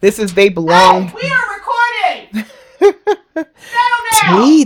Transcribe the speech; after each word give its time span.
This 0.00 0.18
is 0.18 0.34
they 0.34 0.48
belong. 0.48 1.12
we 1.14 1.30
are 1.30 1.44
recording. 1.56 2.44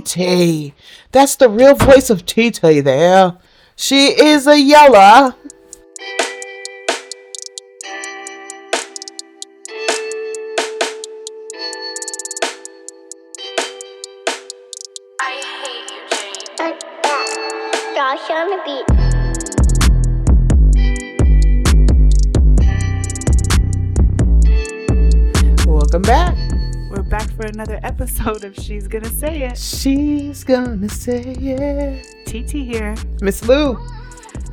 TT. 0.01 0.75
That's 1.13 1.37
the 1.37 1.49
real 1.49 1.75
voice 1.75 2.11
of 2.11 2.25
TT 2.25 2.61
there. 2.85 3.37
She 3.77 4.09
is 4.09 4.47
a 4.47 4.59
yeller. 4.61 5.35
Another 27.61 27.81
episode 27.83 28.43
of 28.43 28.57
She's 28.57 28.89
Gonna 28.89 29.11
Say 29.11 29.43
It. 29.43 29.59
She's 29.59 30.45
gonna 30.45 30.89
say 30.89 31.21
it. 31.21 32.07
TT 32.25 32.53
here, 32.53 32.97
Miss 33.21 33.47
Lou. 33.47 33.77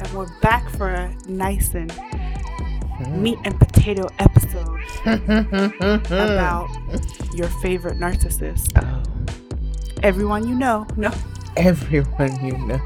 and 0.01 0.13
we're 0.13 0.27
back 0.41 0.69
for 0.71 0.89
a 0.89 1.15
nice 1.29 1.73
and 1.73 1.89
mm-hmm. 1.89 3.21
meat 3.23 3.39
and 3.45 3.57
potato 3.57 4.09
episode 4.19 4.81
about 6.11 6.67
your 7.33 7.47
favorite 7.61 7.97
narcissist. 7.97 8.73
Oh, 8.75 9.03
Everyone 10.03 10.45
you 10.45 10.55
know. 10.55 10.85
No, 10.97 11.13
everyone 11.55 12.45
you 12.45 12.57
know. 12.57 12.81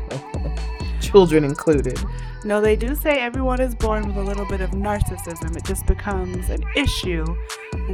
Children 1.02 1.46
included. 1.46 2.00
no, 2.46 2.62
they 2.62 2.76
do 2.76 2.94
say 2.94 3.20
everyone 3.20 3.60
is 3.60 3.74
born 3.74 4.08
with 4.08 4.18
a 4.18 4.24
little 4.24 4.46
bit 4.46 4.62
of 4.62 4.70
narcissism. 4.70 5.58
It 5.58 5.66
just 5.66 5.88
becomes 5.88 6.48
an 6.52 6.64
issue 6.76 7.26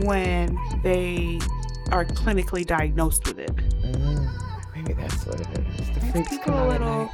when 0.02 0.58
they 0.84 1.40
are 1.90 2.06
clinically 2.06 2.66
diagnosed 2.66 3.26
with 3.28 3.40
it. 3.40 3.56
Mm, 3.56 4.30
maybe 4.76 4.94
that's 4.94 5.26
what 5.26 5.40
it 5.40 5.48
is. 5.80 5.90
The 5.92 6.00
freaks 6.12 6.30
people 6.30 6.46
come 6.46 6.54
a 6.56 6.68
little 6.68 7.12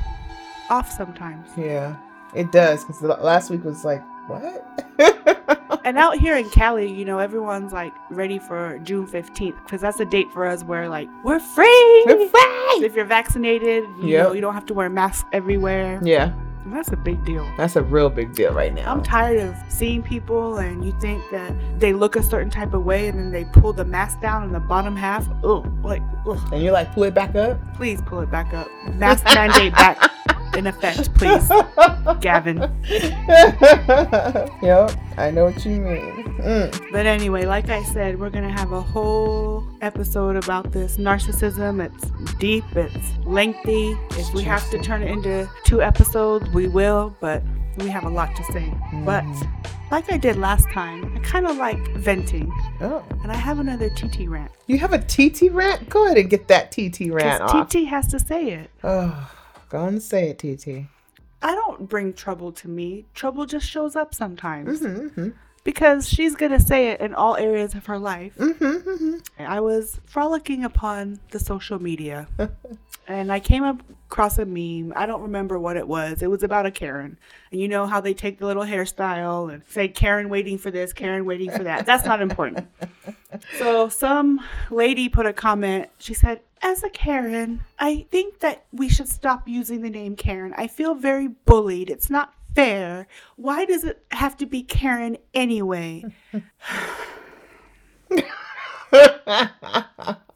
off 0.70 0.92
sometimes. 0.92 1.50
Yeah, 1.58 1.96
it 2.34 2.52
does. 2.52 2.84
Because 2.86 3.02
last 3.02 3.50
week 3.50 3.64
was 3.64 3.84
like, 3.86 4.02
what? 4.28 4.66
And 5.86 5.98
out 5.98 6.18
here 6.18 6.38
in 6.38 6.50
Cali, 6.50 6.90
you 6.90 7.04
know, 7.04 7.20
everyone's 7.20 7.74
like 7.74 7.92
ready 8.10 8.40
for 8.40 8.80
June 8.84 9.06
15th 9.06 9.62
because 9.66 9.82
that's 9.82 10.00
a 10.00 10.06
date 10.06 10.32
for 10.32 10.46
us 10.46 10.64
where 10.64 10.88
like 10.88 11.10
we're 11.26 11.42
free. 11.42 12.04
We're 12.06 12.30
free! 12.30 12.86
If 12.86 12.96
you're 12.96 13.04
vaccinated, 13.04 13.84
you 14.00 14.08
Yep. 14.08 14.24
know, 14.28 14.32
you 14.34 14.40
don't 14.40 14.54
have 14.54 14.66
to 14.68 14.74
wear 14.74 14.90
masks 14.90 15.26
everywhere. 15.34 16.00
yeah, 16.02 16.32
that's 16.68 16.92
a 16.92 16.98
big 16.98 17.24
deal. 17.26 17.48
that's 17.58 17.76
a 17.76 17.84
real 17.84 18.10
big 18.10 18.34
deal 18.34 18.54
right 18.54 18.74
now. 18.74 18.92
I'm 18.92 19.04
tired 19.04 19.40
of 19.40 19.56
seeing 19.70 20.02
people 20.02 20.58
and 20.58 20.84
you 20.86 20.92
think 21.00 21.24
that 21.32 21.54
they 21.80 21.94
look 21.94 22.16
a 22.16 22.24
certain 22.24 22.50
type 22.50 22.74
of 22.74 22.84
way 22.86 23.08
and 23.08 23.18
then 23.20 23.32
they 23.32 23.46
pull 23.46 23.74
the 23.74 23.86
mask 23.86 24.22
down 24.22 24.44
in 24.44 24.52
the 24.52 24.60
bottom 24.60 24.96
half. 24.96 25.28
Oh, 25.44 25.66
like, 25.84 26.02
ugh, 26.28 26.40
and 26.52 26.62
you're 26.64 26.74
like 26.74 26.94
pull 26.94 27.04
it 27.04 27.14
back 27.14 27.36
up? 27.36 27.60
please 27.76 28.02
pull 28.02 28.20
it 28.22 28.32
back 28.32 28.54
up. 28.54 28.68
Mask 28.94 29.26
mandate 29.26 29.74
back 29.74 30.12
in 30.56 30.68
effect, 30.68 31.14
please, 31.16 31.50
Gavin. 32.22 32.58
yep, 34.62 34.92
I 35.18 35.32
know 35.32 35.46
what 35.46 35.64
you 35.66 35.72
mean. 35.80 36.24
Mm. 36.40 36.92
But 36.92 37.06
anyway, 37.06 37.46
like 37.46 37.70
I 37.70 37.84
said, 37.84 38.20
we're 38.20 38.30
gonna 38.30 38.52
have 38.52 38.72
a 38.72 38.82
whole 38.82 39.64
episode 39.82 40.36
about 40.36 40.72
this 40.72 40.98
narcissism. 40.98 41.84
It's 41.84 42.36
deep, 42.40 42.64
it's 42.76 43.18
lengthy. 43.26 43.98
If 44.12 44.34
we 44.34 44.44
have 44.44 44.70
to 44.72 44.80
turn 44.80 45.04
it 45.04 45.10
into 45.12 45.50
two 45.64 45.82
episodes, 45.82 46.50
we 46.50 46.68
will, 46.68 47.16
but 47.20 47.44
we 47.78 47.88
have 47.90 48.04
a 48.04 48.10
lot 48.10 48.36
to 48.36 48.44
say. 48.52 48.72
But 49.06 49.24
like 49.92 50.12
I 50.12 50.18
did 50.18 50.38
last 50.38 50.70
time, 50.72 51.16
I 51.16 51.20
kind 51.20 51.46
of 51.48 51.58
like 51.58 51.80
venting, 51.98 52.52
Oh, 52.82 53.04
and 53.24 53.32
I 53.32 53.36
have 53.36 53.60
another 53.60 53.90
TT 53.90 54.28
rant. 54.28 54.52
you 54.68 54.78
have 54.80 54.94
a 54.94 55.00
TT 55.00 55.52
rant? 55.52 55.90
Go 55.90 56.06
ahead 56.06 56.18
and 56.18 56.30
get 56.30 56.48
that 56.48 56.72
TT 56.72 57.12
rant 57.12 57.42
off. 57.42 57.70
TT 57.70 57.86
has 57.88 58.08
to 58.08 58.20
say 58.20 58.52
it. 58.52 58.70
Oh, 58.84 59.32
go 59.74 59.86
and 59.86 60.02
say 60.02 60.30
it, 60.30 60.38
TT. 60.40 60.86
I 61.42 61.54
don't 61.56 61.90
bring 61.90 62.14
trouble 62.14 62.52
to 62.54 62.68
me. 62.70 63.06
Trouble 63.14 63.46
just 63.46 63.68
shows 63.68 63.96
up 63.96 64.14
sometimes. 64.16 64.80
Mm-hmm, 64.82 65.30
Because 65.66 66.08
she's 66.08 66.36
gonna 66.36 66.60
say 66.60 66.90
it 66.92 67.02
in 67.02 67.14
all 67.16 67.36
areas 67.36 67.74
of 67.76 67.86
her 67.88 67.98
life. 68.00 68.34
mm-hmm, 68.38 68.90
mm-hmm. 68.90 69.18
I 69.58 69.60
was 69.60 70.00
frolicking 70.06 70.64
upon 70.64 71.20
the 71.32 71.40
social 71.40 71.80
media 71.82 72.28
and 73.08 73.32
I 73.32 73.40
came 73.40 73.64
across 73.64 74.38
a 74.38 74.46
meme. 74.46 74.94
I 74.96 75.06
don't 75.06 75.22
remember 75.22 75.60
what 75.60 75.78
it 75.78 75.88
was. 75.88 76.22
It 76.22 76.30
was 76.30 76.44
about 76.44 76.66
a 76.66 76.72
Karen. 76.72 77.18
And 77.52 77.60
you 77.60 77.68
know 77.68 77.86
how 77.86 78.00
they 78.02 78.14
take 78.14 78.40
the 78.40 78.46
little 78.46 78.64
hairstyle 78.64 79.54
and 79.54 79.64
say 79.68 79.88
Karen 79.88 80.30
waiting 80.30 80.58
for 80.58 80.72
this, 80.72 80.94
Karen 80.94 81.26
waiting 81.26 81.52
for 81.52 81.64
that. 81.64 81.86
That's 81.86 82.06
not 82.06 82.22
important. 82.22 82.68
So 83.58 83.90
some 83.90 84.42
lady 84.70 85.10
put 85.10 85.26
a 85.26 85.34
comment. 85.34 85.90
She 85.98 86.14
said, 86.14 86.42
As 86.62 86.84
a 86.84 86.90
Karen, 86.92 87.64
I 87.80 88.06
think 88.12 88.42
that 88.42 88.66
we 88.72 88.90
should 88.90 89.08
stop 89.08 89.48
using 89.48 89.82
the 89.82 89.90
name 89.90 90.16
Karen. 90.16 90.54
I 90.56 90.68
feel 90.68 90.94
very 90.94 91.30
bullied. 91.30 91.90
It's 91.90 92.12
not 92.12 92.36
fair. 92.54 93.08
Why 93.36 93.66
does 93.66 93.86
it 93.86 94.06
have 94.12 94.38
to 94.38 94.46
be 94.46 94.62
Karen 94.62 95.18
anyway? 95.34 96.04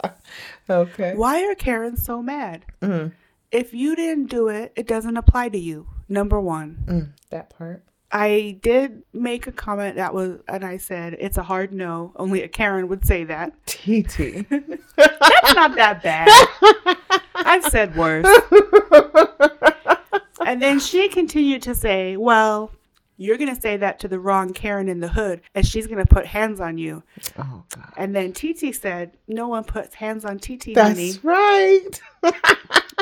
okay. 0.70 1.14
Why 1.16 1.44
are 1.46 1.56
Karens 1.56 2.04
so 2.04 2.22
mad? 2.22 2.66
Mm, 2.82 3.12
If 3.52 3.74
you 3.74 3.96
didn't 3.96 4.28
do 4.30 4.48
it, 4.50 4.74
it 4.76 4.88
doesn't 4.88 5.18
apply 5.18 5.50
to 5.50 5.58
you. 5.58 5.88
Number 6.10 6.40
one. 6.40 6.84
mm, 6.88 7.10
that 7.32 7.50
part. 7.50 7.84
I 8.12 8.58
did 8.62 9.04
make 9.12 9.48
a 9.48 9.52
comment 9.52 9.98
that 9.98 10.14
was, 10.14 10.40
and 10.48 10.64
I 10.64 10.78
said, 10.78 11.18
it's 11.20 11.38
a 11.38 11.44
hard 11.44 11.74
no. 11.74 12.14
Only 12.16 12.42
a 12.42 12.48
Karen 12.48 12.88
would 12.88 13.06
say 13.06 13.26
that. 13.26 13.52
TT. 13.66 14.48
That's 14.96 15.54
not 15.56 15.76
that 15.76 16.02
bad. 16.04 16.30
I've 17.36 17.66
said 17.66 17.96
worse. 17.96 18.26
And 20.46 20.62
then 20.62 20.80
she 20.80 21.10
continued 21.10 21.62
to 21.64 21.76
say, 21.76 22.16
well, 22.16 22.72
you're 23.18 23.38
going 23.38 23.54
to 23.54 23.60
say 23.60 23.78
that 23.78 24.00
to 24.00 24.08
the 24.08 24.20
wrong 24.20 24.54
Karen 24.54 24.88
in 24.88 25.00
the 25.00 25.08
hood, 25.10 25.42
and 25.56 25.66
she's 25.66 25.88
going 25.88 25.98
to 25.98 26.06
put 26.06 26.26
hands 26.28 26.60
on 26.62 26.78
you. 26.78 27.04
oh, 27.38 27.64
God. 27.76 27.94
And 27.98 28.16
then 28.16 28.32
TT 28.32 28.74
said, 28.76 29.18
no 29.28 29.48
one 29.48 29.64
puts 29.64 29.96
hands 29.96 30.24
on 30.24 30.38
TT, 30.40 30.76
honey. 30.78 31.12
That's 31.14 31.24
right. 31.24 32.02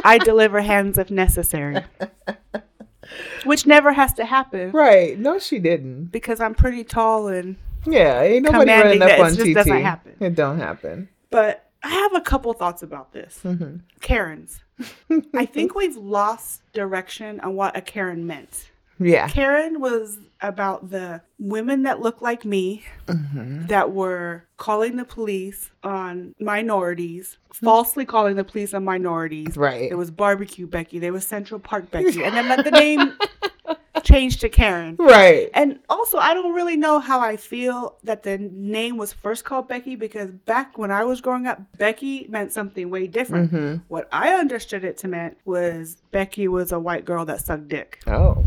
I 0.03 0.17
deliver 0.17 0.61
hands 0.61 0.97
if 0.97 1.11
necessary. 1.11 1.83
Which 3.43 3.65
never 3.67 3.93
has 3.93 4.13
to 4.13 4.25
happen. 4.25 4.71
right. 4.71 5.17
No, 5.19 5.37
she 5.37 5.59
didn't. 5.59 6.05
because 6.05 6.39
I'm 6.39 6.55
pretty 6.55 6.83
tall 6.83 7.27
and 7.27 7.55
Yeah, 7.85 8.21
ain't 8.21 8.43
nobody 8.45 8.71
running 8.71 9.01
up 9.01 9.09
it 9.09 9.19
on 9.19 9.35
TT. 9.35 9.53
doesn't 9.53 9.81
happen. 9.83 10.15
It 10.19 10.33
don't 10.35 10.59
happen. 10.59 11.09
but 11.29 11.69
I 11.83 11.89
have 11.89 12.15
a 12.15 12.21
couple 12.21 12.51
thoughts 12.53 12.81
about 12.81 13.13
this. 13.13 13.39
Mm-hmm. 13.43 13.77
Karens. 14.01 14.61
I 15.35 15.45
think 15.45 15.75
we've 15.75 15.95
lost 15.95 16.61
direction 16.73 17.39
on 17.41 17.55
what 17.55 17.77
a 17.77 17.81
Karen 17.81 18.25
meant. 18.25 18.71
Yeah. 18.99 19.27
Karen 19.27 19.79
was 19.79 20.17
about 20.41 20.89
the 20.89 21.21
women 21.39 21.83
that 21.83 22.01
look 22.01 22.21
like 22.21 22.45
me 22.45 22.83
Mm-hmm. 23.07 23.67
that 23.67 23.91
were 23.91 24.43
calling 24.57 24.95
the 24.95 25.05
police 25.05 25.69
on 25.83 26.33
minorities, 26.39 27.37
falsely 27.53 28.03
calling 28.05 28.35
the 28.35 28.43
police 28.43 28.73
on 28.73 28.83
minorities. 28.83 29.55
Right. 29.55 29.89
There 29.89 29.97
was 29.97 30.09
barbecue 30.11 30.65
Becky, 30.65 30.97
there 30.99 31.13
was 31.13 31.25
Central 31.25 31.59
Park 31.59 31.91
Becky, 31.91 32.23
and 32.23 32.35
then 32.35 32.47
let 32.49 32.63
the 32.65 32.71
name 32.71 33.13
changed 34.03 34.41
to 34.41 34.49
Karen. 34.49 34.95
Right. 34.97 35.49
And 35.53 35.79
also, 35.89 36.17
I 36.17 36.33
don't 36.33 36.53
really 36.53 36.77
know 36.77 36.99
how 36.99 37.19
I 37.19 37.37
feel 37.37 37.97
that 38.03 38.23
the 38.23 38.37
name 38.37 38.97
was 38.97 39.13
first 39.13 39.45
called 39.45 39.67
Becky 39.67 39.95
because 39.95 40.31
back 40.31 40.77
when 40.77 40.91
I 40.91 41.03
was 41.03 41.21
growing 41.21 41.45
up, 41.47 41.59
Becky 41.77 42.25
meant 42.29 42.51
something 42.51 42.89
way 42.89 43.07
different. 43.07 43.51
Mm-hmm. 43.51 43.83
What 43.87 44.07
I 44.11 44.33
understood 44.33 44.83
it 44.83 44.97
to 44.99 45.07
mean 45.07 45.35
was 45.45 45.97
Becky 46.11 46.47
was 46.47 46.71
a 46.71 46.79
white 46.79 47.05
girl 47.05 47.25
that 47.25 47.41
sucked 47.41 47.67
dick. 47.67 48.01
Oh. 48.07 48.43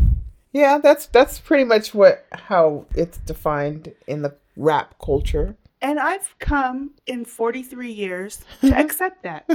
Yeah, 0.51 0.79
that's 0.79 1.05
that's 1.07 1.39
pretty 1.39 1.63
much 1.63 1.93
what 1.93 2.25
how 2.31 2.85
it's 2.95 3.17
defined 3.19 3.93
in 4.07 4.21
the 4.23 4.35
rap 4.55 4.95
culture. 5.03 5.55
And 5.81 5.97
I've 5.97 6.35
come 6.39 6.91
in 7.07 7.23
43 7.23 7.91
years 7.91 8.43
to 8.61 8.77
accept 8.77 9.23
that. 9.23 9.45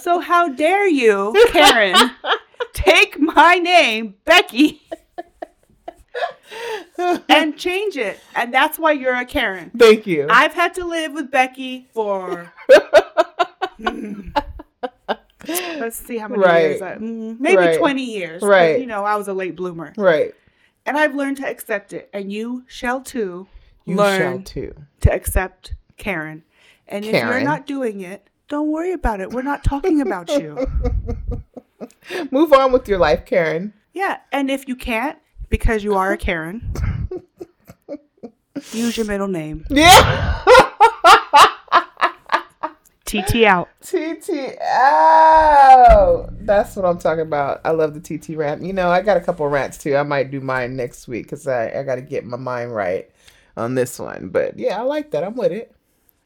So, 0.00 0.20
how 0.20 0.48
dare 0.48 0.88
you, 0.88 1.34
Karen, 1.48 2.10
take 2.72 3.18
my 3.20 3.56
name, 3.56 4.14
Becky, 4.24 4.80
and 7.28 7.58
change 7.58 7.96
it? 7.98 8.20
And 8.34 8.54
that's 8.54 8.78
why 8.78 8.92
you're 8.92 9.14
a 9.14 9.26
Karen. 9.26 9.70
Thank 9.76 10.06
you. 10.06 10.28
I've 10.30 10.54
had 10.54 10.74
to 10.74 10.84
live 10.86 11.12
with 11.12 11.30
Becky 11.30 11.88
for. 11.92 12.52
Let's 15.78 15.96
see 15.96 16.18
how 16.18 16.28
many 16.28 16.42
Right. 16.42 16.60
years. 16.70 16.82
I, 16.82 16.94
mm, 16.96 17.38
maybe 17.40 17.56
Right. 17.56 17.78
20 17.78 18.02
years. 18.04 18.42
Right. 18.42 18.80
You 18.80 18.86
know, 18.86 19.04
I 19.04 19.16
was 19.16 19.28
a 19.28 19.34
late 19.34 19.56
bloomer. 19.56 19.92
right. 19.96 20.34
And 20.86 20.98
I've 20.98 21.14
learned 21.14 21.38
to 21.38 21.48
accept 21.48 21.92
it. 21.94 22.10
And 22.12 22.30
you 22.30 22.64
shall 22.66 23.00
too 23.00 23.46
You 23.86 23.96
learn 23.96 24.20
shall 24.20 24.38
too. 24.42 24.74
to 25.00 25.12
accept 25.12 25.74
Karen. 25.96 26.42
And 26.86 27.04
if 27.06 27.12
you're 27.14 27.40
not 27.40 27.66
doing 27.66 28.02
it, 28.02 28.28
don't 28.48 28.70
worry 28.70 28.92
about 28.92 29.20
it. 29.20 29.30
We're 29.30 29.40
not 29.42 29.64
talking 29.64 30.02
about 30.02 30.28
you. 30.28 30.58
Move 32.30 32.52
on 32.52 32.70
with 32.72 32.86
your 32.86 32.98
life, 32.98 33.24
Karen. 33.24 33.72
Yeah. 33.94 34.18
And 34.30 34.50
if 34.50 34.68
you 34.68 34.76
can't, 34.76 35.18
because 35.48 35.82
you 35.82 35.94
are 35.94 36.12
a 36.12 36.18
Karen, 36.18 36.70
use 38.72 38.96
your 38.98 39.06
middle 39.06 39.28
name. 39.28 39.64
Yeah. 39.70 40.42
TT 43.22 43.44
out. 43.44 43.68
TT 43.82 44.58
out. 44.62 46.28
That's 46.40 46.76
what 46.76 46.84
I'm 46.84 46.98
talking 46.98 47.22
about. 47.22 47.60
I 47.64 47.70
love 47.70 47.94
the 47.94 48.00
TT 48.18 48.36
rant. 48.36 48.62
You 48.62 48.72
know, 48.72 48.88
I 48.90 49.02
got 49.02 49.16
a 49.16 49.20
couple 49.20 49.46
rants 49.48 49.78
too. 49.78 49.96
I 49.96 50.02
might 50.02 50.30
do 50.30 50.40
mine 50.40 50.76
next 50.76 51.08
week 51.08 51.24
because 51.24 51.46
I, 51.46 51.70
I 51.80 51.82
got 51.82 51.96
to 51.96 52.02
get 52.02 52.24
my 52.24 52.36
mind 52.36 52.74
right 52.74 53.10
on 53.56 53.74
this 53.74 53.98
one. 53.98 54.28
But 54.28 54.58
yeah, 54.58 54.78
I 54.78 54.82
like 54.82 55.10
that. 55.12 55.24
I'm 55.24 55.34
with 55.36 55.52
it. 55.52 55.74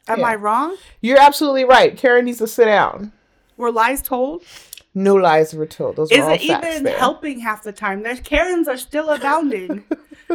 Am 0.08 0.20
Yeah. 0.20 0.26
I 0.26 0.34
wrong? 0.36 0.76
You're 1.00 1.20
absolutely 1.20 1.64
right. 1.64 1.96
Karen 1.96 2.24
needs 2.24 2.38
to 2.38 2.46
sit 2.46 2.64
down. 2.66 3.12
Were 3.56 3.70
lies 3.72 4.02
told? 4.02 4.42
No 4.94 5.14
lies 5.14 5.52
were 5.54 5.66
told. 5.66 5.96
Those 5.96 6.10
Is 6.10 6.18
are 6.20 6.30
all 6.30 6.34
it 6.34 6.40
facts 6.42 6.66
even 6.68 6.82
there. 6.84 6.98
helping 6.98 7.40
half 7.40 7.62
the 7.62 7.72
time? 7.72 8.02
There's 8.02 8.20
Karens 8.20 8.66
are 8.68 8.76
still 8.78 9.10
abounding. 9.10 9.84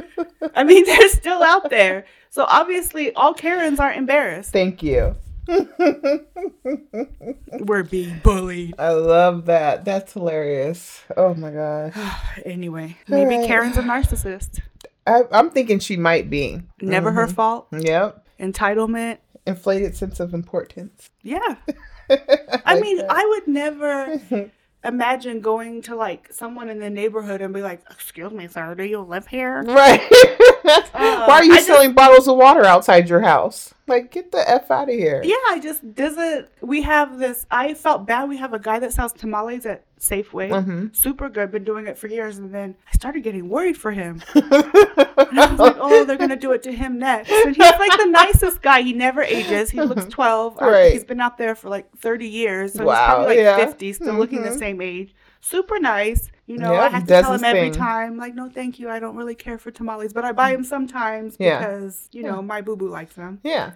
I 0.56 0.64
mean, 0.64 0.86
they're 0.86 1.10
still 1.10 1.42
out 1.44 1.70
there. 1.70 2.06
So 2.30 2.46
obviously, 2.48 3.14
all 3.14 3.34
Karens 3.34 3.80
aren't 3.80 3.98
embarrassed. 3.98 4.52
Thank 4.52 4.84
you. 4.84 5.16
We're 7.60 7.84
being 7.84 8.20
bullied. 8.24 8.76
I 8.80 8.90
love 8.92 9.46
that. 9.46 9.86
That's 9.86 10.14
hilarious. 10.14 11.02
Oh 11.18 11.34
my 11.34 11.52
gosh. 11.52 11.94
Anyway, 12.46 12.98
maybe 13.08 13.36
Alright. 13.36 13.48
Karen's 13.48 13.78
a 13.78 13.82
narcissist. 13.82 14.60
I, 15.06 15.22
I'm 15.32 15.50
thinking 15.52 15.80
she 15.80 15.98
might 15.98 16.30
be. 16.30 16.62
Never 16.82 17.12
her 17.12 17.26
Mm-hmm. 17.26 17.34
fault. 17.34 17.68
Yep. 17.72 18.26
Entitlement. 18.40 19.18
Inflated 19.46 19.96
sense 19.96 20.20
of 20.20 20.34
importance. 20.34 21.10
Yeah. 21.22 21.40
I 22.10 22.74
like 22.74 22.82
mean, 22.82 22.98
that. 22.98 23.08
I 23.10 23.26
would 23.26 23.48
never 23.48 24.50
imagine 24.84 25.42
going 25.42 25.82
to 25.84 25.96
like 25.96 26.32
someone 26.34 26.70
in 26.70 26.80
the 26.80 26.90
neighborhood 26.90 27.42
and 27.42 27.54
be 27.54 27.62
like, 27.62 27.82
"Excuse 27.90 28.32
me, 28.34 28.48
sir, 28.48 28.76
do 28.76 28.84
you 28.84 29.00
live 29.02 29.28
here?" 29.28 29.64
Right. 29.64 30.02
Why 30.94 31.28
are 31.28 31.44
you 31.44 31.52
Uh, 31.52 31.56
I 31.56 31.58
just- 31.58 31.68
selling 31.68 31.94
bottles 31.94 32.28
of 32.28 32.38
water 32.38 32.64
outside 32.66 33.10
your 33.10 33.22
house? 33.22 33.74
Like, 33.86 34.12
get 34.12 34.32
the 34.32 34.50
F 34.50 34.72
out 34.72 34.88
of 34.88 34.96
here. 34.96 35.22
Yeah, 35.26 35.36
I 35.50 35.60
just 35.62 35.94
doesn't. 35.94 36.48
We 36.62 36.84
have 36.84 37.20
this. 37.20 37.46
I 37.52 37.74
felt 37.74 38.06
bad. 38.08 38.30
We 38.30 38.38
have 38.38 38.54
a 38.54 38.60
guy 38.60 38.80
that 38.80 38.94
sells 38.94 39.12
tamales 39.12 39.66
at 39.66 39.84
Safeway. 40.00 40.50
Mhm. 40.52 40.96
Super 40.96 41.28
good. 41.28 41.52
Been 41.52 41.66
doing 41.66 41.86
it 41.88 41.98
for 41.98 42.08
years, 42.08 42.38
and 42.38 42.54
then 42.56 42.76
I 42.88 42.92
started 42.94 43.24
getting 43.24 43.50
worried 43.50 43.78
for 43.78 43.92
him. 43.92 44.22
And 44.36 45.40
I 45.40 45.50
was 45.50 45.60
like, 45.60 45.78
"Oh, 45.80 46.04
they're 46.06 46.18
gonna 46.18 46.36
do 46.36 46.52
it 46.52 46.62
to 46.64 46.72
him 46.72 47.00
next." 47.00 47.30
And 47.32 47.56
he's 47.56 47.72
like 47.80 47.98
the 47.98 48.06
nicest 48.06 48.62
guy. 48.62 48.82
He 48.82 48.94
never 48.94 49.22
ages. 49.24 49.70
He 49.72 49.82
looks 49.82 50.06
twelve. 50.06 50.62
Uh, 50.62 50.68
Right. 50.70 50.94
He's 50.94 51.04
been 51.04 51.20
out 51.22 51.38
there 51.38 51.56
for 51.56 51.70
like 51.70 51.90
thirty 51.98 52.28
years, 52.28 52.74
so 52.74 52.86
Wow, 52.86 52.94
he's 52.94 53.06
probably 53.16 53.28
like 53.28 53.38
yeah. 53.44 53.58
fifty, 53.58 53.94
still 53.94 54.14
looking 54.14 54.44
the 54.44 54.50
Mhm. 54.50 54.60
same 54.60 54.82
age. 54.82 55.14
Super 55.46 55.78
nice. 55.80 56.32
You 56.46 56.58
know, 56.58 56.74
I 56.76 56.88
have 56.90 57.04
to 57.08 57.22
tell 57.22 57.34
him 57.34 57.44
every 57.44 57.70
time, 57.72 58.16
like, 58.18 58.34
"No, 58.34 58.50
thank 58.50 58.80
you. 58.80 58.90
I 58.90 59.00
don't 59.00 59.16
really 59.18 59.36
care 59.36 59.58
for 59.58 59.72
tamales, 59.72 60.14
but 60.14 60.24
I 60.24 60.32
buy 60.32 60.52
him 60.54 60.64
sometimes 60.64 61.36
Yeah. 61.38 61.60
because 61.60 62.08
you 62.14 62.24
know 62.24 62.42
my 62.42 62.62
boo 62.62 62.76
boo 62.78 62.88
likes 62.90 63.16
them." 63.16 63.40
yeah. 63.44 63.72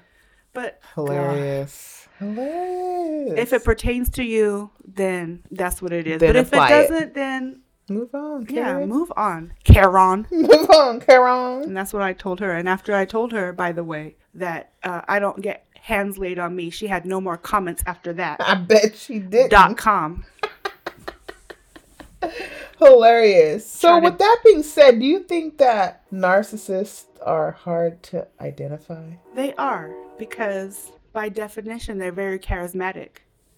But 0.54 0.80
Hilarious. 0.96 2.08
Hilarious. 2.20 3.34
if 3.38 3.54
it 3.54 3.64
pertains 3.64 4.10
to 4.12 4.24
you, 4.24 4.72
then 4.86 5.44
that's 5.52 5.82
what 5.82 5.92
it 5.94 6.08
is. 6.08 6.20
Then 6.20 6.34
but 6.34 6.36
if 6.38 6.54
it 6.54 6.56
doesn't, 6.56 7.14
then 7.14 7.62
Move 7.90 8.16
on. 8.16 8.48
yeah, 8.50 8.64
Karen. 8.66 8.90
move 8.90 9.12
on, 9.16 9.54
Karen. 9.64 10.26
Move 10.32 10.70
on, 10.72 11.00
Karen. 11.02 11.64
And 11.64 11.78
that's 11.78 11.94
what 11.94 12.02
I 12.02 12.14
told 12.14 12.40
her. 12.40 12.52
And 12.52 12.68
after 12.68 12.96
I 12.96 13.06
told 13.06 13.32
her, 13.34 13.54
by 13.54 13.72
the 13.72 13.84
way, 13.84 14.16
that 14.34 14.72
uh, 14.84 15.02
I 15.08 15.20
don't 15.20 15.42
get 15.42 15.66
hands 15.82 16.18
laid 16.18 16.40
on 16.40 16.56
me, 16.56 16.70
she 16.70 16.88
had 16.88 17.06
no 17.06 17.22
more 17.22 17.38
comments 17.38 17.84
after 17.86 18.12
that. 18.14 18.42
I 18.42 18.56
bet 18.56 18.96
she 18.98 19.20
did. 19.20 19.52
Dot 19.52 19.78
com. 19.78 20.26
Hilarious. 22.80 23.70
So, 23.70 24.00
to- 24.00 24.04
with 24.04 24.18
that 24.20 24.38
being 24.44 24.64
said, 24.64 25.00
do 25.00 25.06
you 25.06 25.20
think 25.20 25.58
that 25.58 26.10
narcissists 26.12 27.06
are 27.26 27.52
hard 27.52 28.02
to 28.04 28.28
identify? 28.40 29.04
They 29.36 29.54
are 29.56 29.92
because 30.18 30.92
by 31.14 31.30
definition 31.30 31.98
they're 31.98 32.12
very 32.12 32.40
charismatic 32.40 33.10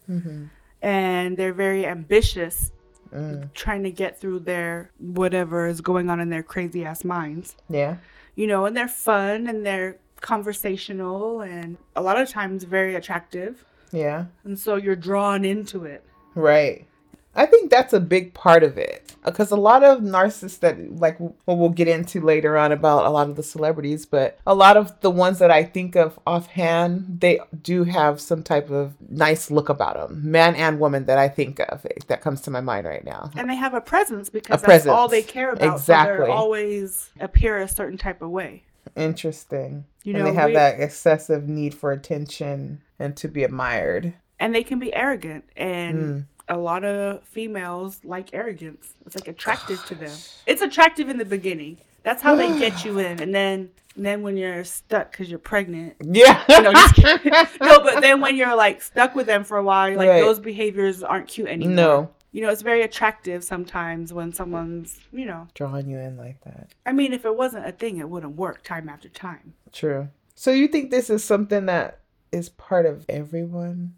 Mm-hmm. 0.08 0.46
and 0.82 1.36
they're 1.36 1.52
very 1.52 1.86
ambitious, 1.86 2.72
Mm. 3.12 3.52
trying 3.54 3.82
to 3.82 3.90
get 3.90 4.20
through 4.20 4.38
their 4.40 4.92
whatever 4.98 5.66
is 5.66 5.80
going 5.80 6.08
on 6.10 6.20
in 6.20 6.30
their 6.30 6.44
crazy 6.44 6.84
ass 6.84 7.04
minds. 7.04 7.56
Yeah. 7.68 7.96
you 8.36 8.46
know, 8.46 8.66
and 8.66 8.76
they're 8.76 8.86
fun 8.86 9.48
and 9.48 9.66
they're 9.66 9.96
conversational 10.20 11.40
and 11.40 11.76
a 11.96 12.02
lot 12.02 12.20
of 12.20 12.28
times 12.28 12.62
very 12.64 12.94
attractive. 12.94 13.64
Yeah. 13.92 14.26
And 14.44 14.56
so 14.58 14.76
you're 14.76 14.94
drawn 14.96 15.44
into 15.44 15.84
it. 15.84 16.04
Right. 16.36 16.86
I 17.34 17.46
think 17.46 17.70
that's 17.70 17.92
a 17.92 18.00
big 18.00 18.34
part 18.34 18.64
of 18.64 18.76
it 18.76 19.14
because 19.24 19.52
a 19.52 19.56
lot 19.56 19.84
of 19.84 20.00
narcissists 20.00 20.58
that 20.60 20.96
like 20.98 21.18
well 21.20 21.34
we'll 21.46 21.68
get 21.68 21.86
into 21.86 22.20
later 22.20 22.56
on 22.58 22.72
about 22.72 23.06
a 23.06 23.10
lot 23.10 23.28
of 23.30 23.36
the 23.36 23.42
celebrities, 23.42 24.04
but 24.04 24.38
a 24.46 24.54
lot 24.54 24.76
of 24.76 25.00
the 25.00 25.10
ones 25.10 25.38
that 25.38 25.50
I 25.50 25.62
think 25.62 25.94
of 25.94 26.18
offhand, 26.26 27.18
they 27.20 27.38
do 27.62 27.84
have 27.84 28.20
some 28.20 28.42
type 28.42 28.68
of 28.70 28.94
nice 29.08 29.50
look 29.50 29.68
about 29.68 29.94
them, 29.94 30.30
man 30.30 30.56
and 30.56 30.80
woman 30.80 31.04
that 31.06 31.18
I 31.18 31.28
think 31.28 31.60
of 31.60 31.86
that 32.08 32.20
comes 32.20 32.40
to 32.42 32.50
my 32.50 32.60
mind 32.60 32.86
right 32.86 33.04
now. 33.04 33.30
And 33.36 33.48
they 33.48 33.54
have 33.56 33.74
a 33.74 33.80
presence 33.80 34.28
because 34.28 34.62
A 34.62 34.66
that's 34.66 34.86
all 34.86 35.06
they 35.06 35.22
care 35.22 35.50
about. 35.52 35.68
So 35.68 35.74
Exactly. 35.92 36.26
they 36.26 36.32
always 36.32 37.10
appear 37.20 37.58
a 37.58 37.68
certain 37.68 37.96
type 37.98 38.22
of 38.22 38.30
way. 38.30 38.64
Interesting. 38.96 39.84
You 40.04 40.14
and 40.14 40.24
know, 40.24 40.30
they 40.30 40.34
have 40.36 40.48
we- 40.50 40.54
that 40.54 40.80
excessive 40.80 41.48
need 41.48 41.74
for 41.74 41.92
attention 41.92 42.80
and 42.98 43.16
to 43.18 43.28
be 43.28 43.44
admired. 43.44 44.14
And 44.38 44.54
they 44.54 44.62
can 44.64 44.78
be 44.78 44.94
arrogant. 44.94 45.44
And 45.56 45.98
Mm. 45.98 46.24
A 46.50 46.58
lot 46.58 46.84
of 46.84 47.22
females 47.24 48.00
like 48.04 48.34
arrogance. 48.34 48.94
It's 49.06 49.14
like 49.16 49.28
attractive 49.28 49.84
to 49.86 49.94
them. 49.94 50.16
It's 50.46 50.62
attractive 50.62 51.08
in 51.08 51.16
the 51.18 51.24
beginning. 51.24 51.78
That's 52.02 52.22
how 52.22 52.34
they 52.34 52.48
get 52.64 52.84
you 52.84 52.98
in. 52.98 53.20
And 53.22 53.34
then 53.34 53.70
and 53.96 54.04
then 54.06 54.22
when 54.22 54.36
you're 54.36 54.64
stuck 54.64 55.10
because 55.10 55.28
you're 55.30 55.38
pregnant, 55.38 55.94
Yeah. 56.04 56.42
No, 56.48 56.72
just 56.72 56.94
kidding. 57.00 57.32
no, 57.60 57.80
but 57.80 58.00
then 58.00 58.20
when 58.20 58.36
you're 58.36 58.54
like 58.56 58.82
stuck 58.82 59.14
with 59.14 59.26
them 59.26 59.44
for 59.44 59.56
a 59.56 59.62
while, 59.62 59.96
like 59.96 60.08
Right. 60.08 60.20
those 60.20 60.38
behaviors 60.40 61.02
aren't 61.02 61.28
cute 61.28 61.48
anymore. 61.48 61.74
no. 61.76 62.10
You 62.32 62.42
know, 62.42 62.50
it's 62.50 62.62
very 62.62 62.82
attractive 62.82 63.42
sometimes 63.42 64.12
when 64.12 64.32
someone's, 64.32 65.00
you 65.12 65.26
know, 65.26 65.48
Drawing 65.54 65.88
you 65.90 65.98
in 65.98 66.16
like 66.16 66.40
that. 66.44 66.68
I 66.86 66.92
mean, 66.92 67.12
if 67.12 67.24
it 67.24 67.36
wasn't 67.36 67.66
a 67.66 67.72
thing, 67.72 67.96
it 67.98 68.08
wouldn't 68.08 68.36
work 68.36 68.62
time 68.62 68.88
after 68.88 69.08
time. 69.08 69.54
True. 69.72 70.08
So 70.36 70.52
you 70.52 70.68
think 70.68 70.90
this 70.92 71.10
is 71.10 71.24
something 71.24 71.66
that 71.66 71.98
is 72.30 72.48
part 72.48 72.86
of 72.86 73.04
everyone? 73.08 73.94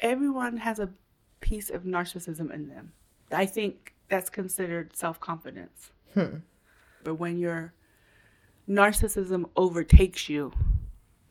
Everyone 0.00 0.56
has 0.58 0.80
a 0.80 0.88
piece 1.40 1.70
of 1.70 1.82
narcissism 1.84 2.52
in 2.52 2.68
them. 2.68 2.92
I 3.32 3.46
think 3.46 3.94
that's 4.08 4.30
considered 4.30 4.96
self 4.96 5.18
confidence. 5.20 5.90
Hmm. 6.14 6.36
But 7.04 7.16
when 7.16 7.38
your 7.38 7.72
narcissism 8.68 9.48
overtakes 9.56 10.28
you, 10.28 10.52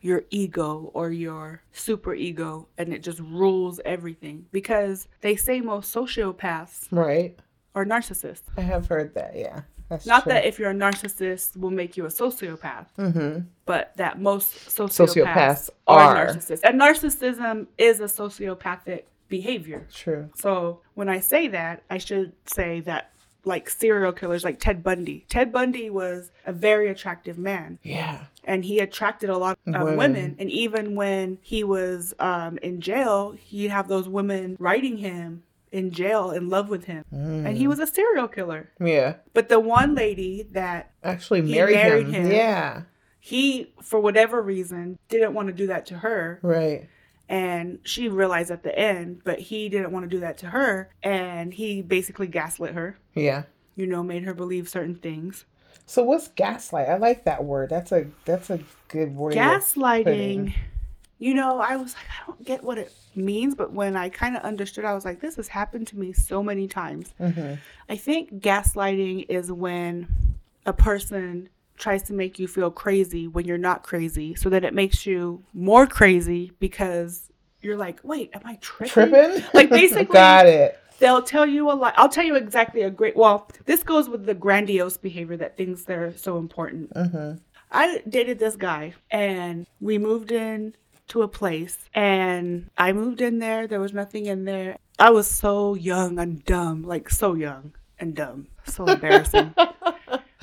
your 0.00 0.22
ego 0.30 0.90
or 0.94 1.10
your 1.10 1.62
super 1.72 2.14
ego, 2.14 2.68
and 2.78 2.92
it 2.92 3.02
just 3.02 3.18
rules 3.20 3.80
everything. 3.84 4.46
Because 4.52 5.08
they 5.20 5.36
say 5.36 5.60
most 5.60 5.94
sociopaths 5.94 6.88
Right. 6.90 7.38
are 7.74 7.84
narcissists. 7.84 8.42
I 8.56 8.60
have 8.62 8.86
heard 8.86 9.14
that. 9.14 9.32
Yeah. 9.36 9.62
That's 9.88 10.04
Not 10.06 10.24
true. 10.24 10.32
that 10.32 10.44
if 10.44 10.58
you're 10.58 10.70
a 10.70 10.74
narcissist 10.74 11.56
will 11.56 11.70
make 11.70 11.96
you 11.96 12.06
a 12.06 12.08
sociopath, 12.08 12.86
Mm-hmm. 12.98 13.40
but 13.66 13.92
that 13.96 14.20
most 14.20 14.54
sociopaths, 14.68 15.14
Sociopaths 15.24 15.70
are, 15.86 16.16
are. 16.16 16.26
narcissists. 16.26 16.60
And 16.64 16.80
narcissism 16.80 17.66
is 17.78 18.00
a 18.00 18.04
sociopathic 18.04 19.04
behavior. 19.28 19.86
True. 19.92 20.30
So 20.36 20.80
when 20.94 21.08
I 21.08 21.20
say 21.20 21.48
that, 21.48 21.82
I 21.90 21.98
should 21.98 22.32
say 22.46 22.80
that 22.80 23.10
like 23.44 23.70
serial 23.70 24.12
killers 24.12 24.42
like 24.42 24.58
Ted 24.58 24.82
Bundy. 24.82 25.24
Ted 25.28 25.52
Bundy 25.52 25.88
was 25.88 26.32
a 26.46 26.52
very 26.52 26.88
attractive 26.88 27.38
man 27.38 27.78
Yeah. 27.84 28.24
and 28.42 28.64
he 28.64 28.80
attracted 28.80 29.30
a 29.30 29.38
lot 29.38 29.56
of 29.66 29.72
Women. 29.74 29.96
women. 29.96 30.36
And 30.40 30.50
even 30.50 30.96
when 30.96 31.38
he 31.42 31.62
was 31.62 32.12
um, 32.18 32.58
in 32.58 32.80
jail, 32.80 33.36
he'd 33.38 33.68
have 33.70 33.86
those 33.86 34.08
women 34.08 34.56
writing 34.58 34.96
him 34.98 35.44
in 35.70 35.92
jail 35.92 36.32
in 36.32 36.48
love 36.48 36.68
with 36.68 36.86
him. 36.86 37.04
And 37.12 37.46
Mm. 37.46 37.56
he 37.56 37.68
was 37.68 37.78
a 37.78 37.86
serial 37.86 38.26
killer. 38.26 38.70
Yeah. 38.80 39.16
But 39.32 39.48
the 39.48 39.60
one 39.60 39.94
lady 39.94 40.42
that 40.52 40.90
Actually 41.04 41.42
married, 41.42 41.74
married 41.76 42.06
him. 42.08 42.24
him. 42.26 42.32
Yeah. 42.32 42.82
he, 43.20 43.72
for 43.82 44.00
whatever 44.00 44.40
reason, 44.42 44.98
didn't 45.08 45.34
want 45.34 45.48
to 45.48 45.52
do 45.54 45.66
that 45.68 45.86
to 45.86 45.98
her. 45.98 46.38
Right. 46.42 46.88
And 47.28 47.80
she 47.82 48.08
realized 48.08 48.50
at 48.50 48.62
the 48.62 48.76
end, 48.78 49.22
but 49.24 49.38
he 49.40 49.68
didn't 49.68 49.90
want 49.90 50.04
to 50.04 50.08
do 50.08 50.20
that 50.20 50.38
to 50.38 50.46
her. 50.46 50.90
And 51.02 51.52
he 51.52 51.82
basically 51.82 52.28
gaslit 52.28 52.74
her, 52.74 52.98
Yeah. 53.14 53.44
you 53.74 53.86
know, 53.86 54.02
made 54.02 54.22
her 54.24 54.34
believe 54.34 54.68
certain 54.68 54.94
things. 54.94 55.44
So 55.86 56.02
what's 56.02 56.28
gaslight? 56.28 56.88
I 56.88 56.96
like 56.96 57.24
that 57.24 57.44
word. 57.44 57.70
That's 57.70 57.92
a 57.92 58.06
that's 58.24 58.50
a 58.50 58.60
good 58.88 59.14
word. 59.14 59.34
Gaslighting, 59.34 60.52
you 61.18 61.32
know, 61.34 61.60
I 61.60 61.76
was 61.76 61.94
like, 61.94 62.04
I 62.06 62.26
don't 62.26 62.44
get 62.44 62.62
what 62.64 62.78
it 62.78 62.92
means. 63.14 63.54
But 63.54 63.72
when 63.72 63.96
I 63.96 64.08
kind 64.08 64.36
of 64.36 64.42
understood, 64.42 64.84
I 64.84 64.94
was 64.94 65.04
like, 65.04 65.20
this 65.20 65.36
has 65.36 65.48
happened 65.48 65.86
to 65.88 65.98
me 65.98 66.12
so 66.12 66.42
many 66.42 66.66
times. 66.66 67.14
Mm-hmm. 67.20 67.54
I 67.88 67.96
think 67.96 68.40
gaslighting 68.42 69.26
is 69.28 69.50
when 69.52 70.08
a 70.64 70.72
person 70.72 71.48
tries 71.76 72.02
to 72.04 72.12
make 72.12 72.38
you 72.38 72.48
feel 72.48 72.70
crazy 72.70 73.28
when 73.28 73.46
you're 73.46 73.58
not 73.58 73.82
crazy, 73.82 74.34
so 74.34 74.48
that 74.50 74.64
it 74.64 74.74
makes 74.74 75.06
you 75.06 75.42
more 75.52 75.86
crazy 75.86 76.52
because 76.58 77.30
you're 77.60 77.76
like, 77.76 78.00
wait, 78.02 78.30
am 78.34 78.42
I 78.44 78.58
tripping? 78.60 78.92
Tripping. 79.10 79.44
Like, 79.54 79.70
basically- 79.70 80.12
Got 80.12 80.46
it. 80.46 80.78
They'll 80.98 81.22
tell 81.22 81.44
you 81.44 81.70
a 81.70 81.74
lot. 81.74 81.92
I'll 81.98 82.08
tell 82.08 82.24
you 82.24 82.36
exactly 82.36 82.80
a 82.80 82.90
great. 82.90 83.16
Well, 83.16 83.50
this 83.66 83.82
goes 83.82 84.08
with 84.08 84.24
the 84.24 84.32
grandiose 84.32 84.96
behavior 84.96 85.36
that 85.36 85.54
thinks 85.58 85.84
they're 85.84 86.16
so 86.16 86.38
important. 86.38 86.94
Mm-hmm. 86.94 87.36
I 87.70 88.02
dated 88.08 88.38
this 88.38 88.56
guy, 88.56 88.94
and 89.10 89.66
we 89.78 89.98
moved 89.98 90.32
in 90.32 90.74
to 91.08 91.22
a 91.22 91.28
place 91.28 91.88
and 91.94 92.68
I 92.76 92.92
moved 92.92 93.20
in 93.20 93.38
there. 93.38 93.66
There 93.66 93.80
was 93.80 93.92
nothing 93.92 94.26
in 94.26 94.44
there. 94.44 94.78
I 94.98 95.10
was 95.10 95.26
so 95.28 95.74
young 95.74 96.18
and 96.18 96.44
dumb, 96.44 96.82
like 96.82 97.10
so 97.10 97.34
young 97.34 97.74
and 97.98 98.14
dumb. 98.14 98.48
So 98.64 98.86
embarrassing. 98.88 99.54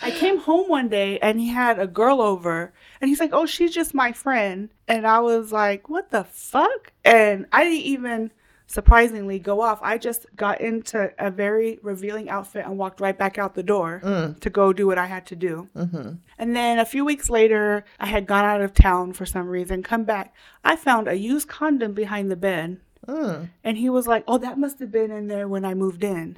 I 0.03 0.12
came 0.12 0.38
home 0.39 0.67
one 0.69 0.89
day 0.89 1.17
and 1.19 1.39
he 1.39 1.48
had 1.48 1.79
a 1.79 1.88
girl 1.88 2.22
over 2.22 2.74
and 3.01 3.10
he's 3.10 3.19
like, 3.19 3.31
Oh, 3.33 3.45
she's 3.45 3.74
just 3.74 3.93
my 3.93 4.12
friend. 4.12 4.69
And 4.88 5.07
I 5.07 5.19
was 5.19 5.51
like, 5.51 5.89
What 5.89 6.12
the 6.12 6.24
fuck? 6.25 6.91
And 7.05 7.45
I 7.51 7.63
didn't 7.63 7.79
even 7.86 8.31
surprisingly 8.67 9.39
go 9.39 9.62
off. 9.62 9.79
I 9.81 9.98
just 9.98 10.25
got 10.36 10.60
into 10.62 11.12
a 11.19 11.29
very 11.29 11.79
revealing 11.83 12.29
outfit 12.29 12.65
and 12.65 12.77
walked 12.77 13.00
right 13.01 13.17
back 13.17 13.38
out 13.38 13.55
the 13.55 13.63
door 13.63 14.01
Mm. 14.03 14.39
to 14.39 14.50
go 14.50 14.74
do 14.74 14.88
what 14.88 14.98
I 14.98 15.05
had 15.05 15.25
to 15.27 15.36
do. 15.36 15.69
Mm-hmm. 15.75 16.13
And 16.39 16.55
then 16.55 16.79
a 16.79 16.86
few 16.86 17.05
weeks 17.05 17.29
later, 17.29 17.86
I 18.00 18.07
had 18.07 18.25
gone 18.25 18.45
out 18.45 18.62
of 18.62 18.74
town 18.74 19.13
for 19.13 19.25
some 19.25 19.48
reason, 19.48 19.83
come 19.83 20.03
back. 20.05 20.33
I 20.63 20.75
found 20.75 21.07
a 21.07 21.15
used 21.17 21.48
condom 21.48 21.93
behind 21.93 22.31
the 22.31 22.36
bed. 22.36 22.79
Mm. 23.07 23.50
And 23.63 23.77
he 23.77 23.89
was 23.89 24.07
like, 24.07 24.24
Oh, 24.27 24.38
that 24.39 24.57
must 24.57 24.79
have 24.79 24.91
been 24.91 25.12
in 25.12 25.27
there 25.27 25.48
when 25.48 25.65
I 25.65 25.74
moved 25.75 26.03
in. 26.03 26.38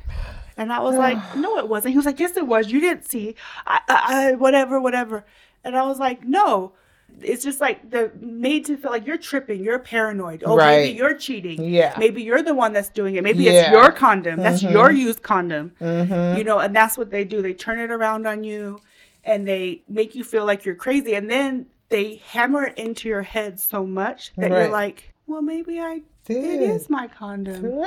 And 0.58 0.72
I 0.72 0.80
was 0.80 0.96
like, 0.96 1.18
No, 1.36 1.58
it 1.58 1.68
wasn't. 1.68 1.92
He 1.94 1.98
was 1.98 2.06
like, 2.06 2.20
Yes, 2.20 2.38
it 2.38 2.48
was. 2.48 2.72
You 2.72 2.80
didn't 2.80 3.06
see. 3.10 3.36
I, 3.68 3.80
I, 3.88 4.30
I 4.30 4.32
whatever, 4.34 4.80
whatever. 4.80 5.26
And 5.64 5.76
I 5.78 5.84
was 5.86 6.00
like, 6.00 6.24
No. 6.24 6.74
It's 7.22 7.44
just 7.46 7.62
like 7.62 7.90
the 7.92 8.12
made 8.20 8.66
to 8.66 8.76
feel 8.76 8.92
like 8.92 9.08
you're 9.08 9.18
tripping, 9.18 9.64
you're 9.64 9.80
paranoid. 9.80 10.44
Oh, 10.46 10.58
Right. 10.58 10.80
maybe 10.82 10.98
you're 10.98 11.14
cheating. 11.14 11.64
Yeah. 11.64 11.96
Maybe 11.98 12.22
you're 12.24 12.42
the 12.42 12.54
one 12.54 12.74
that's 12.74 12.90
doing 12.90 13.16
it. 13.16 13.24
Maybe 13.24 13.48
it's 13.48 13.70
your 13.72 13.90
condom. 13.94 14.38
That's 14.42 14.62
Mhm. 14.62 14.72
your 14.74 14.92
used 14.92 15.22
condom. 15.22 15.72
Mm-hmm. 15.80 16.38
You 16.38 16.44
know, 16.44 16.60
and 16.60 16.76
that's 16.76 16.98
what 16.98 17.12
they 17.12 17.24
do. 17.24 17.42
They 17.42 17.54
turn 17.54 17.80
it 17.80 17.90
around 17.90 18.28
on 18.28 18.44
you 18.44 18.82
and 19.24 19.48
they 19.48 19.84
make 19.88 20.14
you 20.14 20.26
feel 20.26 20.46
like 20.46 20.66
you're 20.66 20.76
crazy. 20.76 21.14
And 21.16 21.30
then 21.30 21.68
they 21.88 22.16
hammer 22.32 22.66
it 22.66 22.78
into 22.78 23.08
your 23.08 23.22
head 23.22 23.62
so 23.62 23.86
much 23.86 24.34
that 24.36 24.50
you're 24.52 24.68
like, 24.68 25.14
well, 25.26 25.42
maybe 25.42 25.80
I, 25.80 26.02
it 26.30 26.34
Did. 26.42 26.70
is 26.70 26.90
my 26.90 27.08
condom. 27.08 27.84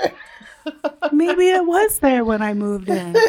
Maybe 1.12 1.48
it 1.48 1.64
was 1.66 1.98
there 2.00 2.24
when 2.24 2.42
I 2.42 2.54
moved 2.54 2.88
in. 2.88 3.16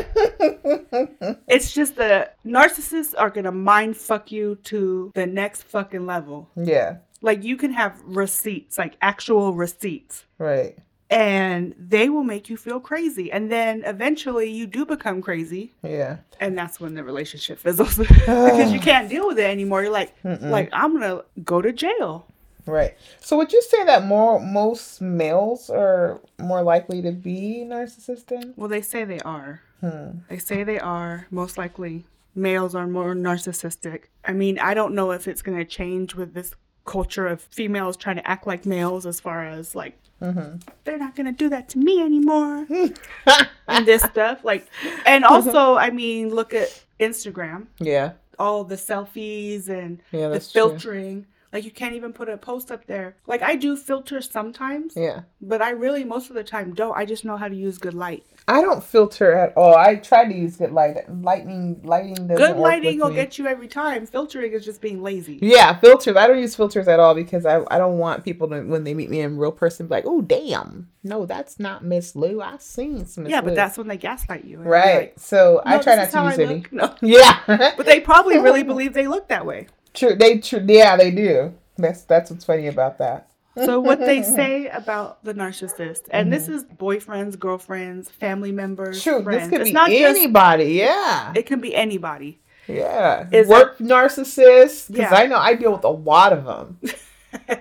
It's 1.47 1.71
just 1.73 1.95
the 1.95 2.29
narcissists 2.45 3.13
are 3.17 3.29
going 3.29 3.45
to 3.45 3.51
mind 3.51 3.97
fuck 3.97 4.31
you 4.31 4.55
to 4.65 5.11
the 5.15 5.25
next 5.25 5.63
fucking 5.63 6.05
level. 6.05 6.49
yeah. 6.55 6.97
Like 7.21 7.43
you 7.43 7.57
can 7.57 7.73
have 7.73 7.99
receipts, 8.05 8.77
like 8.77 8.95
actual 9.01 9.53
receipts 9.53 10.23
Right. 10.37 10.77
and 11.09 11.75
they 11.77 12.07
will 12.07 12.23
make 12.23 12.49
you 12.49 12.55
feel 12.55 12.79
crazy. 12.79 13.29
And 13.29 13.51
then 13.51 13.83
eventually 13.85 14.49
you 14.49 14.65
do 14.67 14.85
become 14.85 15.21
crazy, 15.21 15.73
Yeah. 15.83 16.17
and 16.39 16.57
that's 16.57 16.79
when 16.79 16.93
the 16.93 17.03
relationship 17.03 17.59
fizzles 17.59 17.97
because 17.97 18.71
you 18.71 18.79
can't 18.79 19.09
deal 19.09 19.27
with 19.27 19.37
it 19.37 19.43
anymore. 19.49 19.81
You're 19.83 19.91
like, 19.91 20.13
Mm-mm. 20.23 20.49
like 20.49 20.69
I'm 20.71 20.93
gonna 20.93 21.23
go 21.43 21.61
to 21.61 21.73
jail. 21.73 22.25
Right. 22.69 22.95
So 23.19 23.37
would 23.37 23.51
you 23.51 23.61
say 23.61 23.83
that 23.85 24.05
more 24.05 24.39
most 24.39 25.01
males 25.01 25.69
are 25.69 26.19
more 26.39 26.61
likely 26.61 27.01
to 27.01 27.11
be 27.11 27.63
narcissistic? 27.65 28.53
Well, 28.55 28.69
they 28.69 28.81
say 28.81 29.03
they 29.03 29.19
are. 29.21 29.61
Hmm. 29.81 30.19
They 30.29 30.37
say 30.37 30.63
they 30.63 30.79
are. 30.79 31.27
Most 31.31 31.57
likely, 31.57 32.05
males 32.35 32.75
are 32.75 32.87
more 32.87 33.13
narcissistic. 33.15 34.03
I 34.25 34.33
mean, 34.33 34.59
I 34.59 34.73
don't 34.73 34.93
know 34.93 35.11
if 35.11 35.27
it's 35.27 35.41
gonna 35.41 35.65
change 35.65 36.15
with 36.15 36.33
this 36.33 36.53
culture 36.85 37.27
of 37.27 37.41
females 37.41 37.95
trying 37.97 38.15
to 38.15 38.27
act 38.27 38.47
like 38.47 38.65
males 38.65 39.05
as 39.05 39.19
far 39.19 39.45
as 39.45 39.75
like 39.75 39.97
Mm-hmm. 40.21 40.57
they're 40.83 40.97
not 40.97 41.15
gonna 41.15 41.31
do 41.31 41.47
that 41.47 41.69
to 41.69 41.77
me 41.77 42.01
anymore 42.01 42.67
and 43.69 43.85
this 43.85 44.03
stuff 44.03 44.43
like 44.43 44.67
and 45.05 45.23
also 45.33 45.75
i 45.75 45.89
mean 45.91 46.27
look 46.35 46.53
at 46.53 46.83
instagram 46.99 47.67
Yeah. 47.79 48.13
all 48.37 48.65
the 48.65 48.75
selfies 48.75 49.69
and 49.69 50.01
Yeah, 50.11 50.27
the 50.27 50.41
filtering. 50.41 51.21
true. 51.23 51.31
Like 51.51 51.63
you 51.63 51.71
can't 51.71 51.95
even 51.95 52.13
put 52.13 52.29
a 52.29 52.37
post 52.37 52.71
up 52.71 52.85
there 52.85 53.15
like 53.27 53.41
i 53.41 53.55
do 53.55 53.75
filter 53.75 54.21
sometimes 54.21 54.93
Yeah. 54.95 55.21
but 55.41 55.61
i 55.61 55.69
really 55.71 56.03
most 56.03 56.29
of 56.29 56.35
the 56.35 56.43
time 56.43 56.73
don't 56.73 56.97
i 56.97 57.05
just 57.05 57.25
know 57.25 57.37
how 57.37 57.47
to 57.47 57.55
use 57.55 57.77
good 57.77 57.93
light 57.93 58.23
I 58.49 58.61
don't 58.61 58.83
filter 58.83 59.31
at 59.33 59.55
all. 59.55 59.75
I 59.75 59.95
try 59.97 60.25
to 60.25 60.33
use 60.33 60.57
good 60.57 60.71
light. 60.71 60.97
Lightning, 61.21 61.79
lighting 61.83 62.15
doesn't 62.15 62.35
good 62.35 62.55
lighting 62.57 62.97
will 62.97 63.09
me. 63.09 63.15
get 63.15 63.37
you 63.37 63.45
every 63.45 63.67
time 63.67 64.07
filtering 64.07 64.53
is 64.53 64.65
just 64.65 64.81
being 64.81 65.03
lazy 65.03 65.37
Yeah, 65.39 65.79
filters. 65.79 66.15
I 66.17 66.25
don't 66.25 66.39
use 66.39 66.55
filters 66.55 66.87
at 66.87 66.99
all 66.99 67.13
because 67.13 67.45
I, 67.45 67.61
I 67.69 67.77
don't 67.77 67.99
want 67.99 68.23
people 68.25 68.47
to 68.49 68.61
when 68.63 68.85
they 68.85 68.95
meet 68.95 69.11
me 69.11 69.19
in 69.19 69.37
real 69.37 69.51
person 69.51 69.85
be 69.85 69.91
like, 69.91 70.05
oh 70.07 70.21
damn, 70.21 70.89
no, 71.03 71.27
that's 71.27 71.59
not 71.59 71.83
Miss 71.83 72.15
Lou. 72.15 72.41
I 72.41 72.57
seen 72.57 73.05
some. 73.05 73.25
Miss 73.25 73.31
yeah 73.31 73.41
but 73.41 73.53
that's 73.53 73.77
when 73.77 73.87
they 73.87 73.97
gaslight 73.97 74.45
you 74.45 74.57
right. 74.57 74.95
like, 74.95 75.13
so 75.17 75.61
I 75.63 75.77
try 75.77 75.95
not 75.95 76.09
to 76.09 76.23
use 76.23 76.39
any. 76.39 76.65
no 76.71 76.95
Yeah, 77.01 77.41
but 77.77 77.85
they 77.85 77.99
probably 77.99 78.39
really 78.39 78.63
believe 78.71 78.93
they 78.93 79.07
look 79.07 79.27
that 79.27 79.45
way 79.45 79.67
true. 79.93 80.15
They 80.15 80.39
true. 80.39 80.63
Yeah, 80.67 80.95
they 80.95 81.11
do. 81.11 81.53
That's 81.77 82.03
that's 82.03 82.31
what's 82.31 82.45
funny 82.45 82.67
about 82.67 82.97
that. 82.99 83.29
So 83.55 83.79
what 83.79 83.99
they 83.99 84.23
say 84.23 84.67
about 84.67 85.23
the 85.23 85.33
narcissist, 85.33 86.01
and 86.11 86.31
this 86.31 86.43
mm-hmm. 86.43 86.53
is 86.53 86.63
boyfriends, 86.63 87.37
girlfriends, 87.37 88.09
family 88.09 88.51
members, 88.51 89.01
True. 89.03 89.23
friends. 89.23 89.43
This 89.43 89.49
could 89.49 89.61
it's 89.61 89.69
be 89.69 89.73
not 89.73 89.89
just 89.89 90.17
anybody. 90.17 90.65
yeah. 90.73 91.33
it 91.35 91.45
can 91.45 91.59
be 91.59 91.75
anybody. 91.75 92.39
Yeah. 92.67 93.27
Is 93.31 93.47
Work 93.47 93.79
narcissists. 93.79 94.87
Because 94.87 95.11
Yeah. 95.11 95.15
I 95.15 95.25
know 95.25 95.37
I 95.37 95.55
deal 95.55 95.71
with 95.71 95.83
a 95.83 95.89
lot 95.89 96.33
of 96.33 96.45
them. 96.45 96.79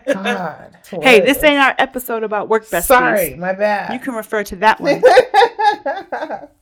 God. 0.07 0.77
Hey, 1.03 1.21
this 1.21 1.43
ain't 1.43 1.61
our 1.61 1.75
episode 1.79 2.23
about 2.23 2.49
work 2.49 2.67
besties. 2.67 2.85
Sorry, 2.85 3.35
my 3.35 3.53
bad. 3.53 3.93
You 3.93 3.99
can 3.99 4.15
refer 4.15 4.43
to 4.45 4.57
that 4.57 4.81
one. 4.81 5.03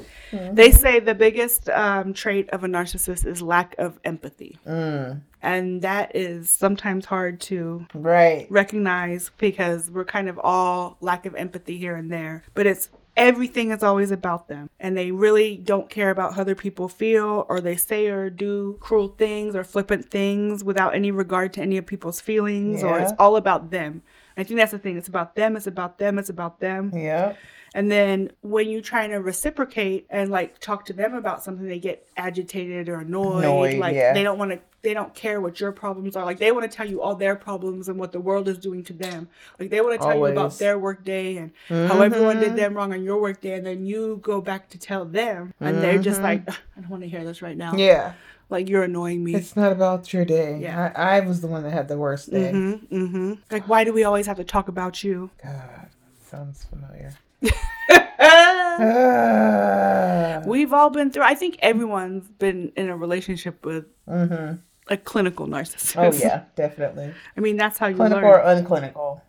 they 0.51 0.71
say 0.71 0.99
the 0.99 1.15
biggest 1.15 1.69
um, 1.69 2.13
trait 2.13 2.49
of 2.49 2.63
a 2.63 2.67
narcissist 2.67 3.25
is 3.25 3.41
lack 3.41 3.75
of 3.77 3.99
empathy. 4.03 4.57
Mm, 4.67 5.21
And 5.41 5.81
that 5.81 6.15
is 6.15 6.49
sometimes 6.49 7.05
hard 7.05 7.39
to 7.41 7.85
right. 7.93 8.47
recognize 8.49 9.31
because 9.37 9.91
we're 9.91 10.05
kind 10.05 10.29
of 10.29 10.39
all 10.39 10.97
lack 11.01 11.25
of 11.25 11.35
empathy 11.35 11.77
here 11.77 11.95
and 11.95 12.11
there. 12.11 12.43
But 12.53 12.67
it's 12.67 12.89
everything 13.15 13.71
is 13.71 13.83
always 13.83 14.11
about 14.11 14.47
them. 14.47 14.69
And 14.79 14.97
they 14.97 15.11
really 15.11 15.57
don't 15.57 15.89
care 15.89 16.09
about 16.09 16.33
how 16.33 16.41
other 16.41 16.55
people 16.55 16.87
feel 16.87 17.45
or 17.47 17.61
they 17.61 17.75
say 17.75 18.07
or 18.07 18.29
do 18.29 18.77
cruel 18.79 19.09
things 19.09 19.55
or 19.55 19.63
flippant 19.63 20.09
things 20.09 20.63
without 20.63 20.95
any 20.95 21.11
regard 21.11 21.53
to 21.53 21.61
any 21.61 21.77
of 21.77 21.85
people's 21.85 22.19
feelings 22.19 22.83
or 22.83 22.99
it's 22.99 23.13
all 23.19 23.35
about 23.35 23.69
them. 23.71 24.01
I 24.35 24.43
think 24.43 24.59
that's 24.59 24.71
the 24.71 24.79
thing. 24.79 24.97
It's 24.97 25.07
about 25.07 25.35
them, 25.35 25.55
it's 25.55 25.67
about 25.67 25.99
them, 25.99 26.17
it's 26.17 26.29
about 26.29 26.59
them. 26.59 26.91
Yeah. 26.95 27.35
And 27.73 27.91
then 27.91 28.31
when 28.41 28.69
you're 28.69 28.81
trying 28.81 29.09
to 29.11 29.17
reciprocate 29.17 30.05
and 30.09 30.29
like 30.29 30.59
talk 30.59 30.85
to 30.85 30.93
them 30.93 31.15
about 31.15 31.43
something, 31.43 31.67
they 31.67 31.79
get 31.79 32.07
agitated 32.17 32.87
or 32.89 32.99
annoyed. 32.99 33.43
Annoyed, 33.43 33.77
like 33.79 33.95
yeah. 33.95 34.13
they 34.13 34.21
don't 34.23 34.37
want 34.37 34.51
to, 34.51 34.59
they 34.83 34.93
don't 34.93 35.15
care 35.15 35.41
what 35.41 35.59
your 35.59 35.71
problems 35.71 36.15
are. 36.15 36.23
Like 36.25 36.37
they 36.39 36.51
want 36.51 36.69
to 36.69 36.75
tell 36.75 36.87
you 36.87 37.01
all 37.01 37.15
their 37.15 37.35
problems 37.35 37.89
and 37.89 37.97
what 37.97 38.11
the 38.11 38.19
world 38.19 38.47
is 38.47 38.57
doing 38.57 38.83
to 38.83 38.93
them. 38.93 39.27
Like 39.59 39.69
they 39.69 39.81
want 39.81 39.99
to 39.99 40.05
tell 40.05 40.15
you 40.15 40.25
about 40.25 40.59
their 40.59 40.77
work 40.77 41.03
day 41.03 41.37
and 41.37 41.51
how 41.67 42.01
everyone 42.01 42.39
did 42.39 42.55
them 42.55 42.75
wrong 42.75 42.93
on 42.93 43.03
your 43.03 43.19
work 43.19 43.41
day. 43.41 43.53
And 43.53 43.65
then 43.65 43.85
you 43.85 44.19
go 44.21 44.39
back 44.39 44.69
to 44.69 44.77
tell 44.77 45.05
them 45.05 45.53
and 45.59 45.81
they're 45.81 45.97
just 45.99 46.19
Mhm. 46.19 46.23
like, 46.23 46.49
I 46.49 46.81
don't 46.81 46.89
want 46.89 47.03
to 47.03 47.09
hear 47.09 47.23
this 47.23 47.41
right 47.41 47.57
now. 47.57 47.75
Yeah. 47.75 48.13
Like 48.49 48.69
you're 48.69 48.83
annoying 48.83 49.23
me. 49.23 49.33
It's 49.33 49.55
not 49.55 49.71
about 49.71 50.13
your 50.13 50.25
day. 50.25 50.59
Yeah. 50.61 50.91
I, 50.95 51.17
I 51.17 51.19
was 51.21 51.41
the 51.41 51.47
one 51.47 51.63
that 51.63 51.71
had 51.71 51.87
the 51.87 51.97
worst 51.97 52.29
day. 52.29 52.51
Mm-hmm, 52.51 52.95
mm-hmm. 52.95 53.33
Like, 53.49 53.67
why 53.67 53.83
do 53.83 53.93
we 53.93 54.03
always 54.03 54.27
have 54.27 54.37
to 54.37 54.43
talk 54.43 54.67
about 54.67 55.03
you? 55.03 55.31
God, 55.41 55.87
sounds 56.29 56.65
familiar. 56.65 57.13
We've 60.45 60.73
all 60.73 60.89
been 60.89 61.11
through. 61.11 61.23
I 61.23 61.35
think 61.35 61.57
everyone's 61.59 62.27
been 62.29 62.71
in 62.75 62.89
a 62.89 62.97
relationship 62.97 63.65
with 63.65 63.85
mm-hmm. 64.07 64.55
a 64.87 64.97
clinical 64.97 65.47
narcissist. 65.47 65.95
Oh 65.97 66.11
yeah, 66.17 66.43
definitely. 66.55 67.13
I 67.37 67.39
mean, 67.39 67.57
that's 67.57 67.77
how 67.77 67.87
you 67.87 67.95
Clinical 67.95 68.21
learn. 68.21 68.29
or 68.29 68.63
unclinical. 68.63 69.21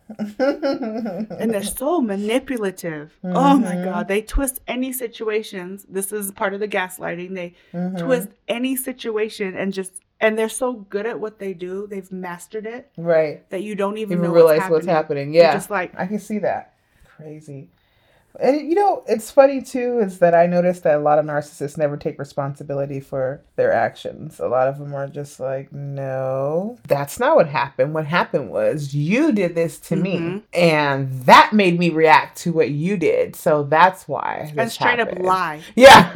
and 1.39 1.53
they're 1.53 1.63
so 1.63 2.01
manipulative. 2.01 3.13
Oh 3.23 3.57
my 3.57 3.75
Mhm. 3.75 3.85
god, 3.85 4.07
they 4.07 4.21
twist 4.21 4.61
any 4.67 4.91
situations. 4.91 5.85
This 5.89 6.11
is 6.11 6.31
part 6.31 6.53
of 6.53 6.59
the 6.59 6.67
gaslighting. 6.67 7.33
They 7.35 7.53
Mhm. 7.73 7.97
twist 7.99 8.29
any 8.47 8.75
situation 8.75 9.55
and 9.55 9.73
just 9.73 10.01
and 10.21 10.37
they're 10.39 10.47
so 10.49 10.73
good 10.73 11.05
at 11.05 11.19
what 11.19 11.39
they 11.39 11.53
do. 11.53 11.87
They've 11.87 12.09
mastered 12.11 12.65
it 12.65 12.89
Right. 12.97 13.47
that 13.49 13.63
you 13.63 13.75
don't 13.75 13.97
even, 13.97 14.13
Even 14.19 14.29
know 14.29 14.33
realize 14.33 14.59
what's 14.61 14.71
what's 14.71 14.85
happening. 14.85 15.27
happening. 15.27 15.33
You're 15.33 15.43
Yeah. 15.43 15.53
just 15.53 15.69
like 15.69 15.91
I 15.97 16.07
can 16.07 16.19
see 16.19 16.39
that. 16.39 16.73
Crazy. 17.17 17.69
And 18.39 18.69
you 18.69 18.75
know, 18.75 19.03
it's 19.07 19.31
funny 19.31 19.61
too, 19.61 19.99
is 19.99 20.19
that 20.19 20.33
I 20.35 20.45
noticed 20.45 20.83
that 20.83 20.95
a 20.95 20.99
lot 21.01 21.19
of 21.19 21.25
narcissists 21.25 21.77
never 21.77 21.97
take 21.97 22.19
responsibility 22.19 22.99
for 22.99 23.41
their 23.55 23.71
actions. 23.71 24.39
A 24.39 24.47
lot 24.47 24.67
of 24.67 24.77
them 24.79 24.93
are 24.93 25.07
just 25.07 25.39
like, 25.39 25.71
no, 25.73 26.77
that's 26.87 27.19
not 27.19 27.35
what 27.35 27.47
happened. 27.47 27.93
What 27.93 28.05
happened 28.05 28.49
was 28.49 28.93
you 28.93 29.31
did 29.31 29.55
this 29.55 29.79
to 29.81 29.95
Mhm. 29.95 30.01
me, 30.01 30.43
and 30.53 31.11
that 31.25 31.51
made 31.53 31.79
me 31.79 31.89
react 31.89 32.37
to 32.39 32.51
what 32.53 32.69
you 32.71 32.97
did. 32.97 33.35
So 33.35 33.63
that's 33.63 34.07
why. 34.07 34.51
and 34.57 34.71
straight 34.71 34.99
up 34.99 35.17
lie 35.19 35.61
Yeah. 35.75 36.11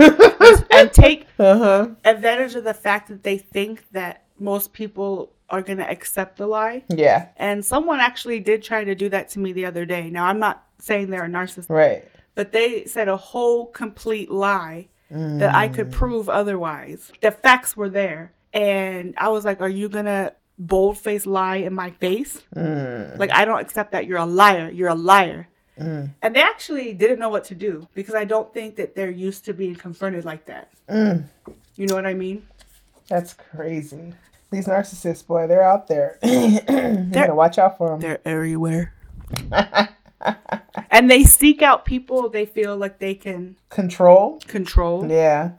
and 0.72 0.92
take 0.94 1.28
uh 1.40 1.58
huh. 1.58 1.88
advantage 2.06 2.56
of 2.56 2.64
the 2.64 2.74
fact 2.74 3.10
that 3.10 3.24
they 3.24 3.38
think 3.38 3.84
that 3.92 4.24
most 4.40 4.74
people 4.74 5.32
are 5.50 5.62
going 5.62 5.78
to 5.80 5.90
accept 5.90 6.38
the 6.38 6.46
lie. 6.48 6.84
Yeah. 6.90 7.28
And 7.38 7.66
someone 7.66 8.00
actually 8.00 8.40
did 8.40 8.62
try 8.62 8.84
to 8.84 8.94
do 8.96 9.10
that 9.10 9.30
to 9.30 9.40
me 9.40 9.52
the 9.52 9.66
other 9.66 9.84
day. 9.86 10.10
Now, 10.10 10.26
I'm 10.28 10.38
not 10.40 10.64
saying 10.80 11.10
they're 11.10 11.26
a 11.26 11.30
narcissist, 11.30 11.70
Right. 11.70 12.06
but 12.36 12.52
they 12.52 12.86
said 12.86 13.08
a 13.08 13.18
whole 13.18 13.66
complete 13.68 14.32
lie 14.32 14.88
that 15.12 15.54
I 15.56 15.68
Mm. 15.70 15.74
could 15.74 15.92
prove 15.92 16.30
otherwise. 16.30 17.12
The 17.22 17.32
facts 17.32 17.76
were 17.76 17.90
there. 17.90 18.32
And 18.54 19.14
I 19.18 19.30
was 19.30 19.44
like, 19.46 19.60
Are 19.62 19.70
you 19.70 19.90
going 19.90 20.06
to 20.06 20.34
bold 20.60 20.98
faced 20.98 21.26
lie 21.26 21.56
in 21.56 21.74
my 21.74 21.90
face. 21.90 22.42
Mm. 22.56 23.18
Like 23.18 23.32
I 23.32 23.46
don't 23.46 23.62
accept 23.62 23.94
that 23.94 24.06
you're 24.06 24.18
a 24.18 24.26
liar. 24.26 24.70
You're 24.70 24.90
a 24.90 24.94
liar. 24.96 25.48
Mm. 25.80 26.10
And 26.22 26.36
they 26.36 26.42
actually 26.42 26.94
didn't 26.94 27.18
know 27.20 27.30
what 27.30 27.46
to 27.46 27.56
do 27.56 27.88
because 27.96 28.14
I 28.14 28.26
don't 28.26 28.54
think 28.54 28.76
that 28.76 28.94
they're 28.94 29.10
used 29.10 29.46
to 29.46 29.54
being 29.54 29.76
confronted 29.76 30.26
like 30.26 30.46
that. 30.48 30.70
Mm. 30.90 31.24
You 31.78 31.88
know 31.88 31.96
what 31.96 32.06
I 32.06 32.14
mean? 32.14 32.46
That's 33.08 33.34
crazy. 33.34 34.14
These 34.52 34.68
narcissists, 34.68 35.26
boy, 35.26 35.48
they're 35.48 35.64
out 35.64 35.88
there. 35.88 36.20
you 36.24 36.60
gotta 37.12 37.34
watch 37.34 37.58
out 37.58 37.78
for 37.78 37.92
them. 37.92 38.02
They're 38.02 38.20
everywhere. 38.26 38.94
and 40.92 41.10
they 41.10 41.24
seek 41.24 41.62
out 41.62 41.86
people 41.86 42.30
they 42.30 42.46
feel 42.46 42.76
like 42.78 43.00
they 43.00 43.16
can 43.16 43.56
Control. 43.70 44.40
control. 44.48 45.10
Yeah. 45.10 45.52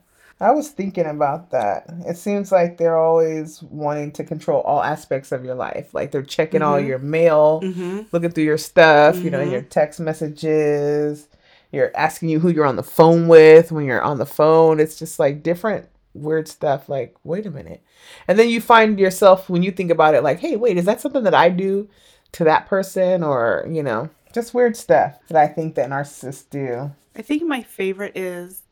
I 0.42 0.52
was 0.52 0.70
thinking 0.70 1.04
about 1.04 1.50
that. 1.50 1.84
It 2.06 2.16
seems 2.16 2.50
like 2.50 2.78
they're 2.78 2.96
always 2.96 3.62
wanting 3.62 4.12
to 4.12 4.24
control 4.24 4.62
all 4.62 4.82
aspects 4.82 5.32
of 5.32 5.44
your 5.44 5.54
life. 5.54 5.92
Like 5.92 6.12
they're 6.12 6.22
checking 6.22 6.62
all 6.62 6.78
Mhm. 6.80 6.86
your 6.86 6.98
mail, 6.98 7.60
hmm 7.60 8.00
looking 8.12 8.30
through 8.30 8.44
your 8.44 8.56
stuff, 8.58 9.22
you 9.22 9.30
know, 9.30 9.42
your 9.42 9.60
text 9.60 10.00
messages. 10.00 11.28
You're 11.72 11.92
asking 11.94 12.30
you 12.30 12.40
who 12.40 12.48
you're 12.48 12.64
on 12.66 12.76
the 12.76 12.82
phone 12.82 13.28
with 13.28 13.70
when 13.70 13.84
you're 13.84 14.02
on 14.02 14.18
the 14.18 14.26
phone. 14.26 14.80
It's 14.80 14.98
just 14.98 15.18
like 15.18 15.42
different 15.42 15.86
weird 16.14 16.48
stuff. 16.48 16.88
Like, 16.88 17.14
wait 17.22 17.46
a 17.46 17.50
minute. 17.50 17.82
And 18.26 18.38
then 18.38 18.48
you 18.48 18.60
find 18.60 18.98
yourself 18.98 19.48
when 19.48 19.62
you 19.62 19.70
think 19.70 19.90
about 19.90 20.14
it, 20.14 20.24
like, 20.24 20.40
hey, 20.40 20.56
wait, 20.56 20.76
is 20.78 20.86
that 20.86 21.00
something 21.00 21.22
that 21.24 21.34
I 21.34 21.50
do 21.50 21.88
to 22.32 22.44
that 22.44 22.66
person? 22.66 23.22
Or, 23.22 23.64
you 23.70 23.82
know, 23.82 24.08
just 24.32 24.54
weird 24.54 24.76
stuff 24.76 25.18
that 25.28 25.36
I 25.36 25.46
think 25.46 25.74
that 25.74 25.88
narcissists 25.90 26.48
do. 26.48 26.92
I 27.16 27.22
think 27.22 27.42
my 27.42 27.62
favorite 27.62 28.16
is 28.16 28.62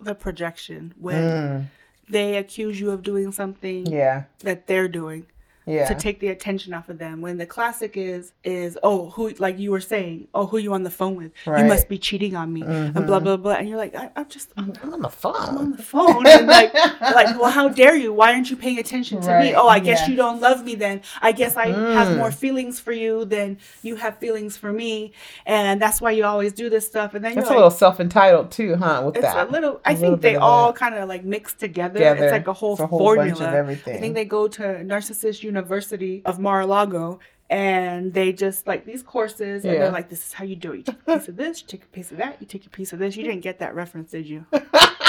the 0.00 0.14
projection 0.14 0.94
when 0.98 1.22
Mm, 1.22 1.66
they 2.08 2.36
accuse 2.36 2.78
you 2.80 2.90
of 2.90 3.02
doing 3.02 3.32
something 3.32 3.86
yeah. 3.86 4.24
that 4.40 4.66
they're 4.66 4.88
doing 4.88 5.26
Yeah. 5.68 5.86
to 5.88 5.94
take 5.94 6.18
the 6.20 6.28
attention 6.28 6.72
off 6.74 6.88
of 6.88 6.98
them. 6.98 7.20
When 7.20 7.36
the 7.38 7.46
classic 7.46 7.92
is 7.96 8.32
is 8.44 8.78
oh 8.82 9.10
who 9.10 9.30
like 9.38 9.58
you 9.58 9.70
were 9.70 9.80
saying 9.80 10.28
oh 10.34 10.46
who 10.46 10.58
you 10.58 10.72
on 10.72 10.82
the 10.82 10.90
phone 10.90 11.16
with 11.16 11.32
Right. 11.46 11.60
you 11.62 11.66
must 11.68 11.88
be 11.88 11.98
cheating 11.98 12.34
on 12.36 12.52
me 12.52 12.62
and 12.62 12.94
blah 13.06 13.20
Mhm. 13.20 13.24
blah 13.24 13.36
blah 13.36 13.52
and 13.60 13.68
you're 13.68 13.78
like 13.78 13.94
I, 13.94 14.10
I'm 14.16 14.28
just 14.28 14.48
I'm, 14.56 14.72
I'm 14.82 14.94
on 14.94 15.02
the 15.02 15.08
phone 15.10 15.34
I'm 15.36 15.58
on 15.58 15.70
the 15.72 15.82
phone 15.82 16.26
and 16.26 16.46
like 16.46 16.72
like 17.18 17.38
well 17.40 17.50
how 17.50 17.68
dare 17.68 17.96
you 17.96 18.12
why 18.12 18.32
aren't 18.32 18.50
you 18.50 18.56
paying 18.56 18.78
attention 18.78 19.20
to 19.20 19.40
me 19.40 19.54
oh 19.54 19.68
I 19.68 19.78
guess 19.78 20.00
yeah. 20.02 20.08
you 20.10 20.16
don't 20.16 20.40
love 20.40 20.64
me 20.64 20.74
then 20.74 21.02
I 21.20 21.32
guess 21.32 21.56
I 21.56 21.66
have 21.68 22.08
Mm. 22.08 22.16
more 22.18 22.30
feelings 22.30 22.80
for 22.80 22.92
you 22.92 23.24
than 23.24 23.58
you 23.82 23.96
have 23.96 24.18
feelings 24.18 24.56
for 24.56 24.72
me 24.72 25.12
and 25.46 25.80
that's 25.82 26.00
why 26.00 26.10
you 26.12 26.24
always 26.24 26.52
do 26.52 26.70
this 26.70 26.86
stuff 26.86 27.14
and 27.14 27.24
then 27.24 27.34
That's 27.34 27.48
a 27.48 27.50
you're 27.50 27.58
little 27.58 27.70
like 27.70 27.78
self 27.78 28.00
entitled 28.00 28.50
too, 28.50 28.76
huh? 28.76 29.02
With 29.06 29.16
it's 29.16 29.24
that. 29.24 29.48
a 29.48 29.50
little 29.50 29.80
I 29.84 29.92
A 29.92 29.94
little 29.94 30.10
think 30.10 30.22
they 30.22 30.36
all 30.36 30.72
kind 30.72 30.94
of 30.94 31.08
like 31.08 31.24
mix 31.24 31.52
together. 31.52 31.94
Together. 31.98 32.24
It's 32.24 32.32
like 32.32 32.46
a 32.48 32.52
whole 32.52 32.72
It's 32.72 32.80
a 32.80 32.86
whole 32.86 33.14
bunch 33.16 33.32
of 33.32 33.38
formula. 33.38 33.58
everything. 33.58 33.96
I 33.96 34.00
think 34.00 34.14
they 34.14 34.24
go 34.24 34.48
to 34.48 34.62
Narcissist 34.92 35.42
University 35.58 36.22
of 36.24 36.38
Mar-a-Lago 36.38 37.18
and 37.50 38.12
they 38.12 38.32
just 38.32 38.66
like 38.66 38.84
these 38.84 39.02
courses 39.02 39.64
and 39.64 39.72
Yeah. 39.72 39.80
they're 39.80 39.90
like, 39.92 40.08
this 40.10 40.26
is 40.26 40.32
how 40.34 40.44
you 40.44 40.54
do 40.56 40.72
it. 40.72 40.78
You 40.78 40.82
take 40.84 40.96
a 41.06 41.18
piece 41.18 41.28
of 41.28 41.36
this, 41.36 41.60
you 41.62 41.66
take 41.68 41.82
a 41.84 41.86
piece 41.88 42.12
of 42.12 42.18
that, 42.18 42.36
you 42.40 42.46
take 42.46 42.66
a 42.66 42.70
piece 42.70 42.92
of 42.92 42.98
this. 42.98 43.16
You 43.16 43.24
didn't 43.24 43.40
get 43.40 43.58
that 43.60 43.74
reference, 43.74 44.10
did 44.10 44.26
you? 44.28 44.44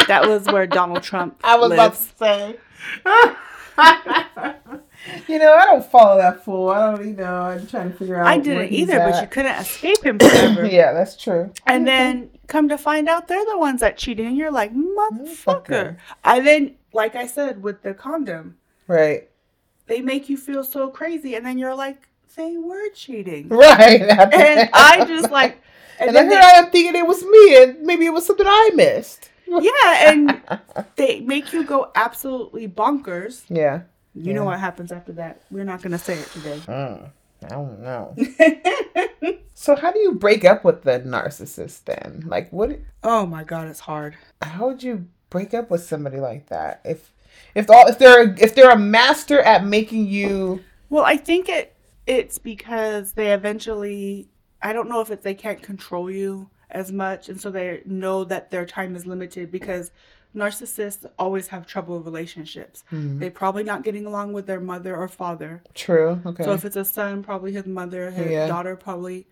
that 0.08 0.24
was 0.28 0.46
where 0.48 0.66
Donald 0.66 1.04
Trump 1.04 1.40
I 1.44 1.58
was 1.58 1.72
about 1.72 1.94
to 1.96 2.00
lives. 2.00 2.14
say. 2.18 2.58
you 5.28 5.40
know, 5.40 5.54
I 5.54 5.66
don't 5.66 5.86
follow 5.86 6.18
that 6.18 6.44
fool. 6.44 6.70
I 6.70 6.96
don't, 6.96 7.08
you 7.08 7.14
know, 7.14 7.34
I'm 7.42 7.68
trying 7.68 7.92
to 7.92 7.98
figure 7.98 8.20
out. 8.20 8.28
I 8.28 8.38
didn't 8.38 8.72
either, 8.72 9.00
but 9.00 9.22
you 9.22 9.28
couldn't 9.28 9.56
escape 9.58 10.04
him 10.04 10.20
forever. 10.20 10.66
yeah, 10.72 10.94
that's 10.94 11.16
true. 11.18 11.52
And 11.66 11.88
then 11.88 12.30
come 12.48 12.70
to 12.70 12.78
find 12.78 13.08
out 13.08 13.28
they're 13.28 13.46
the 13.46 13.58
ones 13.58 13.82
that 13.82 13.98
cheated, 13.98 14.26
and 14.26 14.36
you're 14.38 14.52
like, 14.52 14.74
Motherfucker. 14.74 15.66
motherfucker. 15.66 15.98
And 16.24 16.48
then, 16.48 16.76
like 16.94 17.16
I 17.16 17.28
said, 17.28 17.62
with 17.64 17.82
the 17.84 17.94
condom, 17.94 18.58
Right. 18.88 19.30
They 19.90 20.02
make 20.02 20.30
you 20.30 20.38
feel 20.38 20.64
so 20.64 20.90
crazy, 20.90 21.36
and 21.36 21.46
then 21.46 21.58
you're 21.58 21.76
like, 21.76 22.08
they 22.36 22.56
were 22.58 22.90
cheating. 22.92 23.50
Right. 23.66 24.02
And 24.02 24.70
I 24.74 25.04
just 25.06 25.32
like, 25.32 25.62
and, 26.00 26.08
And 26.10 26.16
then 26.16 26.30
then 26.30 26.40
they, 26.40 26.46
I 26.46 26.60
am 26.60 26.72
thinking 26.72 26.96
it 26.96 27.06
was 27.06 27.24
me, 27.26 27.62
and 27.64 27.82
maybe 27.82 28.06
it 28.06 28.14
was 28.14 28.26
something 28.26 28.48
I 28.48 28.70
missed. 28.76 29.30
yeah, 29.48 30.10
and 30.10 30.42
they 30.96 31.20
make 31.22 31.52
you 31.52 31.66
go 31.66 31.92
absolutely 31.96 32.68
bonkers. 32.70 33.44
Yeah. 33.50 33.82
You 34.16 34.34
know 34.34 34.44
what 34.46 34.60
happens 34.60 34.92
after 34.92 35.12
that? 35.14 35.42
We're 35.52 35.64
not 35.66 35.82
gonna 35.82 35.98
say 35.98 36.18
it 36.20 36.30
today. 36.32 36.60
Mm, 36.68 37.10
I 37.46 37.48
don't 37.48 37.80
know. 37.82 38.16
so, 39.54 39.76
how 39.76 39.92
do 39.92 40.00
you 40.00 40.14
break 40.14 40.44
up 40.44 40.64
with 40.66 40.84
the 40.84 41.00
narcissist 41.00 41.86
then? 41.86 42.24
Like, 42.26 42.52
what? 42.52 42.80
oh 43.04 43.26
my 43.26 43.44
god, 43.44 43.68
it's 43.68 43.80
hard. 43.82 44.16
How 44.42 44.68
would 44.68 44.84
you 44.84 45.08
break 45.30 45.54
up 45.54 45.70
with 45.70 45.84
somebody 45.84 46.20
like 46.20 46.48
that? 46.48 46.82
If, 46.84 47.14
if 47.56 47.70
all, 47.70 47.88
if 47.88 47.98
they're 48.00 48.34
if 48.40 48.56
they're 48.56 48.72
a 48.72 48.78
master 48.78 49.40
at 49.42 49.66
making 49.66 50.08
you 50.08 50.64
Well, 50.90 51.04
I 51.04 51.18
think 51.18 51.50
it 51.50 51.76
it's 52.08 52.38
because 52.38 53.14
they 53.14 53.34
eventually 53.34 54.30
I 54.62 54.74
don't 54.74 54.90
know 54.90 55.02
if 55.02 55.10
it's 55.12 55.24
they 55.24 55.36
can't 55.36 55.62
control 55.62 56.10
you 56.12 56.50
as 56.72 56.92
much 56.92 57.30
and 57.30 57.40
so 57.40 57.50
they 57.50 57.82
know 57.86 58.24
that 58.26 58.52
their 58.52 58.66
time 58.66 58.96
is 58.96 59.06
limited 59.06 59.52
because 59.52 59.92
narcissists 60.36 61.06
always 61.18 61.48
have 61.48 61.66
trouble 61.66 61.98
with 61.98 62.06
relationships. 62.06 62.84
Hmm. 62.90 63.20
They're 63.20 63.32
probably 63.32 63.64
not 63.64 63.84
getting 63.84 64.06
along 64.06 64.34
with 64.34 64.46
their 64.46 64.60
mother 64.60 64.96
or 64.96 65.08
father. 65.08 65.64
true, 65.74 66.22
okay, 66.26 66.44
So 66.44 66.52
if 66.54 66.66
it's 66.66 66.76
a 66.76 66.86
son, 66.86 67.24
probably 67.24 67.52
his 67.54 67.66
mother, 67.66 68.12
his 68.12 68.32
Yeah. 68.32 68.48
daughter, 68.48 68.76
probably 68.76 69.28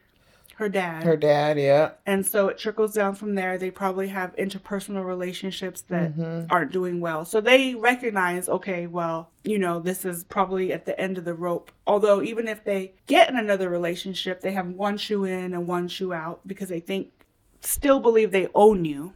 her 0.57 0.69
dad. 0.69 1.03
her 1.03 1.15
dad, 1.15 1.59
yeah, 1.59 1.91
And 2.07 2.25
so 2.25 2.47
it 2.47 2.57
trickles 2.57 2.93
down 2.93 3.13
from 3.13 3.35
there. 3.35 3.59
They 3.59 3.69
probably 3.69 4.07
have 4.07 4.35
interpersonal 4.37 5.05
relationships 5.05 5.81
that 5.89 6.17
Mm-hmm. 6.17 6.47
aren't 6.51 6.71
doing 6.71 6.99
well. 6.99 7.25
So 7.25 7.39
they 7.41 7.75
recognize, 7.75 8.49
okay, 8.49 8.87
well, 8.87 9.29
you 9.43 9.59
know, 9.59 9.79
this 9.79 10.03
is 10.03 10.23
probably 10.23 10.73
at 10.73 10.85
the 10.85 10.99
end 10.99 11.17
of 11.19 11.25
the 11.25 11.35
rope. 11.35 11.71
Although, 11.85 12.23
even 12.23 12.47
if 12.47 12.63
they 12.63 12.93
get 13.05 13.29
in 13.29 13.37
another 13.37 13.69
relationship, 13.69 14.41
they 14.41 14.51
have 14.53 14.67
one 14.67 14.97
shoe 14.97 15.25
in 15.25 15.53
and 15.53 15.67
one 15.67 15.87
shoe 15.87 16.11
out 16.11 16.39
because 16.47 16.69
they 16.69 16.79
think, 16.79 17.11
still 17.61 17.99
believe 17.99 18.31
they 18.31 18.47
own 18.55 18.83
you. 18.83 19.13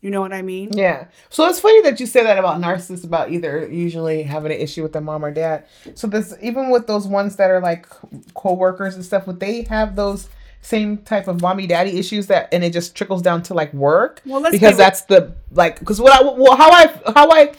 You 0.00 0.10
know 0.10 0.20
what 0.22 0.32
I 0.32 0.42
mean? 0.42 0.70
Mm-hmm. 0.70 0.78
Yeah. 0.78 1.06
So 1.28 1.46
it's 1.48 1.60
funny 1.60 1.80
that 1.82 2.00
you 2.00 2.06
say 2.06 2.22
that 2.24 2.38
about 2.38 2.60
narcissists 2.60 3.04
about 3.04 3.30
either 3.30 3.68
usually 3.70 4.22
having 4.24 4.50
an 4.52 4.58
issue 4.58 4.82
with 4.82 4.92
their 4.94 5.02
mom 5.02 5.24
or 5.24 5.30
dad. 5.30 5.66
So 5.94 6.06
this 6.08 6.34
even 6.42 6.70
with 6.70 6.86
those 6.88 7.06
ones 7.06 7.36
that 7.36 7.50
are 7.50 7.60
like 7.60 7.86
co-workers 8.34 8.94
and 8.96 9.04
stuff, 9.04 9.26
would 9.26 9.38
they 9.38 9.62
have 9.64 9.94
those 9.96 10.28
same 10.62 10.98
type 10.98 11.28
of 11.28 11.40
mommy 11.42 11.66
daddy 11.66 11.98
issues 11.98 12.28
that 12.28 12.48
and 12.52 12.62
it 12.64 12.72
just 12.72 12.94
trickles 12.94 13.20
down 13.20 13.42
to 13.44 13.54
like 13.54 13.72
work? 13.74 14.22
Well, 14.24 14.40
let's 14.40 14.54
because 14.54 14.72
be- 14.72 14.76
that's 14.78 15.02
the 15.02 15.34
like 15.50 15.78
because 15.80 16.00
what 16.00 16.12
I 16.12 16.22
well 16.22 16.56
how 16.56 16.70
I 16.70 16.86
how 17.14 17.30
I 17.30 17.52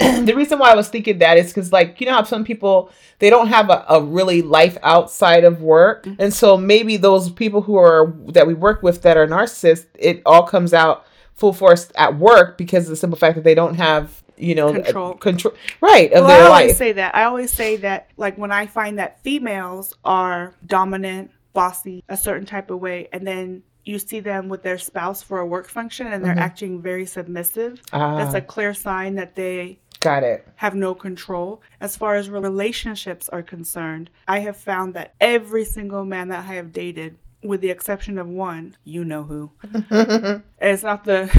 the 0.24 0.34
reason 0.34 0.58
why 0.58 0.70
I 0.70 0.74
was 0.76 0.88
thinking 0.88 1.18
that 1.18 1.36
is 1.36 1.48
because 1.48 1.72
like 1.72 2.00
you 2.00 2.06
know 2.06 2.14
how 2.14 2.22
some 2.22 2.44
people 2.44 2.90
they 3.18 3.28
don't 3.28 3.48
have 3.48 3.68
a, 3.68 3.84
a 3.90 4.00
really 4.02 4.40
life 4.40 4.78
outside 4.82 5.44
of 5.44 5.60
work 5.60 6.04
Mm-hmm. 6.04 6.22
and 6.22 6.32
so 6.32 6.56
maybe 6.56 6.96
those 6.96 7.30
people 7.30 7.62
who 7.62 7.76
are 7.76 8.14
that 8.28 8.46
we 8.46 8.54
work 8.54 8.82
with 8.82 9.02
that 9.02 9.16
are 9.16 9.26
narcissists 9.26 9.86
it 9.98 10.22
all 10.24 10.42
comes 10.44 10.72
out 10.72 11.04
full 11.34 11.52
force 11.52 11.90
at 11.96 12.16
work 12.18 12.56
because 12.58 12.84
of 12.84 12.90
the 12.90 12.96
simple 12.96 13.18
fact 13.18 13.34
that 13.34 13.44
they 13.44 13.54
don't 13.54 13.74
have 13.74 14.22
you 14.38 14.54
know 14.54 14.72
Control. 14.72 15.14
control 15.14 15.54
right 15.82 16.10
of 16.14 16.24
Well, 16.24 16.30
I 16.30 16.46
always 16.46 16.68
life 16.70 16.76
say 16.78 16.92
that. 16.92 17.14
I 17.14 17.24
always 17.24 17.50
say 17.52 17.76
that, 17.76 18.08
like, 18.16 18.38
when 18.38 18.50
I 18.50 18.64
find 18.66 18.98
that 18.98 19.22
females 19.22 19.94
are 20.02 20.54
dominant, 20.66 21.30
bossy, 21.52 22.04
a 22.08 22.16
certain 22.16 22.46
type 22.46 22.70
of 22.70 22.80
way, 22.80 23.08
and 23.12 23.26
then 23.26 23.62
you 23.84 23.98
see 23.98 24.20
them 24.20 24.48
with 24.48 24.62
their 24.62 24.78
spouse 24.78 25.22
for 25.22 25.38
a 25.40 25.46
work 25.46 25.68
function 25.68 26.06
and 26.06 26.22
they're 26.24 26.38
acting 26.38 26.82
very 26.82 27.06
submissive, 27.06 27.80
that's 27.90 28.34
Ah. 28.34 28.38
a 28.38 28.40
clear 28.42 28.74
sign 28.74 29.14
that 29.14 29.34
they 29.36 29.78
got 30.00 30.22
it 30.22 30.46
have 30.56 30.74
no 30.74 30.94
control. 30.94 31.62
As 31.80 31.96
far 31.96 32.14
as 32.14 32.28
relationships 32.30 33.28
are 33.30 33.42
concerned, 33.42 34.10
I 34.28 34.40
have 34.40 34.56
found 34.56 34.94
that 34.94 35.14
every 35.20 35.64
single 35.64 36.04
man 36.04 36.28
that 36.28 36.40
I 36.40 36.54
have 36.54 36.72
dated, 36.72 37.16
with 37.42 37.62
the 37.62 37.70
exception 37.70 38.18
of 38.18 38.28
one, 38.28 38.76
you 38.84 39.02
know 39.04 39.22
who. 39.24 39.50
and 39.90 40.42
it's 40.60 40.82
not 40.82 41.04
the. 41.04 41.30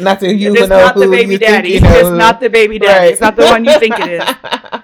not 0.00 0.18
the 0.20 0.34
you 0.34 0.52
it's 0.54 0.68
know 0.68 0.76
not 0.84 0.96
the 0.96 1.08
baby 1.08 1.38
daddy. 1.38 1.70
you 1.70 1.80
know 1.80 1.90
it's 1.92 2.08
who. 2.08 2.16
not 2.16 2.40
the 2.40 2.50
baby 2.50 2.78
daddy. 2.80 2.98
Right. 3.06 3.12
It's 3.12 3.20
not 3.20 3.36
the 3.36 3.44
one 3.44 3.64
you 3.64 3.78
think 3.78 3.94
it 4.00 4.10
is. 4.22 4.80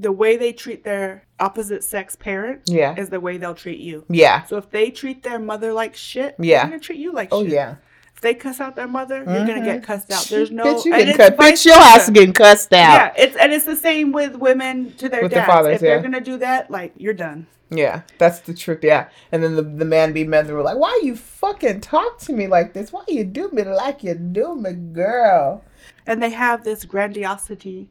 the 0.00 0.12
way 0.12 0.36
they 0.36 0.52
treat 0.52 0.84
their 0.84 1.24
opposite 1.40 1.82
sex 1.82 2.16
parent 2.16 2.62
yeah 2.66 2.94
is 2.96 3.08
the 3.08 3.20
way 3.20 3.36
they'll 3.36 3.54
treat 3.54 3.80
you. 3.80 4.04
yeah 4.08 4.44
So 4.44 4.56
if 4.56 4.70
they 4.70 4.90
treat 4.90 5.22
their 5.22 5.38
mother 5.38 5.72
like 5.72 5.94
shit, 5.94 6.36
Yeah. 6.38 6.62
they're 6.62 6.70
gonna 6.70 6.80
treat 6.80 6.98
you 6.98 7.12
like 7.12 7.28
oh 7.32 7.42
shit. 7.42 7.52
yeah 7.52 7.76
If 8.14 8.20
they 8.20 8.34
cuss 8.34 8.60
out 8.60 8.74
their 8.76 8.88
mother, 8.88 9.18
you're 9.18 9.46
gonna 9.46 9.64
get 9.64 9.76
mm-hmm. 9.76 9.84
cussed 9.84 10.10
out. 10.12 10.24
There's 10.26 10.50
no 10.50 10.64
bitch, 10.64 10.84
you 10.84 10.92
getting 10.92 11.16
vice 11.36 11.62
bitch 11.62 11.66
your 11.66 11.76
ass 11.76 12.10
getting 12.10 12.32
cussed 12.32 12.72
out 12.72 13.14
Yeah, 13.16 13.22
it's 13.24 13.36
and 13.36 13.52
it's 13.52 13.64
the 13.64 13.76
same 13.76 14.12
with 14.12 14.36
women 14.36 14.92
to 15.00 15.08
their 15.08 15.22
With 15.22 15.32
their 15.32 15.40
dads. 15.46 15.52
fathers, 15.52 15.74
if 15.76 15.80
they're 15.80 16.02
gonna 16.02 16.20
do 16.20 16.36
that, 16.38 16.70
like 16.70 16.92
you're 16.96 17.14
done. 17.14 17.46
Yeah, 17.70 18.00
that's 18.16 18.40
the 18.40 18.54
truth. 18.54 18.82
Yeah, 18.82 19.08
and 19.30 19.42
then 19.42 19.54
the, 19.54 19.62
the 19.62 19.84
man 19.84 20.14
be 20.14 20.24
men. 20.24 20.46
They 20.46 20.54
were 20.54 20.62
like, 20.62 20.78
"Why 20.78 21.00
you 21.02 21.14
fucking 21.14 21.82
talk 21.82 22.16
to 22.20 22.32
me 22.32 22.46
like 22.46 22.72
this? 22.72 22.94
Why 22.94 23.04
you 23.08 23.24
do 23.24 23.50
me 23.52 23.62
like 23.62 24.02
you 24.02 24.14
do 24.14 24.56
me, 24.56 24.72
girl?" 24.72 25.62
And 26.06 26.22
they 26.22 26.30
have 26.30 26.64
this 26.64 26.86
grandiosity 26.86 27.90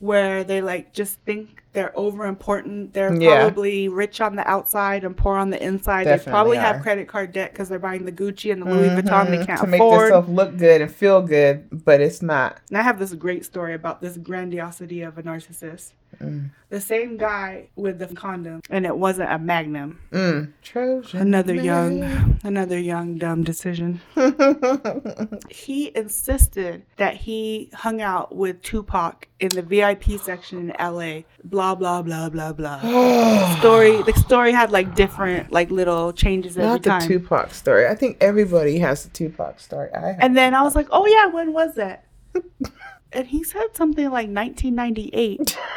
where 0.00 0.44
they 0.44 0.60
like 0.60 0.92
just 0.92 1.18
think 1.20 1.62
they're 1.72 1.96
over 1.96 2.26
important. 2.26 2.92
They're 2.92 3.14
Yeah. 3.14 3.40
probably 3.40 3.88
rich 3.88 4.20
on 4.20 4.36
the 4.36 4.48
outside 4.48 5.04
and 5.04 5.16
poor 5.16 5.36
on 5.36 5.50
the 5.50 5.62
inside. 5.62 6.06
they 6.06 6.18
probably 6.18 6.56
are. 6.56 6.60
have 6.60 6.82
credit 6.82 7.08
card 7.08 7.32
debt 7.32 7.52
because 7.52 7.68
they're 7.68 7.78
buying 7.78 8.04
the 8.04 8.12
Gucci 8.12 8.52
and 8.52 8.62
the 8.62 8.66
Louis 8.66 8.88
mm-hmm. 8.88 8.98
Vuitton 9.06 9.30
they 9.30 9.44
can't 9.44 9.60
to 9.60 9.66
make 9.66 9.80
afford. 9.80 10.04
themselves 10.04 10.28
look 10.28 10.56
good 10.56 10.80
and 10.80 10.90
feel 10.90 11.22
good, 11.22 11.84
but 11.84 12.00
it's 12.00 12.22
not. 12.22 12.60
And 12.68 12.78
I 12.78 12.82
have 12.82 12.98
this 12.98 13.14
great 13.14 13.44
story 13.44 13.74
about 13.74 14.00
this 14.00 14.16
grandiosity 14.16 15.02
of 15.02 15.18
a 15.18 15.22
narcissist. 15.22 15.92
Mm. 16.20 16.50
The 16.70 16.80
same 16.80 17.16
guy 17.16 17.68
with 17.76 17.98
the 17.98 18.08
condom, 18.08 18.60
and 18.70 18.84
it 18.84 18.96
wasn't 18.96 19.32
a 19.32 19.38
Magnum. 19.38 20.00
Mm. 20.10 20.52
Trojan. 20.62 21.20
Another 21.20 21.54
man. 21.54 21.64
young, 21.64 22.40
another 22.44 22.78
young 22.78 23.16
dumb 23.18 23.44
decision. 23.44 24.00
He 25.50 25.94
insisted 25.94 26.84
that 26.96 27.16
he 27.16 27.70
hung 27.74 28.00
out 28.00 28.34
with 28.34 28.62
Tupac 28.62 29.28
in 29.40 29.48
the 29.50 29.62
VIP 29.62 30.20
section 30.20 30.70
in 30.70 30.76
LA. 30.78 31.22
Blah 31.44 31.74
blah 31.74 32.02
blah 32.02 32.28
blah 32.28 32.52
blah. 32.52 32.78
story. 33.58 34.02
The 34.02 34.12
story 34.14 34.52
had 34.52 34.70
like 34.70 34.94
different 34.94 35.52
like 35.52 35.70
little 35.70 36.12
changes 36.12 36.56
every 36.56 36.68
Not 36.68 36.82
the 36.82 36.90
time. 36.90 37.08
Tupac 37.08 37.52
story. 37.54 37.86
I 37.86 37.94
think 37.94 38.18
everybody 38.20 38.78
has 38.78 39.04
the 39.04 39.10
Tupac 39.10 39.60
story. 39.60 39.90
I. 39.94 40.16
And 40.18 40.36
then 40.36 40.54
I 40.54 40.62
was 40.62 40.74
like, 40.74 40.88
oh 40.90 41.06
yeah, 41.06 41.26
when 41.26 41.52
was 41.52 41.74
that? 41.74 42.04
and 43.12 43.26
he 43.26 43.44
said 43.44 43.74
something 43.74 44.04
like 44.06 44.28
1998. 44.28 45.58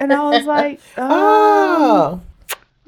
and 0.00 0.12
I 0.12 0.22
was 0.30 0.44
like, 0.44 0.80
um, 0.96 1.10
oh, 1.10 2.20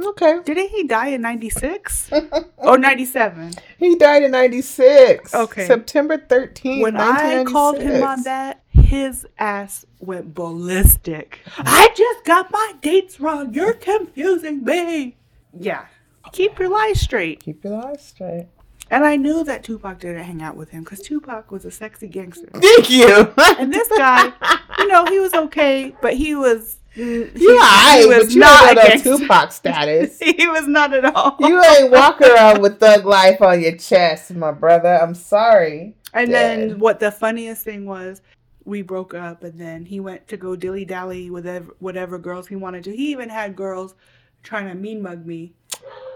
okay. 0.01 0.41
didn't 0.45 0.69
he 0.71 0.85
die 0.85 1.09
in 1.09 1.23
96 1.23 2.11
or 2.57 2.79
97? 2.79 3.53
He 3.79 3.97
died 3.97 4.23
in 4.23 4.31
'96. 4.33 5.35
Okay. 5.35 5.67
September 5.67 6.19
13th. 6.19 6.83
When 6.83 6.97
I 6.97 7.45
called 7.45 7.81
him 7.81 8.03
on 8.03 8.23
that, 8.25 8.63
his 8.71 9.27
ass 9.39 9.85
went 10.01 10.35
ballistic. 10.35 11.41
I 11.59 11.89
just 11.95 12.25
got 12.25 12.51
my 12.51 12.75
dates 12.81 13.21
wrong. 13.21 13.53
You're 13.55 13.75
confusing 13.75 14.65
me. 14.65 15.17
Yeah. 15.59 15.87
Keep 16.33 16.59
your 16.59 16.69
lies 16.69 17.01
straight. 17.01 17.41
Keep 17.41 17.65
your 17.65 17.81
lies 17.81 18.05
straight. 18.05 18.49
And 18.91 19.05
I 19.05 19.17
knew 19.17 19.45
that 19.45 19.65
Tupac 19.65 20.01
didn't 20.01 20.25
hang 20.25 20.43
out 20.43 20.57
with 20.57 20.71
him 20.71 20.83
because 20.83 21.01
Tupac 21.01 21.51
was 21.51 21.65
a 21.65 21.71
sexy 21.71 22.09
gangster. 22.09 22.49
Thank 22.55 22.91
you. 22.91 23.35
And 23.59 23.73
this 23.73 23.89
guy, 23.89 24.33
you 24.79 24.89
know, 24.89 25.05
he 25.07 25.19
was 25.19 25.35
okay, 25.35 25.95
but 26.01 26.15
he 26.15 26.35
was. 26.35 26.79
He, 26.93 27.03
you 27.03 27.29
he 27.29 28.07
was 28.07 28.27
but 28.27 28.31
you 28.31 28.41
not 28.41 28.77
a. 28.77 28.99
Tupac 28.99 29.53
status. 29.53 30.19
he 30.19 30.47
was 30.47 30.67
not 30.67 30.95
at 30.95 31.05
all. 31.05 31.37
You 31.41 31.63
ain't 31.63 31.91
walk 31.91 32.21
around 32.21 32.63
with 32.63 32.79
thug 32.79 33.05
life 33.05 33.43
on 33.43 33.61
your 33.61 33.77
chest, 33.77 34.33
my 34.35 34.53
brother. 34.53 34.99
I'm 35.01 35.15
sorry. 35.15 35.97
And 36.15 36.33
then 36.33 36.79
what 36.79 37.01
the 37.01 37.11
funniest 37.11 37.65
thing 37.65 37.85
was, 37.85 38.23
we 38.65 38.83
broke 38.83 39.15
up, 39.15 39.43
and 39.43 39.59
then 39.61 39.85
he 39.87 40.01
went 40.01 40.29
to 40.29 40.37
go 40.37 40.57
dilly 40.57 40.85
dally 40.85 41.31
with 41.31 41.47
ev- 41.47 41.71
whatever 41.79 42.19
girls 42.19 42.47
he 42.49 42.57
wanted 42.57 42.85
to. 42.85 42.97
He 42.97 43.11
even 43.11 43.29
had 43.29 43.57
girls 43.57 43.95
trying 44.43 44.69
to 44.69 44.75
mean 44.75 45.03
mug 45.03 45.27
me 45.27 45.53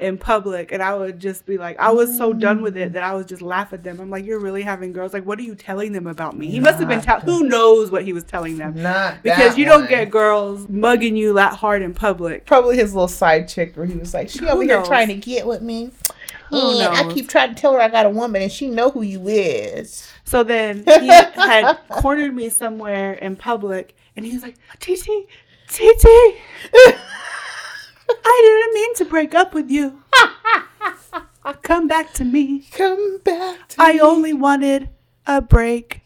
in 0.00 0.18
public, 0.18 0.72
and 0.72 0.82
I 0.82 0.94
would 0.94 1.20
just 1.20 1.46
be 1.46 1.58
like, 1.58 1.78
I 1.78 1.90
was 1.90 2.16
so 2.16 2.32
done 2.32 2.60
with 2.62 2.76
it 2.76 2.90
mm. 2.90 2.92
that 2.94 3.02
I 3.02 3.14
would 3.14 3.28
just 3.28 3.42
laugh 3.42 3.72
at 3.72 3.84
them. 3.84 4.00
I'm 4.00 4.10
like, 4.10 4.24
you're 4.24 4.40
really 4.40 4.62
having 4.62 4.92
girls? 4.92 5.12
Like, 5.12 5.24
what 5.24 5.38
are 5.38 5.42
you 5.42 5.54
telling 5.54 5.92
them 5.92 6.06
about 6.06 6.36
me? 6.36 6.48
He 6.48 6.60
must 6.60 6.78
have 6.78 6.88
been 6.88 6.98
Not 6.98 7.04
tell. 7.04 7.20
Who 7.20 7.44
knows 7.44 7.90
what 7.90 8.04
he 8.04 8.12
was 8.12 8.24
telling 8.24 8.58
them? 8.58 8.82
Not 8.82 9.22
Because 9.22 9.56
you 9.56 9.64
don't 9.64 9.88
get 9.88 10.10
girls 10.10 10.68
mugging 10.68 11.16
you 11.16 11.34
that 11.34 11.54
hard 11.54 11.82
in 11.82 11.94
public. 11.94 12.46
probably 12.46 12.76
his 12.76 12.94
little 12.94 13.08
side 13.08 13.48
chick 13.48 13.76
where 13.76 13.86
he 13.86 13.94
was 13.94 14.12
like, 14.12 14.28
she 14.28 14.40
Who 14.40 14.48
over 14.48 14.62
here 14.62 14.82
trying 14.82 15.08
to 15.08 15.14
get 15.14 15.46
with 15.46 15.62
me. 15.62 15.90
And 16.50 16.94
I 16.94 17.10
keep 17.12 17.28
trying 17.28 17.54
to 17.54 17.60
tell 17.60 17.72
her 17.72 17.80
I 17.80 17.88
got 17.88 18.04
a 18.04 18.10
woman 18.10 18.42
and 18.42 18.52
she 18.52 18.68
know 18.68 18.90
who 18.90 19.02
you 19.02 19.26
is. 19.28 20.12
So 20.24 20.42
then 20.42 20.84
he 21.00 21.08
had 21.08 21.78
cornered 21.88 22.34
me 22.34 22.48
somewhere 22.48 23.12
in 23.14 23.36
public, 23.36 23.94
and 24.16 24.24
he 24.24 24.32
was 24.32 24.42
like, 24.42 24.56
"TT, 24.80 25.28
TT, 25.68 26.06
I 28.24 28.60
didn't 28.64 28.74
mean 28.74 28.94
to 28.96 29.04
break 29.04 29.34
up 29.34 29.54
with 29.54 29.70
you. 29.70 30.02
Come 31.62 31.88
back 31.88 32.12
to 32.14 32.24
me. 32.24 32.66
Come 32.72 33.18
back 33.24 33.68
to 33.68 33.78
me. 33.80 33.84
I 33.84 33.92
me. 33.94 34.00
only 34.00 34.32
wanted 34.32 34.88
a 35.26 35.40
break." 35.40 36.02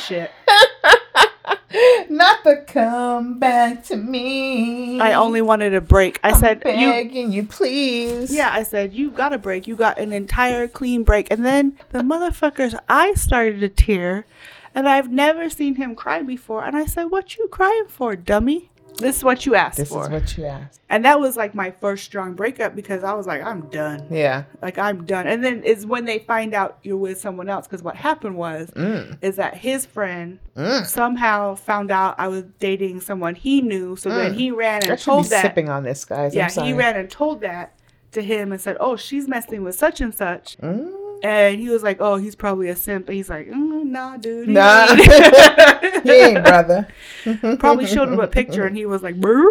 Shit. 0.00 0.30
Not 2.08 2.44
the 2.44 2.64
come 2.66 3.38
back 3.38 3.84
to 3.84 3.96
me. 3.96 5.00
I 5.00 5.12
only 5.14 5.42
wanted 5.42 5.74
a 5.74 5.80
break. 5.80 6.18
I 6.22 6.32
said, 6.32 6.62
"You." 6.64 6.90
begging 6.90 7.32
you, 7.32 7.44
please. 7.44 8.34
Yeah, 8.34 8.50
I 8.52 8.62
said, 8.62 8.94
you 8.94 9.10
got 9.10 9.32
a 9.32 9.38
break. 9.38 9.66
You 9.66 9.76
got 9.76 9.98
an 9.98 10.12
entire 10.12 10.68
clean 10.68 11.02
break. 11.02 11.30
And 11.30 11.44
then 11.44 11.78
the 11.90 12.00
motherfucker's 12.00 12.74
eyes 12.88 13.20
started 13.20 13.60
to 13.60 13.68
tear. 13.68 14.26
And 14.74 14.88
I've 14.88 15.10
never 15.10 15.50
seen 15.50 15.74
him 15.76 15.94
cry 15.94 16.22
before. 16.22 16.64
And 16.64 16.76
I 16.76 16.86
said, 16.86 17.04
what 17.04 17.36
you 17.36 17.48
crying 17.48 17.86
for, 17.88 18.14
dummy? 18.16 18.70
This 18.98 19.18
is 19.18 19.24
what 19.24 19.44
you 19.44 19.54
asked 19.54 19.76
This 19.76 19.88
for. 19.90 20.08
This 20.08 20.32
is 20.32 20.38
what 20.38 20.38
you 20.38 20.44
asked. 20.46 20.80
and 20.88 21.04
that 21.04 21.20
was 21.20 21.36
like 21.36 21.54
my 21.54 21.70
first 21.70 22.04
strong 22.04 22.32
breakup 22.34 22.74
because 22.74 23.04
I 23.04 23.12
was 23.12 23.26
like, 23.26 23.42
I'm 23.42 23.62
done. 23.68 24.06
Yeah. 24.10 24.44
Like, 24.62 24.78
I'm 24.78 25.04
done. 25.04 25.26
And 25.26 25.44
then 25.44 25.60
it's 25.64 25.84
when 25.84 26.06
they 26.06 26.20
find 26.20 26.54
out 26.54 26.78
you're 26.82 26.96
with 26.96 27.20
someone 27.20 27.48
else. 27.50 27.66
Because 27.66 27.82
what 27.82 27.96
happened 27.96 28.36
was, 28.36 28.70
Mm. 28.70 29.18
is 29.22 29.36
that 29.36 29.56
his 29.58 29.84
friend 29.84 30.38
Mm. 30.56 30.86
somehow 30.86 31.54
found 31.56 31.90
out 31.90 32.14
I 32.18 32.28
was 32.28 32.44
dating 32.58 33.00
someone 33.02 33.34
he 33.34 33.60
knew. 33.60 33.96
So 33.96 34.08
then 34.08 34.32
Mm. 34.32 34.36
he 34.36 34.50
ran 34.50 34.82
I 34.84 34.86
and 34.88 34.98
should 35.00 35.04
told 35.04 35.24
be 35.24 35.28
that. 35.30 35.42
sipping 35.42 35.68
on 35.68 35.82
this, 35.84 36.04
guys. 36.04 36.34
Yeah, 36.34 36.48
he 36.50 36.72
ran 36.72 36.96
and 36.96 37.10
told 37.10 37.42
that 37.42 37.74
to 38.12 38.22
him 38.22 38.50
and 38.50 38.60
said, 38.60 38.78
"Oh, 38.80 38.96
she's 38.96 39.28
messing 39.28 39.62
with 39.62 39.74
such 39.74 40.00
and 40.00 40.14
such," 40.14 40.56
Mm. 40.58 40.90
And 41.22 41.60
he 41.60 41.68
was 41.68 41.82
like, 41.82 41.98
"Oh, 42.00 42.16
he's 42.16 42.34
probably 42.34 42.68
a 42.68 42.76
simp." 42.76 43.08
And 43.08 43.16
he's 43.16 43.28
like, 43.30 43.48
mm, 43.48 43.84
"Nah, 43.84 44.16
dude, 44.16 44.48
Nah. 44.48 44.94
he 46.02 46.10
ain't, 46.10 46.44
brother. 46.44 46.88
probably 47.58 47.86
showed 47.86 48.08
him 48.08 48.20
a 48.20 48.26
picture, 48.26 48.64
and 48.64 48.76
he 48.76 48.86
was 48.86 49.02
like, 49.02 49.20
"Brr." 49.20 49.48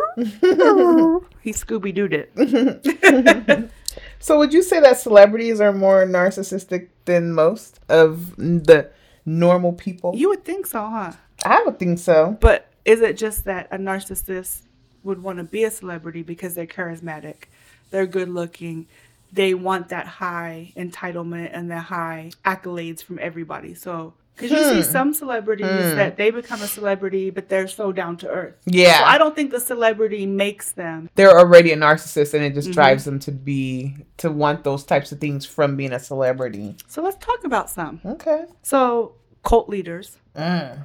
he 1.42 1.52
Scooby 1.52 1.96
Dooed 1.96 2.14
it. 2.14 3.72
So 4.20 4.40
would 4.40 4.54
you 4.54 4.64
say 4.64 4.80
that 4.80 5.00
celebrities 5.00 5.62
are 5.62 5.72
more 5.72 6.06
narcissistic 6.06 6.88
than 7.06 7.32
most 7.32 7.80
of 7.90 8.36
the 8.36 8.90
normal 9.26 9.74
people? 9.74 10.16
You 10.16 10.30
would 10.30 10.44
think 10.44 10.66
so, 10.66 10.90
huh? 10.90 11.12
I 11.46 11.64
would 11.64 11.78
think 11.78 12.00
so. 12.00 12.38
But 12.40 12.68
is 12.86 13.02
it 13.02 13.18
just 13.18 13.46
that 13.46 13.68
a 13.72 13.78
narcissist 13.78 14.62
would 15.04 15.22
want 15.22 15.38
to 15.38 15.44
be 15.44 15.64
a 15.64 15.70
celebrity 15.72 16.24
because 16.24 16.56
they're 16.56 16.66
charismatic, 16.66 17.44
they're 17.92 18.08
good 18.08 18.30
looking, 18.30 18.88
they 19.34 19.54
want 19.54 19.90
that 19.90 20.08
high 20.08 20.74
entitlement 20.78 21.50
and 21.54 21.70
the 21.70 21.80
high 21.80 22.32
accolades 22.46 23.04
from 23.04 23.20
everybody? 23.22 23.74
So, 23.74 24.14
because 24.36 24.52
you 24.52 24.64
see 24.66 24.76
Hmm. 24.88 24.92
some 24.92 25.14
celebrities 25.14 25.66
Hmm. 25.66 25.96
that 25.96 26.18
they 26.18 26.30
become 26.30 26.62
a 26.62 26.68
celebrity, 26.68 27.30
but 27.30 27.48
they're 27.48 27.68
so 27.70 27.92
down 27.94 28.18
to 28.18 28.30
earth. 28.30 28.56
Yeah. 28.66 29.00
So 29.00 29.04
I 29.06 29.18
don't 29.18 29.34
think 29.36 29.52
the 29.52 29.62
celebrity 29.62 30.26
makes 30.26 30.74
them. 30.74 31.10
They're 31.16 31.38
already 31.40 31.72
a 31.72 31.78
narcissist 31.78 32.34
and 32.34 32.44
it 32.44 32.54
just 32.54 32.70
Mhm. 32.70 32.74
drives 32.74 33.06
them 33.06 33.18
to 33.20 33.32
be 33.32 33.96
to 34.18 34.30
want 34.30 34.64
those 34.66 34.84
types 34.84 35.12
of 35.14 35.20
things 35.20 35.46
from 35.46 35.78
being 35.78 35.94
a 35.94 36.00
celebrity. 36.00 36.76
So 36.88 37.02
let's 37.02 37.18
talk 37.26 37.46
about 37.46 37.70
some. 37.70 38.02
Okay. 38.06 38.46
So 38.62 39.14
cult 39.44 39.70
leaders, 39.70 40.18
Mm. 40.36 40.80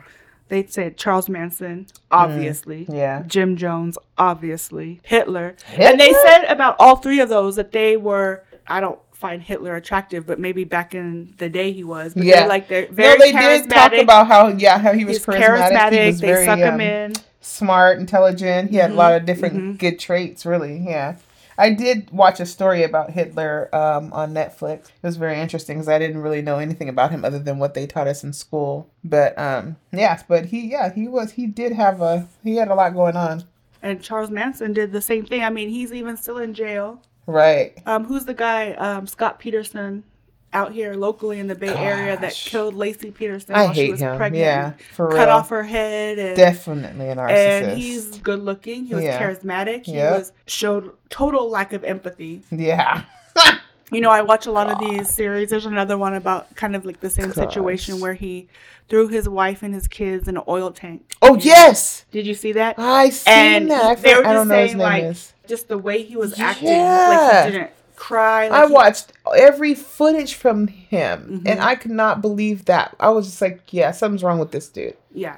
They 0.51 0.67
said 0.67 0.97
Charles 0.99 1.29
Manson, 1.31 1.87
obviously. 2.11 2.87
Yeah. 2.91 3.23
Jim 3.27 3.57
Jones, 3.57 3.97
obviously, 4.19 5.01
Hitler. 5.05 5.57
And 5.77 5.99
they 5.99 6.13
said 6.13 6.45
about 6.45 6.77
all 6.79 6.97
three 6.97 7.21
of 7.21 7.29
those 7.31 7.57
that 7.57 7.73
they 7.73 7.97
were, 7.97 8.45
I 8.67 8.81
don't 8.81 8.99
find 9.13 9.43
Hitler 9.43 9.77
attractive, 9.77 10.27
but 10.27 10.39
maybe 10.39 10.65
back 10.65 10.95
in 10.95 11.35
the 11.39 11.49
day 11.49 11.73
he 11.73 11.85
was. 11.85 12.15
But 12.15 12.25
Yeah. 12.25 12.41
they're 12.41 12.49
like 12.49 12.69
they're 12.69 12.87
very 12.91 13.19
no, 13.19 13.25
they 13.27 13.33
did 13.33 13.71
talk 13.71 13.93
about 13.95 14.27
how 14.29 14.49
yeah 14.49 14.79
how 14.79 14.93
he 14.93 15.05
was 15.05 15.19
He's 15.19 15.27
charismatic. 15.27 15.71
charismatic. 15.71 16.01
He 16.01 16.07
was 16.07 16.21
they 16.21 16.27
very 16.27 16.45
suck 16.47 16.59
um, 16.61 16.65
him 16.75 16.81
in. 16.81 17.13
smart, 17.41 17.99
intelligent. 17.99 18.71
He 18.71 18.77
had 18.77 18.91
a 18.91 18.93
Mhm, 18.95 18.97
lot 18.97 19.13
of 19.15 19.27
different 19.27 19.55
mhm. 19.57 19.79
good 19.79 19.99
traits. 19.99 20.45
Really, 20.47 20.79
yeah. 20.87 21.17
I 21.61 21.75
did 21.75 22.11
watch 22.11 22.41
a 22.41 22.47
story 22.47 22.83
about 22.85 23.11
Hitler 23.11 23.69
um, 23.75 24.15
on 24.15 24.33
Netflix. 24.33 24.87
It 24.87 25.03
was 25.03 25.19
very 25.19 25.39
interesting 25.39 25.77
because 25.77 25.91
I 25.91 25.99
didn't 25.99 26.23
really 26.23 26.41
know 26.41 26.59
anything 26.59 26.89
about 26.89 27.11
him 27.11 27.23
other 27.23 27.39
than 27.39 27.59
what 27.59 27.75
they 27.75 27.87
taught 27.87 28.09
us 28.09 28.25
in 28.25 28.33
school. 28.33 28.91
But 29.05 29.39
um, 29.39 29.77
yes, 29.93 30.25
but 30.27 30.47
he 30.47 30.71
yeah 30.71 30.91
he 30.93 31.07
was 31.07 31.33
he 31.33 31.47
did 31.47 31.75
have 31.75 32.01
a 32.01 32.27
he 32.43 32.57
had 32.57 32.69
a 32.69 32.75
lot 32.75 32.95
going 32.95 33.15
on. 33.15 33.45
And 33.83 34.03
Charles 34.03 34.31
Manson 34.31 34.73
did 34.73 34.93
the 34.93 35.03
same 35.03 35.27
thing. 35.27 35.43
I 35.43 35.51
mean, 35.51 35.69
he's 35.69 35.93
even 35.93 36.17
still 36.17 36.39
in 36.39 36.55
jail. 36.55 37.03
Right. 37.27 37.79
Um, 37.85 38.07
who's 38.07 38.25
the 38.25 38.35
guy? 38.35 38.73
Um, 38.73 39.07
Scott 39.07 39.39
Peterson 39.39 40.05
out 40.53 40.73
here 40.73 40.95
locally 40.95 41.39
in 41.39 41.47
the 41.47 41.55
Bay 41.55 41.69
Area 41.75 42.17
that 42.21 42.33
killed 42.33 42.75
Laci 42.75 43.15
Peterson 43.15 43.55
I 43.55 43.67
while 43.67 43.75
she 43.75 43.91
was 43.91 44.01
him. 44.01 44.17
pregnant. 44.17 44.43
Yeah, 44.45 44.73
for 44.95 45.09
Cut 45.11 45.27
real. 45.29 45.37
off 45.37 45.49
her 45.51 45.63
head 45.63 46.19
and 46.19 46.37
Definitely 46.37 47.09
a 47.09 47.15
narcissist. 47.17 47.31
and 47.63 47.79
he's 47.79 48.19
good 48.19 48.41
looking. 48.41 48.85
He 48.87 48.95
was 48.95 49.05
Yeah. 49.05 49.21
charismatic. 49.21 49.87
He 49.87 49.93
Yep. 49.95 50.19
was 50.19 50.33
showed 50.47 50.91
total 51.09 51.49
lack 51.49 51.73
of 51.73 51.85
empathy. 51.85 52.43
yeah. 52.51 53.03
You 53.93 54.01
know, 54.01 54.11
I 54.11 54.23
watch 54.23 54.47
a 54.47 54.53
lot 54.53 54.71
of 54.71 54.79
these 54.79 55.11
series. 55.13 55.51
There's 55.51 55.67
another 55.67 55.99
one 55.99 56.15
about 56.15 56.55
kind 56.55 56.77
of 56.77 56.85
like 56.85 57.01
the 57.01 57.11
same 57.11 57.33
situation 57.33 57.99
where 57.99 58.15
he 58.15 58.47
threw 58.89 59.09
his 59.09 59.29
wife 59.29 59.65
and 59.65 59.75
his 59.75 59.89
kids 59.89 60.29
in 60.29 60.37
an 60.37 60.45
oil 60.47 60.71
tank. 60.71 61.11
Oh 61.23 61.35
And- 61.35 61.45
yes, 61.45 62.05
Did 62.13 62.25
you 62.25 62.35
see 62.35 62.53
that? 62.53 62.77
I 62.79 63.11
seen 63.11 63.33
And 63.35 63.71
that. 63.73 63.85
I, 63.85 63.95
they 63.97 64.15
were 64.15 64.23
just 64.23 64.49
saying 64.49 64.69
name 64.69 64.79
like 64.79 65.03
is. 65.03 65.33
just 65.49 65.67
the 65.67 65.77
way 65.77 66.05
he 66.05 66.17
was 66.17 66.39
acting, 66.39 66.69
Yeah. 66.69 67.09
like 67.09 67.47
he 67.47 67.51
didn't 67.59 67.71
cry. 68.01 68.49
Like 68.49 68.65
I 68.65 68.67
he- 68.67 68.73
watched 68.73 69.13
every 69.37 69.75
footage 69.75 70.35
from 70.35 70.67
him, 70.69 71.43
Mhm. 71.45 71.51
and 71.51 71.61
I 71.61 71.75
could 71.77 71.91
not 71.91 72.21
believe 72.23 72.65
that. 72.65 72.97
I 72.99 73.11
was 73.11 73.27
just 73.27 73.41
like, 73.43 73.61
"Yeah, 73.73 73.91
something's 73.93 74.23
wrong 74.25 74.39
with 74.39 74.51
this 74.53 74.69
dude." 74.69 74.97
Yeah. 75.13 75.37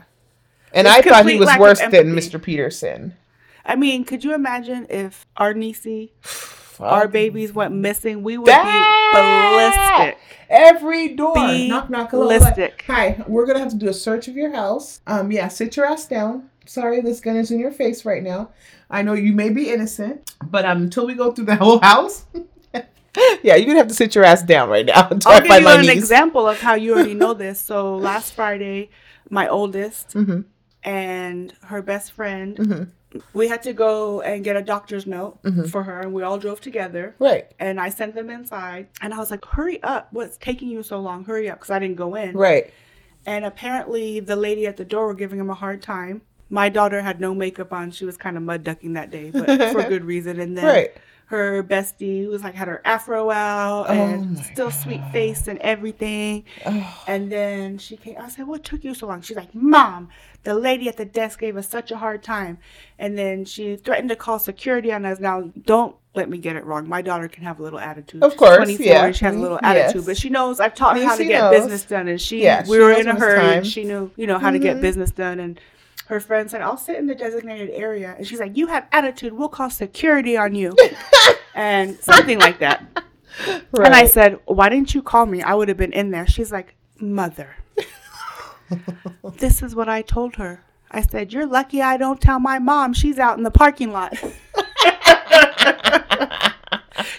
And 0.72 0.86
It's 0.86 0.96
I 0.96 1.02
thought 1.02 1.26
he 1.28 1.38
was 1.38 1.50
worse 1.58 1.80
than. 1.80 2.14
Mr. 2.14 2.40
Peterson. 2.40 3.14
I 3.66 3.76
mean, 3.76 4.04
could 4.04 4.24
you 4.24 4.34
imagine 4.34 4.86
if 4.88 5.26
our 5.36 5.52
Nisi, 5.54 6.12
our 6.80 7.06
babies 7.08 7.52
went 7.52 7.74
missing? 7.74 8.22
We 8.22 8.38
would 8.38 8.46
That- 8.48 8.64
be 8.64 9.18
ballistic. 9.18 10.18
Every 10.48 11.08
door. 11.14 11.34
Be 11.34 11.68
knock 11.68 11.90
knock 11.90 12.10
hello. 12.10 12.24
ballistic. 12.24 12.84
Hi, 12.86 13.22
we're 13.26 13.46
gonna 13.46 13.58
have 13.60 13.70
to 13.70 13.76
do 13.76 13.88
a 13.88 13.92
search 13.94 14.28
of 14.28 14.36
your 14.36 14.52
house. 14.52 15.00
Um, 15.06 15.30
yeah, 15.32 15.48
sit 15.48 15.76
your 15.76 15.86
ass 15.86 16.06
down. 16.06 16.48
sorry, 16.64 17.00
this 17.00 17.18
gun 17.20 17.36
is 17.36 17.50
in 17.50 17.58
your 17.58 17.72
face 17.72 18.04
right 18.04 18.22
now. 18.22 18.48
I 18.88 19.02
know 19.02 19.14
you 19.14 19.32
may 19.32 19.48
be 19.50 19.68
innocent, 19.70 20.32
but 20.44 20.64
um, 20.64 20.82
until 20.82 21.06
we 21.06 21.14
go 21.14 21.32
through 21.32 21.46
the 21.46 21.56
whole 21.56 21.80
house, 21.80 22.24
yeah, 23.42 23.56
you're 23.56 23.66
gonna 23.66 23.78
have 23.78 23.88
to 23.88 23.94
sit 23.94 24.14
your 24.14 24.24
ass 24.24 24.42
down 24.42 24.68
right 24.68 24.86
now 24.86 25.08
I'll 25.26 25.40
give 25.42 25.46
you 25.60 25.68
an 25.68 25.80
niece. 25.82 25.90
example 25.90 26.48
of 26.48 26.60
how 26.60 26.74
you 26.74 26.92
already 26.94 27.14
know 27.14 27.34
this. 27.34 27.60
So 27.60 27.96
last 27.96 28.32
Friday, 28.34 28.90
my 29.30 29.48
oldest 29.48 30.14
Mhm. 30.14 30.44
and 30.84 31.52
her 31.64 31.82
best 31.82 32.12
friend, 32.12 32.56
Mhm. 32.56 32.88
we 33.34 33.48
had 33.48 33.62
to 33.64 33.72
go 33.72 34.20
and 34.22 34.42
get 34.42 34.56
a 34.56 34.62
doctor's 34.62 35.06
note 35.06 35.42
Mhm. 35.42 35.68
for 35.70 35.82
her, 35.82 36.00
and 36.00 36.14
we 36.14 36.22
all 36.22 36.38
drove 36.38 36.60
together. 36.60 37.14
Right, 37.18 37.46
And 37.60 37.78
I 37.78 37.90
sent 37.90 38.14
them 38.14 38.30
inside, 38.30 38.86
and 39.02 39.12
I 39.12 39.18
was 39.18 39.30
like, 39.30 39.44
"Hurry 39.44 39.82
up! 39.82 40.08
What's 40.12 40.38
taking 40.38 40.68
you 40.68 40.82
so 40.82 40.98
long? 40.98 41.24
Hurry 41.24 41.50
up!" 41.50 41.58
Because 41.60 41.70
I 41.70 41.78
didn't 41.78 41.96
go 41.96 42.14
in. 42.14 42.36
right. 42.36 42.70
And 43.24 43.44
apparently, 43.44 44.18
the 44.18 44.34
lady 44.34 44.66
at 44.66 44.76
the 44.78 44.84
door 44.84 45.06
were 45.06 45.14
giving 45.14 45.38
him 45.38 45.48
a 45.50 45.54
hard 45.54 45.80
time. 45.82 46.22
My 46.50 46.68
daughter 46.68 47.02
had 47.02 47.20
no 47.20 47.34
makeup 47.34 47.72
on; 47.72 47.90
she 47.92 48.04
was 48.04 48.16
kind 48.16 48.36
of 48.36 48.42
mud 48.42 48.64
ducking 48.64 48.94
that 48.94 49.10
day, 49.10 49.30
but 49.32 49.46
for 49.72 49.82
good 49.94 50.04
reason. 50.04 50.40
And 50.40 50.56
then 50.58 50.64
Right. 50.64 50.90
Her 51.32 51.62
bestie 51.62 52.28
was 52.28 52.44
like 52.44 52.54
had 52.54 52.68
her 52.68 52.82
afro 52.84 53.30
out 53.30 53.86
Oh 53.88 53.92
and 53.92 54.38
still 54.38 54.70
sweet 54.70 55.00
face 55.12 55.48
and 55.48 55.58
everything. 55.60 56.44
Oh, 56.66 57.02
And 57.08 57.32
then 57.32 57.78
she 57.78 57.96
came. 57.96 58.16
I 58.20 58.28
said, 58.28 58.46
"What 58.46 58.62
took 58.64 58.84
you 58.84 58.94
so 58.94 59.06
long?" 59.06 59.22
She's 59.22 59.36
like, 59.36 59.54
"Mom, 59.54 60.10
the 60.44 60.54
lady 60.54 60.88
at 60.88 60.98
the 60.98 61.06
desk 61.06 61.40
gave 61.40 61.56
us 61.56 61.66
such 61.68 61.90
a 61.90 61.96
hard 61.96 62.22
time." 62.22 62.58
And 62.98 63.16
then 63.18 63.46
she 63.46 63.76
threatened 63.76 64.10
to 64.10 64.16
call 64.16 64.38
security 64.38 64.92
on 64.92 65.06
us. 65.06 65.18
Now, 65.20 65.50
don't 65.64 65.96
let 66.14 66.28
me 66.28 66.36
get 66.36 66.54
it 66.56 66.66
wrong. 66.66 66.86
My 66.86 67.00
daughter 67.00 67.28
can 67.28 67.44
have 67.44 67.58
a 67.58 67.62
little 67.62 67.78
attitude. 67.78 68.22
Of 68.22 68.32
She's 68.32 68.38
course, 68.38 68.56
24 68.58 68.84
yeah. 68.86 69.06
and 69.06 69.16
she 69.16 69.24
has 69.24 69.34
a 69.34 69.38
little 69.38 69.58
Yes. 69.62 69.86
attitude, 69.86 70.04
but 70.04 70.16
she 70.18 70.28
knows 70.28 70.60
I've 70.60 70.74
taught 70.74 70.98
her 70.98 71.04
how 71.04 71.16
to 71.16 71.22
she 71.22 71.28
get 71.30 71.40
knows. 71.40 71.60
business 71.62 71.84
done. 71.84 72.08
And 72.08 72.20
she, 72.20 72.42
Yeah, 72.42 72.60
we 72.68 72.76
she 72.76 72.82
were 72.82 72.92
in 72.92 73.08
a 73.08 73.14
hurry. 73.18 73.56
And 73.56 73.66
she 73.66 73.84
knew, 73.84 74.10
you 74.16 74.26
know, 74.26 74.38
how 74.38 74.50
to 74.50 74.58
get 74.58 74.76
Mhm. 74.76 74.80
business 74.82 75.10
done. 75.12 75.40
And 75.40 75.58
her 76.06 76.20
friend 76.20 76.50
said, 76.50 76.60
"I'll 76.60 76.76
sit 76.76 76.96
in 76.96 77.06
the 77.06 77.14
designated 77.14 77.70
area." 77.70 78.14
And 78.16 78.26
she's 78.26 78.40
like, 78.40 78.56
"You 78.56 78.68
have 78.68 78.86
attitude. 78.92 79.32
We'll 79.32 79.48
call 79.48 79.70
security 79.70 80.36
on 80.36 80.54
you." 80.54 80.76
and 81.54 81.98
something 81.98 82.38
like 82.38 82.58
that. 82.58 82.84
right. 83.46 83.86
And 83.86 83.94
I 83.94 84.06
said, 84.06 84.38
Why 84.46 84.68
didn't 84.68 84.94
you 84.94 85.02
call 85.02 85.26
me? 85.26 85.42
I 85.42 85.54
would 85.54 85.68
have 85.68 85.76
been 85.76 85.92
in 85.92 86.10
there. 86.10 86.26
She's 86.26 86.52
like, 86.52 86.74
Mother. 86.98 87.56
this 89.38 89.62
is 89.62 89.74
what 89.74 89.88
I 89.88 90.02
told 90.02 90.36
her. 90.36 90.64
I 90.90 91.02
said, 91.02 91.32
You're 91.32 91.46
lucky 91.46 91.82
I 91.82 91.96
don't 91.96 92.20
tell 92.20 92.38
my 92.38 92.58
mom 92.58 92.92
she's 92.92 93.18
out 93.18 93.38
in 93.38 93.44
the 93.44 93.50
parking 93.50 93.92
lot. 93.92 94.14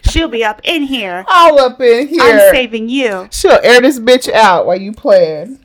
She'll 0.04 0.28
be 0.28 0.44
up 0.44 0.62
in 0.64 0.84
here. 0.84 1.26
all 1.28 1.60
up 1.60 1.80
in 1.82 2.08
here. 2.08 2.22
I'm 2.22 2.54
saving 2.54 2.90
you. 2.90 3.28
She'll 3.32 3.60
air 3.64 3.82
this 3.82 4.00
bitch 4.00 4.32
out 4.32 4.66
while 4.66 4.80
you 4.80 4.92
playing. 4.94 5.60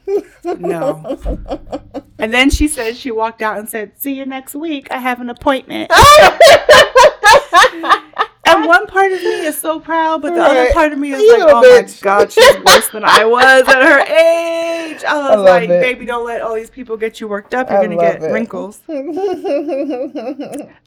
No. 0.44 1.18
And 2.18 2.32
then 2.32 2.48
she 2.50 2.68
said 2.68 2.96
she 2.96 3.10
walked 3.10 3.42
out 3.42 3.58
and 3.58 3.68
said, 3.68 3.92
See 4.00 4.14
you 4.14 4.24
next 4.26 4.54
week. 4.54 4.88
I 4.90 4.98
have 4.98 5.20
an 5.20 5.28
appointment. 5.30 5.90
And 8.50 8.64
one 8.64 8.86
part 8.86 9.12
of 9.12 9.20
me 9.20 9.44
is 9.46 9.58
so 9.58 9.78
proud, 9.78 10.22
but 10.22 10.32
the 10.34 10.42
other 10.42 10.72
part 10.72 10.90
of 10.94 10.98
me 10.98 11.12
is 11.12 11.20
You 11.20 11.38
like, 11.44 11.52
oh 11.54 11.60
bitch." 11.62 12.02
my 12.02 12.04
god, 12.20 12.32
she's 12.32 12.56
worse 12.64 12.88
than 12.88 13.04
I 13.04 13.22
was 13.26 13.68
at 13.68 13.82
her 13.82 14.00
age. 14.00 15.04
I 15.04 15.18
was 15.18 15.36
love 15.36 15.44
like, 15.44 15.64
it. 15.68 15.82
baby, 15.82 16.06
don't 16.06 16.24
let 16.26 16.40
all 16.40 16.54
these 16.54 16.70
people 16.70 16.96
get 16.96 17.20
you 17.20 17.28
worked 17.28 17.52
up. 17.54 17.68
You're 17.68 17.78
I 17.78 17.82
gonna 17.86 17.96
get 18.00 18.22
it. 18.22 18.32
wrinkles. 18.32 18.80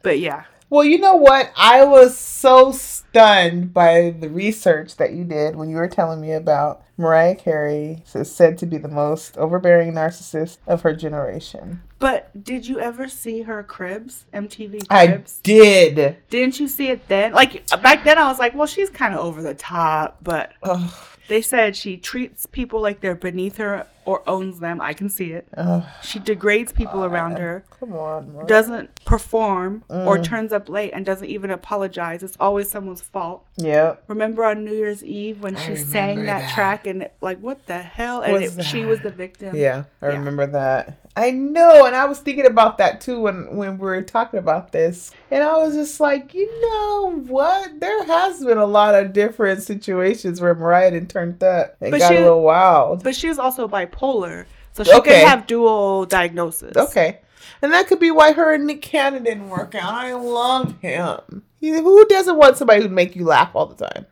But 0.02 0.18
yeah, 0.20 0.46
Well, 0.72 0.86
you 0.86 1.00
know 1.00 1.16
what? 1.16 1.52
I 1.58 1.84
was 1.84 2.18
so 2.18 2.72
stunned 2.72 3.74
by 3.74 4.16
the 4.18 4.30
research 4.30 4.96
that 4.96 5.12
you 5.12 5.26
did 5.26 5.58
when 5.58 5.70
you 5.70 5.76
were 5.76 5.90
telling 5.90 6.22
me 6.22 6.32
about 6.32 6.82
Mariah 6.96 7.36
Carey 7.36 8.04
is 8.16 8.34
said 8.34 8.58
to 8.60 8.66
be 8.66 8.78
the 8.78 8.88
most 8.88 9.38
overbearing 9.38 9.92
narcissist 9.92 10.60
of 10.66 10.84
her 10.84 10.96
generation. 10.96 11.82
but 12.00 12.30
did 12.42 12.70
you 12.70 12.80
ever 12.80 13.10
see 13.10 13.42
her 13.42 13.64
cribs, 13.64 14.26
MTV 14.34 14.88
Cribs? 14.88 14.88
I 14.90 15.24
did. 15.44 16.16
Didn't 16.30 16.58
you 16.58 16.70
see 16.70 16.88
it 16.88 17.06
then? 17.10 17.34
Like 17.34 17.68
back 17.82 18.06
then, 18.06 18.18
I 18.18 18.30
was 18.30 18.40
like, 18.40 18.56
well, 18.56 18.66
she's 18.66 18.90
kind 18.90 19.14
of 19.14 19.20
over 19.20 19.42
the 19.42 19.54
top, 19.54 20.20
but 20.24 20.54
Ugh, 20.64 20.94
they 21.32 21.42
said 21.42 21.76
she 21.76 21.96
treats 21.98 22.46
people 22.46 22.82
like 22.82 23.00
they're 23.00 23.16
beneath 23.16 23.58
her 23.58 23.88
or 24.04 24.22
owns 24.28 24.60
them. 24.60 24.82
I 24.82 24.94
can 24.94 25.10
see 25.10 25.32
it. 25.32 25.48
ugh, 25.56 25.84
She 26.02 26.20
degrades 26.20 26.72
people 26.74 27.06
around 27.06 27.38
her. 27.38 27.64
come 27.80 27.94
on, 27.94 28.34
Mariah. 28.34 28.48
doesn't 28.48 29.06
perform 29.06 29.84
or 29.90 30.18
Mm. 30.18 30.24
turns 30.24 30.52
up 30.52 30.68
late 30.68 30.92
and 30.94 31.06
doesn't 31.06 31.28
even 31.30 31.52
apologize. 31.52 32.22
It's 32.24 32.36
always 32.40 32.70
someone's 32.70 33.02
fault. 33.02 33.46
Yep. 33.58 34.04
Remember 34.08 34.44
on 34.44 34.66
New 34.66 34.74
Year's 34.74 35.04
Eve 35.04 35.42
when 35.42 35.56
she 35.56 35.76
sang 35.76 36.26
that, 36.26 36.42
that. 36.42 36.54
track 36.54 36.86
and 36.88 37.10
like 37.22 37.40
what 37.40 37.66
the 37.68 37.78
hell? 37.80 38.22
And 38.22 38.44
it, 38.44 38.64
she 38.66 38.86
was 38.86 39.00
the 39.02 39.12
victim. 39.12 39.56
Yeah, 39.56 39.84
I 40.02 40.08
Yeah. 40.10 40.14
remember 40.18 40.48
that. 40.48 40.98
I 41.16 41.32
know, 41.32 41.86
and 41.86 41.96
I 41.96 42.06
was 42.06 42.20
thinking 42.20 42.46
about 42.46 42.78
that 42.78 43.02
too 43.02 43.20
when 43.20 43.56
when 43.56 43.78
we 43.78 43.86
were 43.86 44.02
talking 44.02 44.40
about 44.40 44.72
this, 44.72 45.12
and 45.30 45.44
I 45.44 45.58
was 45.58 45.76
just 45.76 46.00
like, 46.00 46.34
you 46.34 46.50
know 46.62 47.22
what? 47.28 47.80
There 47.80 48.06
has 48.06 48.44
been 48.44 48.58
a 48.58 48.66
lot 48.66 48.96
of 48.96 49.12
different 49.12 49.62
situations 49.62 50.40
where 50.40 50.56
Mariah 50.56 50.92
done 50.92 51.08
turned 51.08 51.44
up 51.44 51.76
and 51.82 51.92
But 51.92 52.00
got 52.00 52.10
she- 52.10 52.16
a 52.16 52.22
little 52.22 52.44
wild. 52.44 53.04
But 53.04 53.16
she 53.16 53.28
was 53.28 53.40
also 53.40 53.68
bipolar, 53.68 54.46
so 54.72 54.84
she 54.84 54.94
Okay. 54.94 55.20
could 55.20 55.28
have 55.28 55.48
dual 55.48 56.06
diagnosis. 56.06 56.78
Okay. 56.78 57.20
And 57.62 57.74
that 57.74 57.88
could 57.88 58.00
be 58.00 58.12
why 58.12 58.32
her 58.32 58.54
and 58.54 58.66
Nick 58.66 58.82
Cannon 58.82 59.24
didn't 59.24 59.50
work 59.50 59.76
out. 59.76 59.94
I 59.94 60.14
love 60.14 60.80
him. 60.80 61.44
He- 61.60 61.72
Who 61.72 62.06
doesn't 62.06 62.38
want 62.38 62.58
somebody 62.58 62.82
who'd 62.82 62.92
make 62.92 63.16
you 63.16 63.26
laugh 63.26 63.52
all 63.54 63.66
the 63.66 63.86
time? 63.86 64.06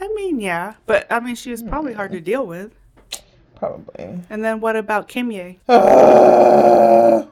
I 0.00 0.08
mean, 0.14 0.40
yeah, 0.40 0.74
but 0.86 1.06
I 1.10 1.20
mean, 1.20 1.34
she 1.34 1.50
was 1.50 1.62
hmm. 1.62 1.68
probably 1.68 1.94
hard 1.94 2.12
to 2.12 2.20
deal 2.20 2.46
with. 2.46 2.72
Probably. 3.62 4.18
And 4.28 4.44
then 4.44 4.60
what 4.60 4.74
about 4.74 5.08
Kimye? 5.08 5.58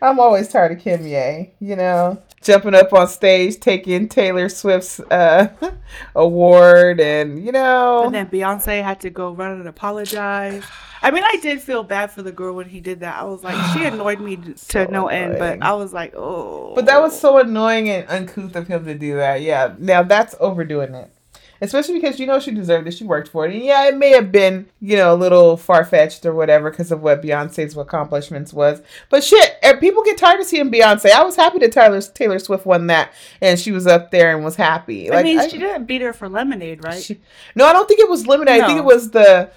I'm 0.00 0.18
always 0.18 0.48
tired 0.48 0.72
of 0.72 0.78
Kanye, 0.78 1.50
you 1.60 1.76
know, 1.76 2.22
jumping 2.40 2.74
up 2.74 2.94
on 2.94 3.08
stage, 3.08 3.60
taking 3.60 4.08
Taylor 4.08 4.48
Swift's 4.48 5.00
uh, 5.00 5.48
award, 6.14 6.98
and 6.98 7.44
you 7.44 7.52
know, 7.52 8.04
And 8.06 8.14
then 8.14 8.28
Beyonce 8.28 8.82
had 8.82 9.00
to 9.00 9.10
go 9.10 9.32
run 9.32 9.60
and 9.60 9.68
apologize. 9.68 10.64
I 11.02 11.10
mean, 11.10 11.24
I 11.24 11.36
did 11.42 11.60
feel 11.60 11.82
bad 11.84 12.10
for 12.10 12.22
the 12.22 12.32
girl 12.32 12.54
when 12.54 12.70
he 12.70 12.80
did 12.80 13.00
that. 13.00 13.20
I 13.20 13.24
was 13.24 13.44
like, 13.44 13.76
she 13.76 13.84
annoyed 13.84 14.20
me 14.20 14.36
to 14.54 14.56
So 14.56 14.86
no 14.86 15.08
end, 15.08 15.38
but 15.38 15.62
I 15.62 15.74
was 15.74 15.92
like, 15.92 16.14
oh. 16.16 16.74
but 16.74 16.86
that 16.86 17.02
was 17.02 17.20
so 17.20 17.36
annoying 17.36 17.90
and 17.90 18.08
uncouth 18.08 18.56
of 18.56 18.66
him 18.66 18.86
to 18.86 18.94
do 18.94 19.16
that. 19.16 19.42
Yeah, 19.42 19.74
now 19.78 20.02
that's 20.04 20.34
overdoing 20.40 20.94
it. 20.94 21.12
Especially 21.60 21.94
because 21.94 22.20
you 22.20 22.26
know 22.26 22.38
she 22.38 22.52
deserved 22.52 22.86
it. 22.86 22.92
She 22.92 23.04
worked 23.04 23.28
for 23.28 23.46
it. 23.46 23.54
And 23.54 23.62
yeah, 23.64 23.88
it 23.88 23.96
may 23.96 24.10
have 24.10 24.30
been, 24.30 24.68
you 24.80 24.96
know, 24.96 25.12
a 25.12 25.16
little 25.16 25.56
far 25.56 25.84
fetched 25.84 26.24
or 26.24 26.32
whatever 26.32 26.70
because 26.70 26.92
of 26.92 27.02
what 27.02 27.20
Beyonce's 27.22 27.76
accomplishments 27.76 28.52
was. 28.52 28.80
But 29.10 29.24
shit, 29.24 29.56
eh, 29.62 29.74
people 29.76 30.02
get 30.04 30.18
tired 30.18 30.40
of 30.40 30.46
seeing 30.46 30.70
Beyonce. 30.70 31.10
I 31.10 31.24
was 31.24 31.34
happy 31.36 31.58
that 31.58 31.72
Tyler 31.72 32.00
Taylor 32.00 32.38
Swift 32.38 32.64
won 32.64 32.86
that 32.88 33.12
and 33.40 33.58
she 33.58 33.72
was 33.72 33.86
up 33.86 34.10
there 34.10 34.34
and 34.34 34.44
was 34.44 34.56
happy. 34.56 35.10
I 35.12 35.22
mean, 35.22 35.38
I- 35.40 35.48
she 35.48 35.58
didn't 35.58 35.86
beat 35.86 36.00
her 36.02 36.12
for 36.12 36.28
Lemonade, 36.28 36.84
right? 36.84 37.02
She- 37.02 37.18
no, 37.54 37.64
I 37.66 37.72
don't 37.72 37.88
think 37.88 38.00
it 38.00 38.08
was 38.08 38.26
limited. 38.26 38.52
I 38.52 38.66
think 38.66 38.78
it 38.78 38.84
was 38.84 39.10
the 39.10 39.50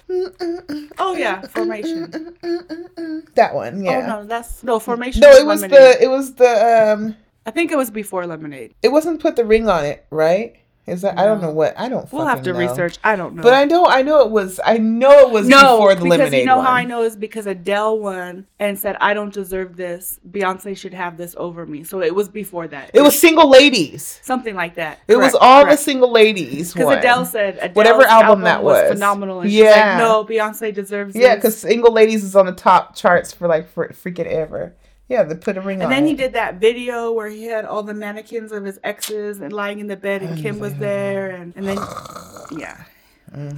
oh 0.98 1.14
yeah, 1.16 1.42
Formation. 1.42 2.36
that 3.34 3.54
one. 3.54 3.82
Yeah. 3.84 4.16
Oh 4.16 4.22
no, 4.22 4.26
that's 4.26 4.62
no 4.62 4.78
Formation. 4.78 5.20
no, 5.20 5.30
it 5.30 5.46
was 5.46 5.62
Lemonade. 5.62 5.80
the 5.98 6.02
it 6.04 6.08
was 6.08 6.34
the 6.34 6.92
um 6.92 7.16
I 7.46 7.50
think 7.50 7.72
it 7.72 7.76
was 7.76 7.90
before 7.90 8.26
Lemonade. 8.26 8.74
it 8.82 8.88
wasn't 8.88 9.20
put 9.20 9.36
the 9.36 9.44
ring 9.44 9.68
on 9.68 9.84
it, 9.84 10.04
right? 10.10 10.56
Is 10.84 11.02
that 11.02 11.16
I 11.16 11.26
don't 11.26 11.40
know 11.40 11.52
what 11.52 11.78
I 11.78 11.88
don't. 11.88 12.12
We'll 12.12 12.26
have 12.26 12.42
to 12.42 12.52
know. 12.52 12.58
research. 12.58 12.98
I 13.04 13.14
don't 13.14 13.36
know. 13.36 13.42
But 13.44 13.54
I 13.54 13.64
know 13.66 13.86
I 13.86 14.02
know 14.02 14.22
it 14.22 14.32
was 14.32 14.58
I 14.64 14.78
know 14.78 15.12
it 15.20 15.30
was 15.30 15.46
no, 15.46 15.76
before 15.76 15.94
the 15.94 16.02
because 16.02 16.18
lemonade 16.18 16.40
you 16.40 16.46
know 16.46 16.56
one. 16.56 16.66
how 16.66 16.72
I 16.72 16.82
know 16.84 17.02
is 17.04 17.14
because 17.14 17.46
Adele 17.46 18.00
won 18.00 18.48
and 18.58 18.76
said, 18.76 18.96
"I 19.00 19.14
don't 19.14 19.32
deserve 19.32 19.76
this. 19.76 20.18
Beyonce 20.28 20.76
should 20.76 20.92
have 20.92 21.16
this 21.16 21.36
over 21.38 21.66
me." 21.66 21.84
So 21.84 22.02
it 22.02 22.12
was 22.12 22.28
before 22.28 22.66
that. 22.66 22.90
It 22.94 23.00
was 23.00 23.16
single 23.16 23.48
ladies. 23.48 24.18
something 24.24 24.56
like 24.56 24.74
that. 24.74 24.98
It 25.06 25.16
was 25.18 25.36
all 25.40 25.64
the 25.64 25.76
single 25.76 26.10
ladies. 26.10 26.72
because. 26.72 26.96
Adele 26.98 27.26
said 27.26 27.58
Adele's 27.60 27.76
Whatever 27.76 28.02
album 28.04 28.40
that 28.40 28.64
was. 28.64 28.88
phenomenal, 28.90 29.42
and 29.42 29.50
Yeah. 29.52 29.66
she's 29.66 29.76
like, 29.76 29.98
"No, 29.98 30.24
Beyonce 30.24 30.74
deserves 30.74 31.14
Yeah, 31.14 31.36
because 31.36 31.56
single 31.56 31.92
ladies 31.92 32.24
is 32.24 32.34
on 32.34 32.46
the 32.46 32.52
top 32.52 32.96
charts 32.96 33.32
for 33.32 33.46
like 33.46 33.68
for 33.70 33.86
freaking 33.90 34.26
ever. 34.26 34.74
Yeah, 35.08 35.24
they 35.24 35.34
put 35.34 35.56
a 35.56 35.60
ring 35.60 35.82
on. 35.82 35.84
And 35.84 35.92
then 35.92 36.06
he 36.06 36.14
did 36.14 36.32
that 36.34 36.56
video 36.56 37.12
where 37.12 37.28
he 37.28 37.44
had 37.44 37.64
all 37.64 37.82
the 37.82 37.94
mannequins 37.94 38.52
of 38.52 38.64
his 38.64 38.78
exes 38.82 39.40
and 39.40 39.52
lying 39.52 39.78
in 39.78 39.86
the 39.86 39.96
bed, 39.96 40.22
and 40.22 40.38
oh, 40.38 40.42
Kim 40.42 40.58
was 40.58 40.74
there, 40.76 41.30
and, 41.30 41.52
and 41.56 41.66
then 41.66 41.78
yeah, 42.56 42.84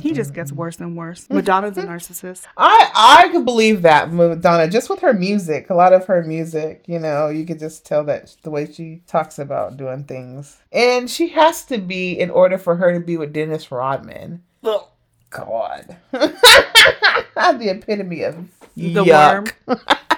he 0.01 0.13
just 0.13 0.35
gets 0.35 0.51
mm-hmm. 0.51 0.61
worse 0.61 0.81
and 0.81 0.97
worse. 0.97 1.29
Madonna's 1.29 1.77
a 1.79 1.83
narcissist. 1.83 2.47
I 2.57 2.91
I 2.95 3.29
could 3.31 3.45
believe 3.45 3.83
that 3.83 4.13
Madonna 4.13 4.69
just 4.69 4.89
with 4.89 5.01
her 5.01 5.13
music, 5.13 5.71
a 5.71 5.75
lot 5.75 5.93
of 5.93 6.07
her 6.07 6.23
music, 6.23 6.85
you 6.87 6.99
know, 6.99 7.29
you 7.29 7.45
could 7.45 7.59
just 7.59 7.85
tell 7.85 8.05
that 8.05 8.35
the 8.43 8.51
way 8.51 8.71
she 8.71 9.03
talks 9.07 9.39
about 9.39 9.77
doing 9.77 10.05
things, 10.05 10.59
and 10.73 11.11
she 11.11 11.29
has 11.29 11.65
to 11.67 11.79
be 11.79 12.13
in 12.13 12.31
order 12.31 12.59
for 12.59 12.77
her 12.77 12.93
to 12.93 13.01
be 13.01 13.17
with 13.17 13.33
Dennis 13.33 13.71
Rodman. 13.71 14.43
Ugh. 14.63 14.85
God, 15.31 15.97
the 16.13 17.69
epitome 17.69 18.23
of 18.23 18.37
The 18.77 19.05
yuck. 19.05 19.53
worm. 19.67 19.81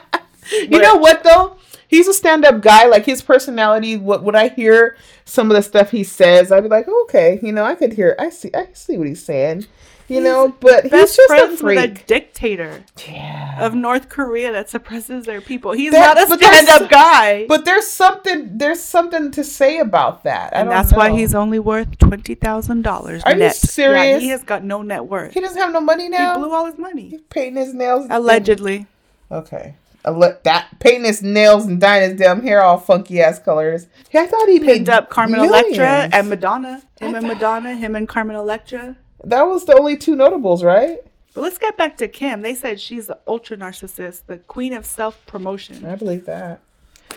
You 0.70 0.80
know 0.80 0.96
what 0.96 1.22
though? 1.24 1.56
He's 1.88 2.08
a 2.08 2.14
stand-up 2.14 2.60
guy. 2.62 2.86
Like 2.86 3.06
his 3.06 3.22
personality. 3.22 3.96
What 3.96 4.22
when 4.22 4.34
I 4.34 4.48
hear 4.48 4.96
some 5.24 5.50
of 5.50 5.56
the 5.56 5.62
stuff 5.62 5.90
he 5.90 6.04
says, 6.04 6.50
I'd 6.50 6.62
be 6.62 6.68
like, 6.68 6.88
okay, 6.88 7.38
you 7.42 7.52
know, 7.52 7.64
I 7.64 7.74
could 7.74 7.92
hear. 7.92 8.16
I 8.18 8.30
see. 8.30 8.50
I 8.54 8.68
see 8.72 8.98
what 8.98 9.06
he's 9.06 9.24
saying. 9.24 9.66
You 10.08 10.20
know, 10.20 10.54
but 10.60 10.84
he's 10.84 10.92
just 10.92 11.18
a 11.18 11.26
friends 11.26 11.62
with 11.62 11.78
a 11.78 11.88
dictator 11.88 12.84
yeah. 13.08 13.64
of 13.64 13.74
North 13.74 14.08
Korea 14.08 14.52
that 14.52 14.70
suppresses 14.70 15.24
their 15.24 15.40
people. 15.40 15.72
He's 15.72 15.92
not 15.92 16.16
a 16.16 16.26
stand-up 16.26 16.88
guy. 16.88 17.46
But 17.48 17.64
there's 17.64 17.88
something 17.88 18.56
there's 18.56 18.80
something 18.80 19.32
to 19.32 19.42
say 19.42 19.80
about 19.80 20.22
that. 20.22 20.54
I 20.54 20.60
and 20.60 20.70
that's 20.70 20.92
why 20.92 21.10
he's 21.10 21.34
only 21.34 21.58
worth 21.58 21.98
twenty 21.98 22.36
thousand 22.36 22.82
dollars. 22.82 23.24
Are 23.24 23.32
you 23.32 23.38
net. 23.38 23.58
Yeah, 23.60 23.68
serious? 23.68 24.22
he 24.22 24.28
has 24.28 24.44
got 24.44 24.62
no 24.62 24.82
net 24.82 25.06
worth. 25.06 25.34
he 25.34 25.40
doesn't 25.40 25.58
have 25.58 25.72
no 25.72 25.80
money 25.80 26.08
now. 26.08 26.34
He 26.34 26.38
blew 26.38 26.52
all 26.52 26.66
his 26.66 26.78
money. 26.78 27.08
He's 27.08 27.22
painting 27.22 27.56
his 27.56 27.74
nails. 27.74 28.06
Allegedly. 28.08 28.86
Okay. 29.32 29.74
That 30.06 30.68
painting 30.78 31.04
his 31.04 31.22
nails 31.22 31.66
and 31.66 31.80
dyeing 31.80 32.10
his 32.10 32.18
damn 32.20 32.42
hair 32.42 32.62
all 32.62 32.78
funky 32.78 33.20
ass 33.20 33.38
colors. 33.40 33.88
Yeah, 34.12 34.22
I 34.22 34.26
thought 34.26 34.48
he 34.48 34.60
picked 34.60 34.86
made 34.86 34.88
up 34.88 35.10
Carmen 35.10 35.40
millions. 35.40 35.76
Electra 35.76 36.08
and 36.16 36.28
Madonna. 36.30 36.82
Him 37.00 37.14
and 37.14 37.26
Madonna, 37.26 37.74
him 37.74 37.96
and 37.96 38.08
Carmen 38.08 38.36
Electra. 38.36 38.96
That 39.24 39.42
was 39.42 39.64
the 39.64 39.76
only 39.76 39.96
two 39.96 40.14
notables, 40.14 40.62
right? 40.62 40.98
But 41.34 41.40
let's 41.42 41.58
get 41.58 41.76
back 41.76 41.96
to 41.98 42.08
Kim. 42.08 42.40
They 42.42 42.54
said 42.54 42.80
she's 42.80 43.08
the 43.08 43.18
ultra 43.26 43.56
narcissist, 43.56 44.22
the 44.26 44.38
queen 44.38 44.72
of 44.72 44.86
self 44.86 45.24
promotion. 45.26 45.84
I 45.84 45.96
believe 45.96 46.24
that. 46.26 46.60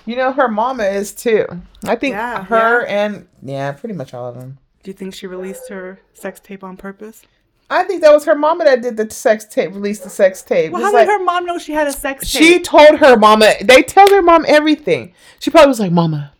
You 0.05 0.15
know, 0.15 0.31
her 0.31 0.47
mama 0.47 0.83
is 0.85 1.13
too. 1.13 1.45
I 1.83 1.95
think 1.95 2.13
Yeah, 2.13 2.43
her 2.45 2.81
yeah. 2.81 3.05
and 3.05 3.27
yeah, 3.43 3.71
pretty 3.73 3.93
much 3.95 4.13
all 4.13 4.27
of 4.27 4.35
them. 4.35 4.57
Do 4.81 4.89
you 4.91 4.95
think 4.95 5.13
she 5.13 5.27
released 5.27 5.69
her 5.69 5.99
sex 6.13 6.39
tape 6.39 6.63
on 6.63 6.75
purpose? 6.77 7.23
I 7.69 7.83
think 7.83 8.01
that 8.01 8.11
was 8.11 8.25
her 8.25 8.35
mama 8.35 8.63
that 8.65 8.81
did 8.81 8.97
the 8.97 9.09
sex 9.11 9.45
tape, 9.45 9.73
released 9.73 10.03
the 10.03 10.09
sex 10.09 10.41
tape. 10.41 10.71
Well, 10.71 10.81
how 10.81 10.91
like- 10.91 11.07
did 11.07 11.11
her 11.13 11.23
mom 11.23 11.45
know 11.45 11.57
she 11.59 11.73
had 11.73 11.87
a 11.87 11.91
sex 11.91 12.31
tape? 12.31 12.41
She 12.41 12.59
told 12.59 12.99
her 12.99 13.15
mama. 13.15 13.53
They 13.61 13.83
tell 13.83 14.07
their 14.07 14.21
mom 14.23 14.43
everything. 14.47 15.13
She 15.39 15.51
probably 15.51 15.67
was 15.69 15.79
like, 15.79 15.91
"Mama, 15.91 16.33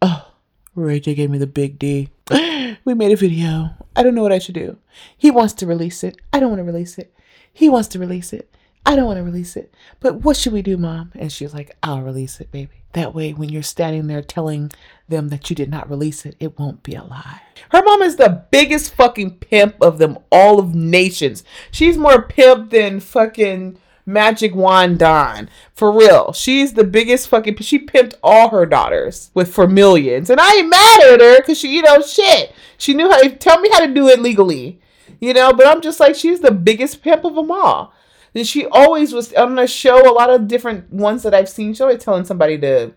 oh, 0.00 0.28
Ray 0.74 1.00
J 1.00 1.14
gave 1.14 1.30
me 1.30 1.38
the 1.38 1.46
big 1.46 1.78
D. 1.78 2.08
We 2.84 2.94
made 2.94 3.12
a 3.12 3.16
video. 3.16 3.70
I 3.94 4.02
don't 4.02 4.14
know 4.14 4.22
what 4.22 4.32
I 4.32 4.38
should 4.38 4.54
do. 4.54 4.78
He 5.18 5.30
wants 5.30 5.52
to 5.54 5.66
release 5.66 6.02
it. 6.02 6.16
I 6.32 6.40
don't 6.40 6.50
want 6.50 6.60
to 6.60 6.64
release 6.64 6.96
it. 6.98 7.12
He 7.52 7.68
wants 7.68 7.88
to 7.88 7.98
release 7.98 8.32
it. 8.32 8.48
I 8.86 8.96
don't 8.96 9.04
want 9.04 9.18
to 9.18 9.24
release 9.24 9.56
it. 9.56 9.74
But 9.98 10.22
what 10.24 10.36
should 10.36 10.52
we 10.52 10.62
do, 10.62 10.76
mom?" 10.78 11.12
And 11.14 11.30
she 11.30 11.44
was 11.44 11.52
like, 11.52 11.76
"I'll 11.82 12.00
release 12.00 12.40
it, 12.40 12.50
baby. 12.50 12.84
That 12.94 13.14
way, 13.14 13.32
when 13.32 13.50
you're 13.50 13.62
standing 13.62 14.06
there 14.06 14.22
telling 14.22 14.72
them 15.10 15.28
that 15.28 15.50
you 15.50 15.56
did 15.56 15.70
not 15.70 15.90
release 15.90 16.24
it, 16.24 16.36
it 16.40 16.58
won't 16.58 16.82
be 16.82 16.94
a 16.94 17.04
lie." 17.04 17.42
Her 17.70 17.82
mom 17.82 18.02
is 18.02 18.16
the 18.16 18.44
biggest 18.50 18.94
fucking 18.94 19.38
pimp 19.38 19.76
of 19.80 19.98
them 19.98 20.18
all 20.32 20.58
of 20.58 20.74
nations. 20.74 21.44
She's 21.70 21.98
more 21.98 22.22
pimp 22.22 22.70
than 22.70 23.00
fucking 23.00 23.78
Magic 24.06 24.54
Wand 24.54 24.98
Don. 24.98 25.48
For 25.72 25.92
real. 25.92 26.32
She's 26.32 26.74
the 26.74 26.84
biggest 26.84 27.28
fucking 27.28 27.56
she 27.58 27.78
pimped 27.78 28.14
all 28.22 28.50
her 28.50 28.66
daughters 28.66 29.30
with 29.34 29.52
for 29.52 29.66
millions. 29.66 30.30
And 30.30 30.40
I 30.40 30.56
ain't 30.56 30.68
mad 30.68 31.00
at 31.02 31.20
her 31.20 31.38
because 31.38 31.58
she, 31.58 31.74
you 31.76 31.82
know, 31.82 32.02
shit. 32.02 32.52
She 32.76 32.94
knew 32.94 33.10
how 33.10 33.22
to 33.22 33.30
tell 33.30 33.60
me 33.60 33.70
how 33.70 33.80
to 33.80 33.92
do 33.92 34.08
it 34.08 34.20
legally. 34.20 34.80
You 35.20 35.34
know, 35.34 35.52
but 35.52 35.66
I'm 35.66 35.80
just 35.80 36.00
like 36.00 36.14
she's 36.14 36.40
the 36.40 36.50
biggest 36.50 37.02
pimp 37.02 37.24
of 37.24 37.34
them 37.34 37.50
all. 37.50 37.92
And 38.34 38.46
she 38.46 38.66
always 38.66 39.12
was 39.12 39.32
on 39.34 39.56
the 39.56 39.66
show, 39.66 40.08
a 40.08 40.14
lot 40.14 40.30
of 40.30 40.48
different 40.48 40.92
ones 40.92 41.22
that 41.24 41.34
I've 41.34 41.48
seen, 41.48 41.72
she's 41.72 41.80
always 41.80 42.02
telling 42.02 42.24
somebody 42.24 42.58
to 42.58 42.92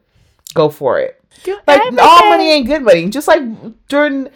go 0.54 0.70
for 0.70 1.00
it. 1.00 1.20
Do 1.44 1.58
Like 1.68 1.80
everything. 1.80 2.00
all 2.02 2.30
money 2.30 2.52
ain't 2.52 2.68
good 2.68 2.84
money. 2.84 3.10
Just 3.10 3.28
like 3.28 3.42
during 3.88 4.30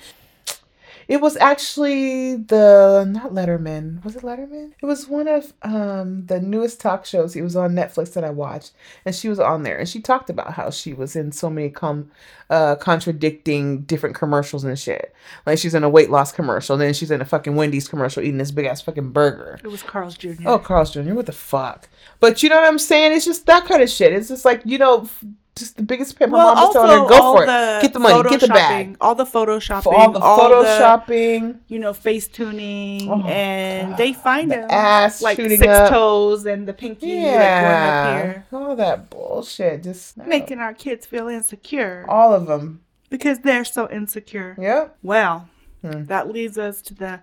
it 1.07 1.21
was 1.21 1.37
actually 1.37 2.35
the 2.35 3.05
not 3.09 3.31
Letterman. 3.31 4.03
Was 4.03 4.17
it 4.17 4.23
Letterman? 4.23 4.73
It 4.81 4.85
was 4.85 5.07
one 5.07 5.29
of 5.29 5.53
um 5.61 6.25
the 6.25 6.41
newest 6.41 6.81
talk 6.81 7.05
shows. 7.05 7.33
He 7.33 7.41
was 7.41 7.55
on 7.55 7.71
Netflix 7.73 8.11
that 8.13 8.25
I 8.25 8.29
watched, 8.29 8.73
and 9.05 9.15
she 9.15 9.29
was 9.29 9.39
on 9.39 9.63
there, 9.63 9.77
and 9.77 9.87
she 9.87 10.01
talked 10.01 10.29
about 10.29 10.51
how 10.55 10.69
she 10.69 10.93
was 10.93 11.15
in 11.15 11.31
so 11.31 11.49
many 11.49 11.69
com 11.69 12.11
uh 12.49 12.75
contradicting 12.75 13.83
different 13.83 14.17
commercials 14.17 14.65
and 14.65 14.77
shit. 14.77 15.13
Like 15.45 15.59
she's 15.59 15.73
in 15.75 15.85
a 15.85 15.89
weight 15.89 16.09
loss 16.09 16.33
commercial, 16.33 16.73
and 16.73 16.81
then 16.81 16.93
she's 16.93 17.11
in 17.11 17.21
a 17.21 17.25
fucking 17.25 17.55
Wendy's 17.55 17.87
commercial 17.87 18.21
eating 18.21 18.37
this 18.37 18.51
big 18.51 18.65
ass 18.65 18.81
fucking 18.81 19.11
burger. 19.11 19.59
It 19.63 19.67
was 19.69 19.83
Carl's 19.83 20.17
Jr. 20.17 20.33
Oh, 20.45 20.59
Carl's 20.59 20.91
Jr., 20.91 21.13
what 21.13 21.25
the 21.25 21.31
fuck? 21.31 21.87
But 22.19 22.43
you 22.43 22.49
know 22.49 22.57
what 22.57 22.67
I'm 22.67 22.79
saying? 22.79 23.13
It's 23.13 23.23
just 23.23 23.45
that 23.45 23.63
kind 23.65 23.81
of 23.81 23.89
shit. 23.89 24.11
It's 24.11 24.27
just 24.27 24.43
like, 24.43 24.61
you 24.65 24.77
know, 24.77 25.03
f- 25.03 25.23
just 25.59 25.77
the 25.77 25.83
biggest 25.83 26.17
pimp. 26.17 26.31
My 26.31 26.37
well, 26.37 26.55
mom 26.55 26.65
was 26.65 26.73
telling 26.73 26.91
her, 27.03 27.07
go 27.09 27.33
for 27.33 27.43
it. 27.43 27.81
Get 27.81 27.93
the 27.93 27.99
money, 27.99 28.29
get 28.29 28.39
the 28.41 28.47
bag. 28.47 28.97
all 29.01 29.15
the 29.15 29.25
photoshopping, 29.25 29.83
For 29.83 29.95
all 29.95 30.11
the 30.11 30.19
photoshopping, 30.19 31.59
you 31.67 31.79
know, 31.79 31.93
face 31.93 32.27
tuning, 32.27 33.09
Oh, 33.09 33.21
and 33.27 33.89
God. 33.91 33.97
they 33.97 34.13
find 34.13 34.51
the 34.51 34.55
him 34.63 34.67
ass 34.69 35.21
like 35.21 35.37
six 35.37 35.65
up. 35.67 35.89
toes 35.89 36.45
and 36.45 36.67
the 36.67 36.73
pinky 36.73 37.15
like 37.17 37.25
up 37.25 37.31
Yeah. 37.33 38.17
here, 38.23 38.45
All 38.53 38.75
that 38.75 39.09
bullshit. 39.09 39.83
Just 39.83 40.17
no. 40.17 40.25
making 40.25 40.59
our 40.59 40.73
kids 40.73 41.05
feel 41.05 41.27
insecure 41.27 42.05
all 42.07 42.33
of 42.33 42.47
them. 42.47 42.81
because 43.09 43.39
they're 43.39 43.65
so 43.65 43.89
insecure. 43.89 44.55
Yep. 44.59 44.97
Well, 45.03 45.49
Hmm. 45.83 46.05
that 46.05 46.31
leads 46.31 46.57
us 46.57 46.81
to 46.83 46.93
the 46.95 47.19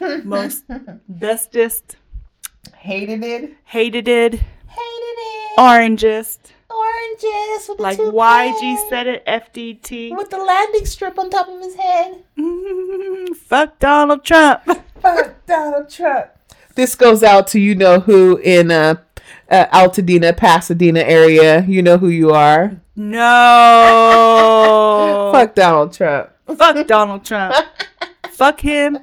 most 0.24 0.64
bestest, 1.08 1.96
Hated 2.76 3.22
it. 3.24 3.52
hated 3.64 4.08
it, 4.08 4.32
Hated 4.34 4.42
it. 5.18 5.58
orangest, 5.58 6.38
Oranges 6.70 7.68
with 7.68 7.78
the 7.78 7.82
like 7.82 7.96
toupee. 7.96 8.16
YG 8.16 8.88
said 8.88 9.06
it, 9.06 9.24
FDT. 9.26 10.16
With 10.16 10.30
the 10.30 10.38
landing 10.38 10.84
strip 10.84 11.18
on 11.18 11.30
top 11.30 11.48
of 11.48 11.60
his 11.60 11.76
head. 11.76 12.22
Fuck 13.36 13.78
Donald 13.78 14.22
Trump. 14.24 14.62
Fuck 15.00 15.46
Donald 15.46 15.88
Trump. 15.88 16.26
This 16.74 16.94
goes 16.94 17.22
out 17.22 17.46
to 17.48 17.58
you 17.58 17.74
know 17.74 18.00
who 18.00 18.36
in 18.38 18.70
uh, 18.70 18.96
uh 19.50 19.66
Altadena, 19.66 20.36
Pasadena 20.36 21.00
area. 21.00 21.64
You 21.66 21.80
know 21.82 21.96
who 21.96 22.08
you 22.08 22.32
are. 22.32 22.80
No. 22.94 23.20
Fuck 25.34 25.54
Donald 25.54 25.94
Trump. 25.94 26.30
Fuck 26.56 26.86
Donald 26.86 27.24
Trump. 27.24 27.54
fuck 28.30 28.60
him. 28.60 28.98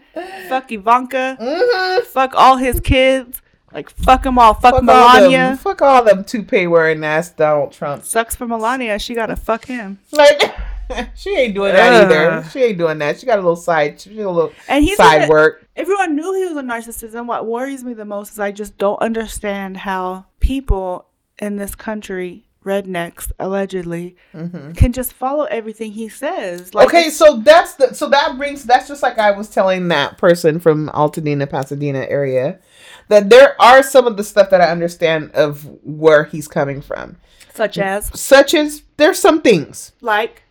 Fuck 0.50 0.72
Ivanka. 0.72 1.38
Mm-hmm. 1.40 2.06
Fuck 2.06 2.34
all 2.36 2.58
his 2.58 2.80
kids. 2.80 3.42
Like 3.76 3.90
fuck 3.92 4.24
them 4.24 4.40
all. 4.40 4.54
Fuck, 4.56 4.76
Fuck 4.76 4.76
all 4.76 4.82
Melania. 4.84 5.38
them. 5.38 5.58
Fuck 5.58 5.82
all 5.82 6.04
them 6.04 6.24
toupee 6.24 6.66
wearing 6.66 7.04
ass 7.04 7.30
Donald 7.32 7.74
Trump. 7.74 8.04
Sucks 8.06 8.36
for 8.36 8.48
Melania. 8.48 8.98
She 8.98 9.14
gotta 9.14 9.36
fuck 9.36 9.66
him. 9.66 10.00
Like 10.12 10.42
she 11.16 11.32
ain't 11.36 11.54
doing 11.56 11.74
that 11.74 11.94
Ugh. 12.06 12.12
either. 12.12 12.50
She 12.52 12.64
ain't 12.64 12.78
doing 12.78 12.98
that. 13.00 13.20
She 13.20 13.26
got 13.26 13.38
a 13.38 13.42
little 13.42 13.56
side. 13.58 14.00
She 14.00 14.16
got 14.16 14.28
a 14.28 14.32
little 14.32 14.54
And 14.70 14.84
he's 14.84 14.96
side 14.98 15.20
gonna- 15.22 15.30
work. 15.32 15.68
Everyone 15.76 16.16
knew 16.16 16.34
he 16.34 16.46
was 16.46 16.56
a 16.56 16.62
narcissist. 16.66 17.16
And 17.16 17.28
what 17.28 17.46
worries 17.48 17.84
me 17.84 17.94
the 17.94 18.06
most 18.06 18.32
is 18.32 18.40
I 18.40 18.52
just 18.54 18.78
don't 18.78 19.02
understand 19.02 19.76
how 19.76 20.26
people 20.40 21.08
in 21.38 21.58
this 21.58 21.76
country, 21.76 22.46
rednecks 22.66 23.30
allegedly, 23.40 24.16
can 24.34 24.94
just 24.94 25.12
follow 25.12 25.44
everything 25.46 25.92
he 25.92 26.08
says. 26.08 26.74
Like, 26.74 26.88
Mm-hmm. 26.88 26.98
okay, 26.98 27.10
so 27.10 27.42
that's 27.42 27.74
the 27.76 27.94
so 27.94 28.08
that 28.10 28.38
brings 28.38 28.64
that's 28.64 28.88
just 28.88 29.04
like 29.04 29.20
I 29.20 29.32
was 29.32 29.50
telling 29.50 29.90
that 29.90 30.18
person 30.18 30.62
from 30.62 30.88
Altadena, 30.90 31.50
Pasadena 31.50 32.06
area, 32.08 32.60
that 33.08 33.30
there 33.30 33.60
are 33.62 33.84
some 33.84 34.08
of 34.08 34.18
the 34.18 34.24
stuff 34.24 34.50
that 34.50 34.62
I 34.62 34.72
understand 34.72 35.32
of 35.32 35.66
where 35.84 36.24
he's 36.26 36.48
coming 36.48 36.82
from, 36.82 37.18
such 37.54 37.78
as 37.78 38.18
such 38.20 38.54
as 38.54 38.84
there's 38.98 39.20
some 39.20 39.42
things, 39.42 39.92
like 40.02 40.44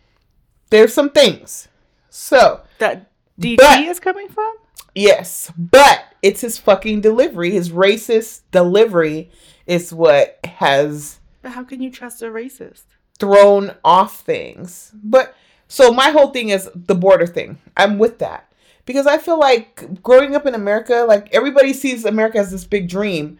there's 0.69 0.93
some 0.93 1.09
things. 1.09 1.67
So 2.09 2.61
that 2.79 3.11
DT 3.39 3.57
But- 3.57 3.79
is 3.81 3.99
coming 3.99 4.29
from. 4.29 4.53
yes, 4.93 5.51
but 5.57 6.05
it's 6.21 6.41
his 6.41 6.57
fucking 6.57 7.01
delivery, 7.01 7.51
his 7.51 7.69
racist 7.69 8.41
delivery, 8.51 9.29
is 9.67 9.91
what 9.93 10.39
has 10.45 11.19
But 11.41 11.51
how 11.51 11.63
can 11.63 11.81
you 11.81 11.91
trust 11.91 12.21
a 12.21 12.25
racist? 12.27 12.83
thrown 13.19 13.73
off 13.83 14.21
things. 14.21 14.91
But 14.93 15.35
so 15.67 15.91
my 15.93 16.09
whole 16.11 16.31
thing 16.31 16.49
is 16.49 16.69
the 16.75 16.95
border 16.95 17.25
thing. 17.25 17.59
I'm 17.77 17.97
with 17.97 18.19
that. 18.19 18.44
Because 18.85 19.07
I 19.07 19.17
feel 19.17 19.39
like 19.39 20.01
growing 20.03 20.35
up 20.35 20.45
in 20.45 20.53
America, 20.53 21.05
like 21.07 21.33
everybody 21.33 21.73
sees 21.73 22.05
America 22.05 22.37
as 22.37 22.51
this 22.51 22.65
big 22.65 22.87
dream. 22.87 23.39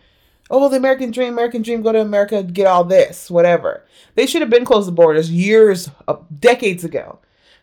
Oh, 0.49 0.69
the 0.69 0.77
American 0.77 1.10
dream, 1.12 1.34
American 1.34 1.63
dream, 1.63 1.81
go 1.81 1.91
to 1.91 2.01
America, 2.01 2.43
get 2.43 2.67
all 2.67 2.84
this, 2.84 3.31
whatever. 3.31 3.84
They 4.13 4.27
should 4.27 4.41
have 4.41 4.49
been 4.49 4.65
closed 4.65 4.88
the 4.88 4.91
borders 4.91 5.31
years, 5.31 5.89
uh, 6.08 6.17
decades 6.39 6.84
ago 6.84 7.19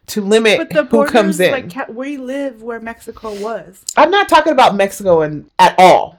to 0.06 0.20
limit 0.20 0.58
But 0.58 0.70
the 0.70 0.84
who 0.84 1.06
comes 1.06 1.38
in. 1.40 1.52
like 1.52 1.88
we 1.88 2.16
live 2.16 2.62
where 2.62 2.80
Mexico 2.80 3.34
was. 3.40 3.84
I'm 3.96 4.10
not 4.10 4.28
talking 4.28 4.52
about 4.52 4.74
Mexico 4.74 5.22
and 5.22 5.48
at 5.58 5.74
all. 5.78 6.18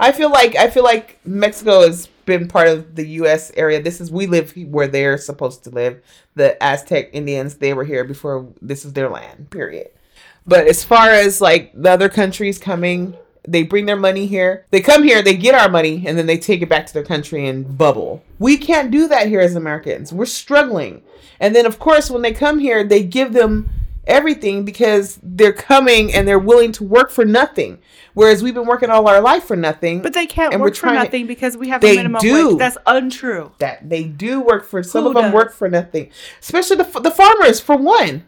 I 0.00 0.12
feel 0.12 0.30
like 0.30 0.56
I 0.56 0.68
feel 0.68 0.84
like 0.84 1.20
Mexico 1.24 1.82
has 1.82 2.08
been 2.26 2.48
part 2.48 2.68
of 2.68 2.96
the 2.96 3.06
U.S. 3.08 3.52
area. 3.56 3.80
This 3.82 4.00
is 4.00 4.10
we 4.10 4.26
live 4.26 4.52
where 4.56 4.88
they're 4.88 5.18
supposed 5.18 5.64
to 5.64 5.70
live. 5.70 6.02
The 6.34 6.62
Aztec 6.62 7.10
Indians 7.12 7.56
they 7.56 7.72
were 7.74 7.84
here 7.84 8.04
before 8.04 8.48
this 8.60 8.84
is 8.84 8.92
their 8.92 9.08
land. 9.08 9.50
Period. 9.50 9.90
But 10.46 10.66
as 10.66 10.84
far 10.84 11.10
as 11.10 11.40
like 11.40 11.72
the 11.74 11.90
other 11.90 12.08
countries 12.08 12.58
coming, 12.58 13.16
they 13.46 13.62
bring 13.62 13.86
their 13.86 13.96
money 13.96 14.26
here. 14.26 14.66
They 14.70 14.80
come 14.80 15.02
here, 15.02 15.22
they 15.22 15.36
get 15.36 15.54
our 15.54 15.68
money, 15.68 16.04
and 16.06 16.16
then 16.16 16.26
they 16.26 16.38
take 16.38 16.62
it 16.62 16.68
back 16.68 16.86
to 16.86 16.92
their 16.94 17.04
country 17.04 17.46
and 17.46 17.76
bubble. 17.76 18.22
We 18.38 18.56
can't 18.56 18.90
do 18.90 19.08
that 19.08 19.28
here 19.28 19.40
as 19.40 19.54
Americans. 19.54 20.12
We're 20.12 20.26
struggling. 20.26 21.02
And 21.40 21.54
then 21.54 21.66
of 21.66 21.78
course 21.78 22.10
when 22.10 22.22
they 22.22 22.32
come 22.32 22.58
here, 22.58 22.84
they 22.84 23.02
give 23.02 23.32
them 23.32 23.70
everything 24.06 24.66
because 24.66 25.18
they're 25.22 25.52
coming 25.52 26.12
and 26.12 26.28
they're 26.28 26.38
willing 26.38 26.72
to 26.72 26.84
work 26.84 27.10
for 27.10 27.24
nothing. 27.24 27.78
Whereas 28.12 28.42
we've 28.42 28.54
been 28.54 28.66
working 28.66 28.90
all 28.90 29.08
our 29.08 29.20
life 29.20 29.44
for 29.44 29.56
nothing. 29.56 30.02
But 30.02 30.12
they 30.12 30.26
can't 30.26 30.58
work 30.60 30.76
for 30.76 30.88
to- 30.88 30.94
nothing 30.94 31.26
because 31.26 31.56
we 31.56 31.68
have 31.70 31.82
a 31.82 31.96
minimum 31.96 32.20
do. 32.20 32.50
wage. 32.50 32.58
That's 32.58 32.78
untrue. 32.86 33.52
that 33.58 33.88
they 33.88 34.04
do 34.04 34.40
work 34.40 34.64
for 34.64 34.82
some 34.82 35.04
Who 35.04 35.08
of 35.08 35.14
them 35.14 35.32
work 35.32 35.52
for 35.52 35.68
nothing 35.68 36.10
especially 36.40 36.76
the, 36.76 37.00
the 37.00 37.10
farmers 37.10 37.60
for 37.60 37.76
one 37.76 38.24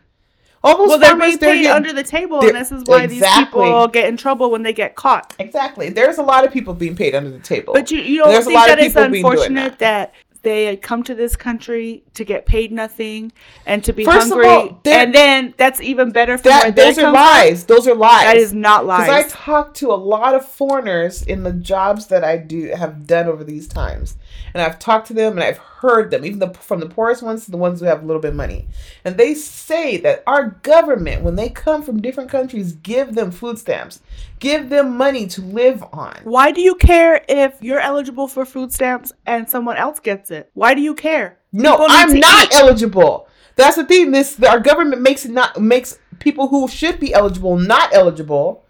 All 0.67 0.77
those 0.79 0.89
Well, 0.89 0.99
they're 0.99 1.17
being 1.17 1.39
paid 1.39 1.67
under 1.69 1.93
the 1.93 2.03
table, 2.03 2.41
and 2.41 2.55
this 2.55 2.73
is 2.73 2.83
why 2.87 3.07
these 3.07 3.25
people 3.39 3.87
get 3.89 4.09
in 4.09 4.17
trouble 4.17 4.51
when 4.51 4.63
they 4.63 4.73
get 4.73 4.97
caught. 4.97 5.35
Exactly. 5.39 5.91
There's 5.91 6.19
a 6.19 6.23
lot 6.23 6.45
of 6.45 6.53
people 6.53 6.75
being 6.75 6.97
paid 6.97 7.15
under 7.15 7.31
the 7.31 7.39
table. 7.39 7.73
But 7.73 7.91
you, 7.91 8.01
you 8.01 8.19
don't 8.19 8.33
There's 8.33 8.47
think 8.47 8.59
that 8.67 8.79
it's 8.79 8.89
people 8.95 9.09
being 9.11 9.23
doing 9.23 9.33
unfortunate 9.35 9.79
that. 9.79 10.13
they 10.43 10.65
had 10.67 10.83
come 10.83 11.03
to 11.05 11.15
this 11.15 11.35
country 11.37 12.03
to 12.15 12.25
get 12.25 12.47
paid 12.47 12.71
nothing 12.73 13.33
and 13.65 13.83
to 13.85 13.93
be 13.93 14.05
First 14.05 14.27
of 14.27 14.39
hungry, 14.39 14.47
all, 14.49 14.81
and 14.87 15.15
then 15.15 15.55
that's 15.57 15.81
even 15.81 16.11
better 16.11 16.37
for 16.39 16.45
that 16.49 16.75
they 16.77 16.85
those 16.87 16.99
are 16.99 17.03
come 17.03 17.15
from? 17.15 17.23
lies. 17.23 17.65
Those 17.65 17.87
are 17.89 17.95
lies. 17.95 18.25
That 18.25 18.37
is 18.37 18.53
not 18.53 18.87
lies. 18.87 19.07
Because 19.07 19.15
I 19.15 19.23
lies. 19.23 19.33
talk 19.33 19.75
to 19.75 19.91
a 19.93 19.95
lot 19.95 20.35
of 20.35 20.45
foreigners 20.45 21.23
in 21.23 21.43
the 21.43 21.53
jobs 21.53 22.07
that 22.09 22.23
I 22.25 22.37
do 22.39 22.69
have 22.77 23.07
done 23.07 23.27
over 23.27 23.43
these 23.45 23.67
times, 23.69 24.17
and 24.55 24.63
I've 24.63 24.79
talked 24.79 25.07
to 25.09 25.15
them 25.15 25.33
and 25.35 25.43
I've 25.45 25.59
heard 25.79 26.11
them, 26.11 26.25
even 26.25 26.39
the 26.39 26.53
from 26.55 26.81
the 26.81 26.89
poorest 26.89 27.23
ones 27.23 27.45
to 27.45 27.51
the 27.51 27.57
ones 27.57 27.81
who 27.81 27.87
have 27.87 28.03
a 28.03 28.07
little 28.07 28.21
bit 28.21 28.31
of 28.31 28.37
money, 28.37 28.67
and 29.05 29.17
they 29.17 29.35
say 29.35 29.97
that 29.99 30.23
our 30.27 30.51
government, 30.63 31.23
when 31.23 31.37
they 31.37 31.49
come 31.49 31.83
from 31.83 32.01
different 32.01 32.31
countries, 32.31 32.73
give 32.73 33.15
them 33.15 33.31
food 33.31 33.59
stamps, 33.59 34.01
give 34.39 34.69
them 34.69 34.97
money 34.97 35.27
to 35.27 35.43
live 35.43 35.85
on. 35.93 36.19
Why 36.25 36.51
do 36.51 36.61
you 36.61 36.75
care 36.75 37.25
if 37.29 37.63
you're 37.63 37.81
eligible 37.81 38.29
for 38.29 38.45
food 38.45 38.73
stamps 38.73 39.13
and 39.27 39.49
someone 39.49 39.77
else 39.77 40.01
gets 40.01 40.31
it? 40.31 40.51
Why 40.55 40.75
do 40.75 40.81
you 40.81 40.95
care? 40.95 41.39
No, 41.53 41.87
I'm 41.89 42.19
not 42.19 42.47
eat. 42.47 42.55
eligible. 42.55 43.29
That's 43.57 43.77
the 43.77 43.85
thing. 43.85 44.11
This 44.11 44.43
our 44.43 44.61
government 44.61 45.03
makes 45.03 45.25
it 45.25 45.31
not 45.31 45.61
makes 45.61 45.99
people 46.19 46.49
who 46.49 46.69
should 46.69 47.01
be 47.01 47.13
eligible 47.15 47.59
not 47.59 47.93
eligible, 47.95 48.65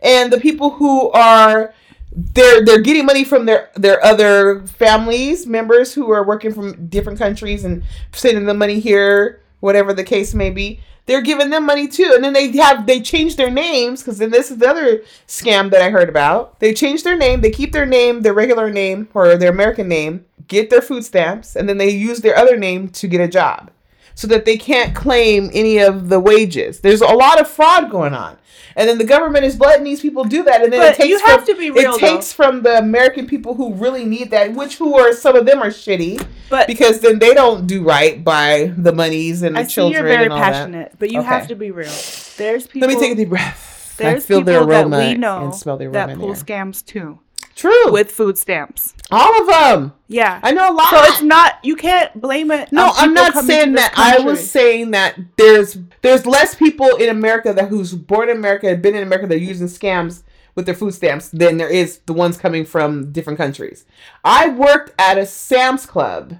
and 0.00 0.32
the 0.32 0.40
people 0.40 0.70
who 0.70 1.10
are 1.10 1.74
they're 2.14 2.64
they're 2.64 2.80
getting 2.80 3.06
money 3.06 3.24
from 3.24 3.46
their 3.46 3.70
their 3.74 4.04
other 4.04 4.60
families 4.66 5.46
members 5.46 5.94
who 5.94 6.10
are 6.10 6.24
working 6.24 6.52
from 6.52 6.86
different 6.88 7.18
countries 7.18 7.64
and 7.64 7.82
sending 8.12 8.46
them 8.46 8.58
money 8.58 8.80
here, 8.80 9.40
whatever 9.60 9.92
the 9.92 10.04
case 10.04 10.34
may 10.34 10.50
be. 10.50 10.80
They're 11.06 11.22
giving 11.22 11.50
them 11.50 11.66
money 11.66 11.88
too, 11.88 12.12
and 12.14 12.22
then 12.22 12.32
they 12.32 12.56
have 12.58 12.86
they 12.86 13.00
change 13.00 13.36
their 13.36 13.50
names 13.50 14.02
because 14.02 14.18
then 14.18 14.30
this 14.30 14.50
is 14.50 14.58
the 14.58 14.68
other 14.68 15.02
scam 15.26 15.70
that 15.70 15.82
I 15.82 15.90
heard 15.90 16.08
about. 16.08 16.60
They 16.60 16.72
change 16.74 17.02
their 17.02 17.16
name, 17.16 17.40
they 17.40 17.50
keep 17.50 17.72
their 17.72 17.86
name, 17.86 18.22
their 18.22 18.34
regular 18.34 18.70
name 18.70 19.08
or 19.14 19.36
their 19.36 19.50
American 19.50 19.88
name, 19.88 20.24
get 20.46 20.70
their 20.70 20.82
food 20.82 21.04
stamps, 21.04 21.56
and 21.56 21.68
then 21.68 21.78
they 21.78 21.90
use 21.90 22.20
their 22.20 22.36
other 22.36 22.56
name 22.56 22.88
to 22.90 23.08
get 23.08 23.20
a 23.20 23.28
job 23.28 23.70
so 24.14 24.26
that 24.28 24.44
they 24.44 24.56
can't 24.56 24.94
claim 24.94 25.50
any 25.52 25.78
of 25.78 26.08
the 26.08 26.20
wages. 26.20 26.80
There's 26.80 27.00
a 27.00 27.06
lot 27.06 27.40
of 27.40 27.48
fraud 27.48 27.90
going 27.90 28.14
on. 28.14 28.38
And 28.74 28.88
then 28.88 28.96
the 28.96 29.04
government 29.04 29.44
is 29.44 29.60
letting 29.60 29.84
these 29.84 30.00
people 30.00 30.24
do 30.24 30.44
that, 30.44 30.62
and 30.62 30.72
then 30.72 30.80
it 30.82 30.96
takes 30.96 31.08
you 31.10 31.18
have 31.26 31.44
from, 31.44 31.54
to 31.54 31.60
be 31.60 31.70
real, 31.70 31.94
It 31.94 31.98
takes 32.00 32.32
from 32.32 32.62
the 32.62 32.78
American 32.78 33.26
people 33.26 33.54
who 33.54 33.74
really 33.74 34.06
need 34.06 34.30
that, 34.30 34.54
which 34.54 34.78
who 34.78 34.96
are 34.98 35.12
some 35.12 35.36
of 35.36 35.44
them 35.44 35.62
are 35.62 35.66
shitty 35.68 36.26
But 36.48 36.68
because 36.68 37.00
then 37.00 37.18
they 37.18 37.34
don't 37.34 37.66
do 37.66 37.82
right 37.82 38.24
by 38.24 38.72
the 38.76 38.92
monies 38.94 39.42
and 39.42 39.56
the 39.56 39.60
I 39.60 39.64
see 39.64 39.72
children 39.74 40.04
you're 40.06 40.16
very 40.16 40.28
passionate, 40.30 40.92
but 40.98 41.10
you 41.10 41.20
Okay. 41.20 41.28
have 41.28 41.48
to 41.48 41.54
be 41.54 41.70
real. 41.70 41.92
There's 42.38 42.66
people. 42.66 42.88
Let 42.88 42.94
me 42.94 43.00
take 43.00 43.12
a 43.12 43.16
deep 43.16 43.28
breath. 43.28 43.94
I 44.00 44.04
There's 44.04 44.24
feel 44.24 44.38
people 44.40 44.52
their 44.54 44.64
that 44.66 44.86
aroma 44.86 44.98
we 45.10 45.14
know 45.16 45.44
and 45.44 45.54
smell 45.54 45.76
their 45.76 45.90
that 45.90 46.08
aroma. 46.08 46.12
in 46.14 46.18
pull 46.20 46.34
scams 46.34 46.82
too 46.84 47.18
True, 47.62 47.92
with 47.92 48.10
food 48.10 48.36
stamps. 48.38 48.92
all 49.12 49.40
of 49.40 49.46
them. 49.46 49.92
Yeah. 50.08 50.40
I 50.42 50.50
know 50.50 50.68
a 50.68 50.74
lot. 50.74 50.90
so 50.90 51.00
it's 51.04 51.22
not. 51.22 51.60
You 51.62 51.76
can't 51.76 52.20
blame 52.20 52.50
it. 52.50 52.72
No, 52.72 52.90
I'm 52.92 53.14
not 53.14 53.34
saying 53.44 53.74
that. 53.74 53.92
I 53.96 54.18
was 54.18 54.50
saying 54.50 54.90
that 54.90 55.16
there's 55.36 55.78
there's 56.00 56.26
less 56.26 56.56
people 56.56 56.88
in 56.96 57.08
America 57.08 57.52
that 57.52 57.68
who's 57.68 57.94
born 57.94 58.28
in 58.30 58.36
America, 58.36 58.68
have 58.68 58.82
been 58.82 58.96
in 58.96 59.04
America, 59.04 59.28
that 59.28 59.36
are 59.36 59.38
using 59.38 59.68
scams 59.68 60.24
with 60.56 60.66
their 60.66 60.74
food 60.74 60.92
stamps 60.92 61.28
than 61.28 61.56
there 61.56 61.68
is 61.68 61.98
the 62.06 62.12
ones 62.12 62.36
coming 62.36 62.64
from 62.64 63.12
different 63.12 63.38
countries. 63.38 63.84
I 64.24 64.48
worked 64.48 64.92
at 64.98 65.16
a 65.16 65.24
Sam's 65.24 65.86
Club 65.86 66.38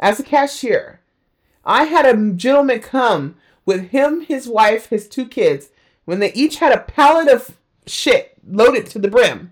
as 0.00 0.18
a 0.18 0.22
cashier. 0.22 1.00
I 1.66 1.84
had 1.84 2.06
a 2.06 2.32
gentleman 2.32 2.80
come 2.80 3.36
with 3.66 3.90
him, 3.90 4.22
his 4.22 4.48
wife, 4.48 4.86
his 4.88 5.06
two 5.06 5.26
kids, 5.26 5.68
when 6.06 6.18
they 6.18 6.32
each 6.32 6.56
had 6.56 6.72
a 6.72 6.80
pallet 6.80 7.28
of 7.28 7.58
shit 7.86 8.38
loaded 8.48 8.86
to 8.86 8.98
the 8.98 9.08
brim, 9.08 9.51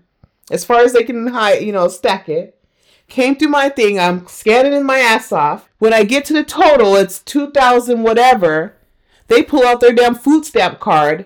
as 0.51 0.63
far 0.65 0.81
as 0.81 0.93
they 0.93 1.03
can 1.03 1.27
hide, 1.27 1.63
you 1.63 1.71
know, 1.71 1.87
stack 1.87 2.29
it 2.29 2.57
came 3.11 3.35
through 3.35 3.49
my 3.49 3.67
thing. 3.69 3.99
I'm 3.99 4.25
scanning 4.27 4.73
in 4.73 4.85
my 4.85 4.99
ass 4.99 5.31
off. 5.31 5.69
When 5.79 5.93
I 5.93 6.03
get 6.05 6.23
to 6.25 6.33
the 6.33 6.43
total, 6.45 6.95
it's 6.95 7.19
2000 7.19 8.01
whatever. 8.03 8.75
They 9.27 9.43
pull 9.43 9.67
out 9.67 9.81
their 9.81 9.91
damn 9.93 10.15
food 10.15 10.45
stamp 10.45 10.79
card 10.79 11.25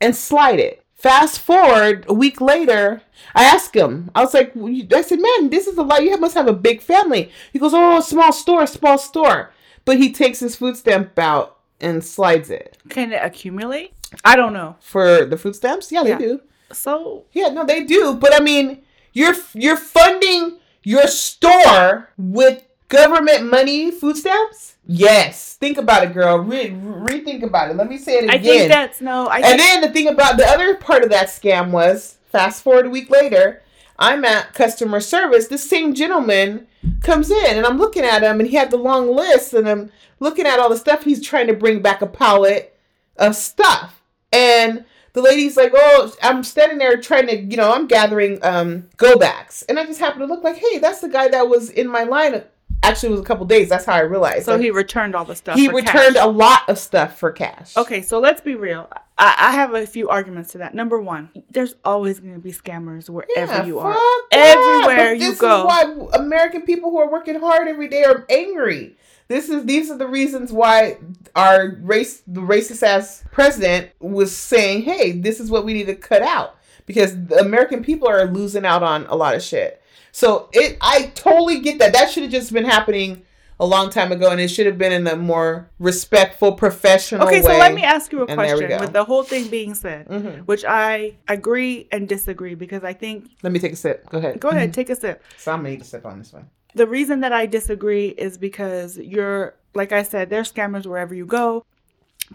and 0.00 0.14
slide 0.16 0.60
it. 0.60 0.84
Fast 0.94 1.40
forward 1.40 2.04
a 2.08 2.14
week 2.14 2.40
later, 2.40 3.02
I 3.34 3.44
asked 3.44 3.74
him. 3.74 4.10
I 4.14 4.22
was 4.22 4.34
like, 4.34 4.52
I 4.56 5.02
said, 5.02 5.20
man, 5.20 5.50
this 5.50 5.66
is 5.66 5.76
a 5.76 5.82
lot. 5.82 6.02
You 6.04 6.16
must 6.16 6.34
have 6.34 6.48
a 6.48 6.52
big 6.52 6.80
family. 6.80 7.30
He 7.52 7.58
goes, 7.58 7.72
oh, 7.74 8.00
small 8.00 8.32
store, 8.32 8.66
small 8.66 8.96
store. 8.96 9.50
But 9.84 9.98
he 9.98 10.12
takes 10.12 10.40
his 10.40 10.56
food 10.56 10.76
stamp 10.76 11.18
out 11.18 11.58
and 11.80 12.02
slides 12.04 12.50
it. 12.50 12.78
Can 12.88 13.12
it 13.12 13.20
accumulate? 13.22 13.92
I 14.24 14.36
don't 14.36 14.52
know. 14.52 14.76
For 14.80 15.24
the 15.24 15.36
food 15.36 15.54
stamps? 15.56 15.92
Yeah, 15.92 16.02
they 16.04 16.10
Yeah. 16.10 16.18
do. 16.18 16.40
So 16.72 17.24
Yeah, 17.32 17.48
no, 17.48 17.64
they 17.64 17.84
do. 17.84 18.14
But 18.14 18.34
I 18.34 18.40
mean, 18.40 18.82
you're 19.12 19.34
you're 19.54 19.76
funding 19.76 20.58
your 20.82 21.06
store 21.06 22.10
with 22.16 22.62
government 22.88 23.50
money, 23.50 23.90
food 23.90 24.16
stamps. 24.16 24.76
Yes, 24.86 25.54
think 25.54 25.78
about 25.78 26.04
it, 26.04 26.14
girl. 26.14 26.38
Re- 26.38 26.70
rethink 26.70 27.42
about 27.42 27.70
it. 27.70 27.76
Let 27.76 27.88
me 27.88 27.98
say 27.98 28.18
it 28.18 28.24
again. 28.24 28.30
I 28.30 28.38
think 28.38 28.68
that's 28.68 29.00
no. 29.00 29.26
I 29.26 29.38
and 29.38 29.44
think, 29.44 29.60
then 29.60 29.80
the 29.80 29.90
thing 29.90 30.08
about 30.08 30.36
the 30.36 30.46
other 30.46 30.76
part 30.76 31.02
of 31.02 31.10
that 31.10 31.26
scam 31.26 31.70
was, 31.70 32.18
fast 32.30 32.62
forward 32.62 32.86
a 32.86 32.90
week 32.90 33.10
later, 33.10 33.62
I'm 33.98 34.24
at 34.24 34.54
customer 34.54 35.00
service. 35.00 35.48
This 35.48 35.68
same 35.68 35.94
gentleman 35.94 36.68
comes 37.00 37.30
in, 37.30 37.56
and 37.56 37.66
I'm 37.66 37.78
looking 37.78 38.04
at 38.04 38.22
him, 38.22 38.38
and 38.38 38.48
he 38.48 38.56
had 38.56 38.70
the 38.70 38.76
long 38.76 39.14
list, 39.14 39.54
and 39.54 39.68
I'm 39.68 39.90
looking 40.20 40.46
at 40.46 40.60
all 40.60 40.68
the 40.68 40.76
stuff 40.76 41.02
he's 41.02 41.24
trying 41.24 41.48
to 41.48 41.54
bring 41.54 41.82
back 41.82 42.00
a 42.02 42.06
pallet 42.06 42.78
of 43.16 43.34
stuff, 43.34 44.00
and 44.32 44.84
the 45.16 45.22
lady's 45.22 45.56
like, 45.56 45.72
"Oh, 45.74 46.12
I'm 46.22 46.44
standing 46.44 46.76
there 46.76 46.98
trying 47.00 47.26
to, 47.28 47.36
you 47.40 47.56
know, 47.56 47.72
I'm 47.72 47.86
gathering 47.86 48.38
um 48.42 48.86
go 48.98 49.16
backs, 49.18 49.62
and 49.62 49.78
I 49.78 49.86
just 49.86 49.98
happen 49.98 50.20
to 50.20 50.26
look 50.26 50.44
like, 50.44 50.58
hey, 50.58 50.78
that's 50.78 51.00
the 51.00 51.08
guy 51.08 51.28
that 51.28 51.48
was 51.48 51.70
in 51.70 51.88
my 51.88 52.02
line. 52.02 52.42
Actually, 52.82 53.08
it 53.08 53.12
was 53.12 53.20
a 53.22 53.24
couple 53.24 53.46
days. 53.46 53.70
That's 53.70 53.86
how 53.86 53.94
I 53.94 54.00
realized. 54.00 54.44
so 54.44 54.52
Like, 54.52 54.60
he 54.60 54.70
returned 54.70 55.14
all 55.14 55.24
the 55.24 55.34
stuff. 55.34 55.56
he 55.56 55.68
returned 55.68 56.16
cash. 56.16 56.24
a 56.24 56.28
lot 56.28 56.68
of 56.68 56.78
stuff 56.78 57.18
for 57.18 57.32
cash. 57.32 57.74
Okay, 57.78 58.02
so 58.02 58.20
let's 58.20 58.42
be 58.42 58.54
real. 58.56 58.90
I, 59.16 59.34
I 59.38 59.50
have 59.52 59.72
a 59.72 59.86
few 59.86 60.10
arguments 60.10 60.52
to 60.52 60.58
that. 60.58 60.74
Number 60.74 61.00
one, 61.00 61.30
there's 61.50 61.74
always 61.82 62.20
going 62.20 62.34
to 62.34 62.40
be 62.40 62.52
scammers 62.52 63.08
wherever 63.08 63.52
Yeah, 63.54 63.64
you 63.64 63.78
are. 63.78 63.96
Everywhere 64.30 65.14
you 65.14 65.30
this 65.30 65.40
go. 65.40 65.60
Is 65.60 65.64
why 65.64 66.08
American 66.12 66.62
people 66.62 66.90
who 66.90 66.98
are 66.98 67.10
working 67.10 67.40
hard 67.40 67.66
every 67.66 67.88
day 67.88 68.04
are 68.04 68.26
angry. 68.28 68.96
This 69.28 69.48
is 69.48 69.64
these 69.64 69.90
are 69.90 69.98
the 69.98 70.06
reasons 70.06 70.52
why 70.52 70.98
our 71.34 71.76
race 71.82 72.22
the 72.26 72.40
racist 72.40 72.82
ass 72.82 73.24
president 73.32 73.90
was 74.00 74.34
saying, 74.34 74.82
"Hey, 74.82 75.12
this 75.12 75.40
is 75.40 75.50
what 75.50 75.64
we 75.64 75.72
need 75.72 75.86
to 75.86 75.94
cut 75.96 76.22
out 76.22 76.56
because 76.86 77.12
the 77.26 77.38
American 77.40 77.82
people 77.82 78.08
are 78.08 78.26
losing 78.26 78.64
out 78.64 78.82
on 78.82 79.06
a 79.06 79.16
lot 79.16 79.34
of 79.34 79.42
shit." 79.42 79.82
So 80.12 80.48
it 80.52 80.76
I 80.80 81.12
totally 81.14 81.60
get 81.60 81.78
that. 81.80 81.92
That 81.92 82.10
should 82.10 82.22
have 82.22 82.32
just 82.32 82.52
been 82.52 82.64
happening 82.64 83.22
a 83.58 83.66
long 83.66 83.88
time 83.88 84.12
ago 84.12 84.28
and 84.30 84.38
it 84.38 84.48
should 84.48 84.66
have 84.66 84.76
been 84.76 84.92
in 84.92 85.06
a 85.06 85.16
more 85.16 85.68
respectful 85.78 86.52
professional 86.52 87.26
Okay, 87.26 87.40
way. 87.40 87.42
so 87.54 87.58
let 87.58 87.72
me 87.74 87.82
ask 87.82 88.12
you 88.12 88.18
a 88.20 88.26
And 88.26 88.34
question. 88.36 88.78
With 88.80 88.92
the 88.92 89.02
whole 89.02 89.22
thing 89.22 89.48
being 89.48 89.74
said, 89.74 90.06
Mhm. 90.08 90.46
which 90.46 90.62
I 90.68 91.14
agree 91.26 91.88
and 91.90 92.06
disagree 92.06 92.54
because 92.54 92.84
I 92.84 92.92
think. 92.92 93.30
Let 93.42 93.52
me 93.54 93.58
take 93.58 93.72
a 93.72 93.76
sip. 93.76 94.08
Go 94.10 94.18
ahead. 94.18 94.40
Go 94.40 94.50
ahead, 94.50 94.74
take 94.74 94.90
a 94.90 94.94
sip. 94.96 95.22
So 95.38 95.52
I'm 95.52 95.60
gonna 95.60 95.70
need 95.70 95.78
to 95.80 95.86
sip 95.86 96.04
on 96.04 96.18
this 96.18 96.32
one. 96.34 96.46
The 96.76 96.86
reason 96.86 97.20
that 97.20 97.32
I 97.32 97.46
disagree 97.46 98.08
is 98.08 98.38
because 98.38 98.98
you're, 98.98 99.54
like 99.74 99.92
I 99.92 100.02
said, 100.02 100.30
there's 100.30 100.52
scammers 100.52 100.86
wherever 100.86 101.14
you 101.14 101.26
go. 101.26 101.64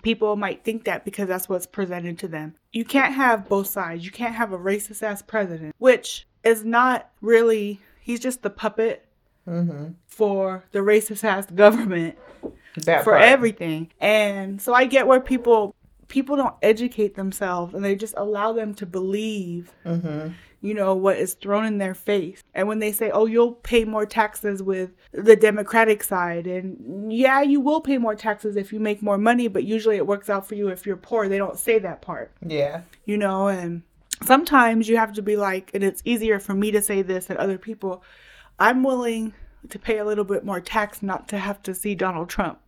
People 0.04 0.36
might 0.36 0.64
think 0.64 0.86
that 0.86 1.04
because 1.06 1.28
that's 1.28 1.48
what's 1.50 1.66
presented 1.68 2.18
to 2.20 2.28
them. 2.28 2.56
You 2.72 2.86
can't 2.86 3.14
have 3.14 3.48
both 3.50 3.68
sides. 3.68 4.06
You 4.06 4.12
can't 4.12 4.36
have 4.36 4.52
a 4.54 4.58
racist 4.58 5.04
ass 5.04 5.22
president, 5.22 5.76
which 5.78 6.26
is 6.44 6.64
not 6.66 7.10
really, 7.22 7.80
he's 8.02 8.20
just 8.20 8.42
the 8.42 8.50
puppet 8.50 9.06
Mm-hmm. 9.48 9.94
for 10.06 10.64
the 10.72 10.80
racist 10.80 11.24
ass 11.24 11.48
government 11.48 12.16
That 12.78 13.04
for 13.04 13.14
part. 13.14 13.24
everything. 13.24 13.92
And 14.00 14.62
so 14.62 14.72
I 14.72 14.86
get 14.86 15.08
where 15.08 15.20
people 15.20 15.74
people 16.10 16.36
don't 16.36 16.54
educate 16.62 17.16
themselves 17.16 17.74
and 17.74 17.84
they 17.84 17.96
just 17.96 18.14
allow 18.18 18.54
them 18.54 18.76
to 18.76 18.86
believe 18.86 19.72
Mm-hmm. 19.84 20.34
You 20.64 20.74
know 20.76 20.94
what 20.94 21.18
is 21.18 21.34
thrown 21.34 21.66
in 21.66 21.78
their 21.80 21.94
face 21.96 22.44
and 22.54 22.68
when 22.68 22.78
they 22.80 22.92
say 22.92 23.10
oh 23.12 23.26
you'll 23.26 23.54
pay 23.54 23.84
more 23.84 24.06
taxes 24.06 24.62
with 24.62 24.92
the 25.12 25.36
democratic 25.36 26.04
side 26.04 26.46
and 26.46 27.12
yeah 27.12 27.42
you 27.42 27.60
will 27.60 27.82
pay 27.82 27.98
more 27.98 28.14
taxes 28.16 28.56
if 28.56 28.72
you 28.72 28.80
make 28.80 29.02
more 29.02 29.18
money 29.18 29.48
but 29.48 29.64
usually 29.64 29.96
it 29.98 30.06
works 30.06 30.30
out 30.30 30.48
for 30.48 30.56
you 30.56 30.68
if 30.70 30.86
you're 30.86 30.96
poor 30.96 31.28
they 31.28 31.38
don't 31.40 31.58
say 31.58 31.80
that 31.80 32.02
part 32.02 32.32
Yeah. 32.46 32.82
you 33.06 33.18
know 33.18 33.48
and 33.48 33.82
sometimes 34.24 34.88
you 34.88 34.98
have 34.98 35.14
to 35.14 35.22
be 35.24 35.36
like 35.36 35.72
and 35.74 35.84
it's 35.84 36.02
easier 36.06 36.40
for 36.40 36.54
me 36.54 36.70
to 36.72 36.82
say 36.82 37.02
this 37.02 37.26
than 37.26 37.38
other 37.38 37.58
people 37.58 38.04
i'm 38.60 38.84
willing 38.84 39.34
to 39.70 39.80
pay 39.80 39.98
a 39.98 40.06
little 40.06 40.24
bit 40.26 40.46
more 40.46 40.60
tax 40.62 41.02
not 41.02 41.28
to 41.30 41.38
have 41.40 41.62
to 41.64 41.74
see 41.74 41.96
donald 41.96 42.30
trump 42.30 42.60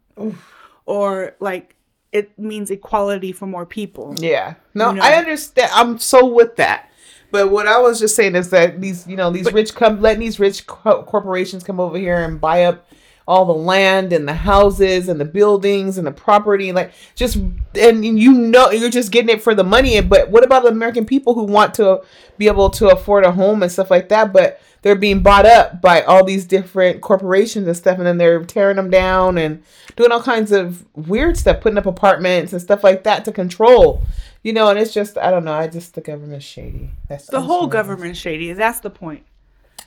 or 0.85 1.35
like 1.39 1.75
it 2.11 2.37
means 2.37 2.69
equality 2.69 3.31
for 3.31 3.47
more 3.47 3.65
people 3.65 4.13
Yeah. 4.19 4.53
No, 4.75 4.89
You 4.91 4.97
know? 4.97 5.01
I 5.03 5.13
understand. 5.13 5.71
I'm 5.73 5.97
so 5.97 6.25
with 6.27 6.57
that. 6.57 6.89
But 7.34 7.49
what 7.49 7.67
I 7.67 7.79
was 7.79 7.99
just 7.99 8.15
saying 8.15 8.36
is 8.36 8.51
that 8.51 8.79
these, 8.79 9.07
you 9.07 9.15
know, 9.15 9.31
these 9.31 9.51
rich 9.51 9.73
come 9.73 9.99
letting 9.99 10.19
these 10.19 10.39
rich 10.39 10.67
co- 10.67 11.01
corporations 11.01 11.63
come 11.63 11.79
over 11.79 11.97
here 11.97 12.23
and 12.23 12.39
buy 12.39 12.65
up 12.65 12.86
all 13.27 13.45
the 13.45 13.53
land 13.53 14.13
and 14.13 14.27
the 14.27 14.36
houses 14.36 15.09
and 15.09 15.19
the 15.19 15.25
buildings 15.25 15.97
and 15.97 16.05
the 16.05 16.11
property 16.11 16.73
like 16.73 16.91
just 17.15 17.38
and 17.79 18.03
you 18.03 18.34
know 18.34 18.69
you're 18.69 18.89
just 18.89 19.11
getting 19.11 19.36
it 19.36 19.41
for 19.41 19.55
the 19.55 19.63
money. 19.63 19.99
But 19.99 20.29
what 20.29 20.43
about 20.43 20.61
the 20.61 20.69
american 20.69 21.07
people 21.07 21.34
who 21.34 21.45
want 21.45 21.73
to 21.75 22.03
be 22.38 22.45
able 22.45 22.69
to 22.69 22.89
afford 22.89 23.23
a 23.23 23.31
home 23.31 23.63
and 23.63 23.71
stuff 23.71 23.89
like 23.89 24.09
that 24.09 24.31
but 24.31 24.61
they're 24.84 24.95
being 24.95 25.23
bought 25.23 25.45
up 25.47 25.81
by 25.81 26.01
all 26.03 26.23
these 26.23 26.45
different 26.45 27.01
corporations 27.01 27.65
and 27.65 27.77
stuff 27.77 27.97
and 27.97 28.05
then 28.05 28.19
they're 28.19 28.43
tearing 28.43 28.75
them 28.75 28.91
down 28.91 29.39
and 29.39 29.63
doing 29.95 30.11
all 30.11 30.21
kinds 30.21 30.51
of 30.51 30.86
weird 30.93 31.36
stuff 31.38 31.61
putting 31.61 31.79
up 31.79 31.86
apartments 31.88 32.53
and 32.53 32.61
stuff 32.61 32.84
like 32.84 33.03
that 33.03 33.25
to 33.25 33.31
control 33.31 34.03
you 34.43 34.53
know 34.53 34.69
and 34.69 34.77
it's 34.77 34.93
just 34.93 35.17
i 35.17 35.31
don't 35.31 35.43
know 35.43 35.53
i 35.53 35.67
just 35.67 35.95
the 35.95 36.01
government's 36.01 36.45
shady 36.45 36.91
that's 37.07 37.27
The 37.27 37.41
whole 37.41 37.67
government's 37.67 37.93
government 37.93 38.17
shady. 38.17 38.53
That's 38.53 38.79
the 38.79 38.89
point. 38.89 39.23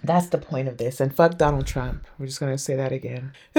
That's 0.03 0.29
the 0.29 0.39
point 0.39 0.69
of 0.69 0.79
this. 0.79 1.01
And 1.01 1.15
fuck 1.15 1.39
Donald 1.39 1.67
Trump. 1.67 2.07
We're 2.19 2.27
just 2.27 2.41
gonna 2.41 2.59
say 2.59 2.77
that 2.77 2.93
again. 2.93 3.33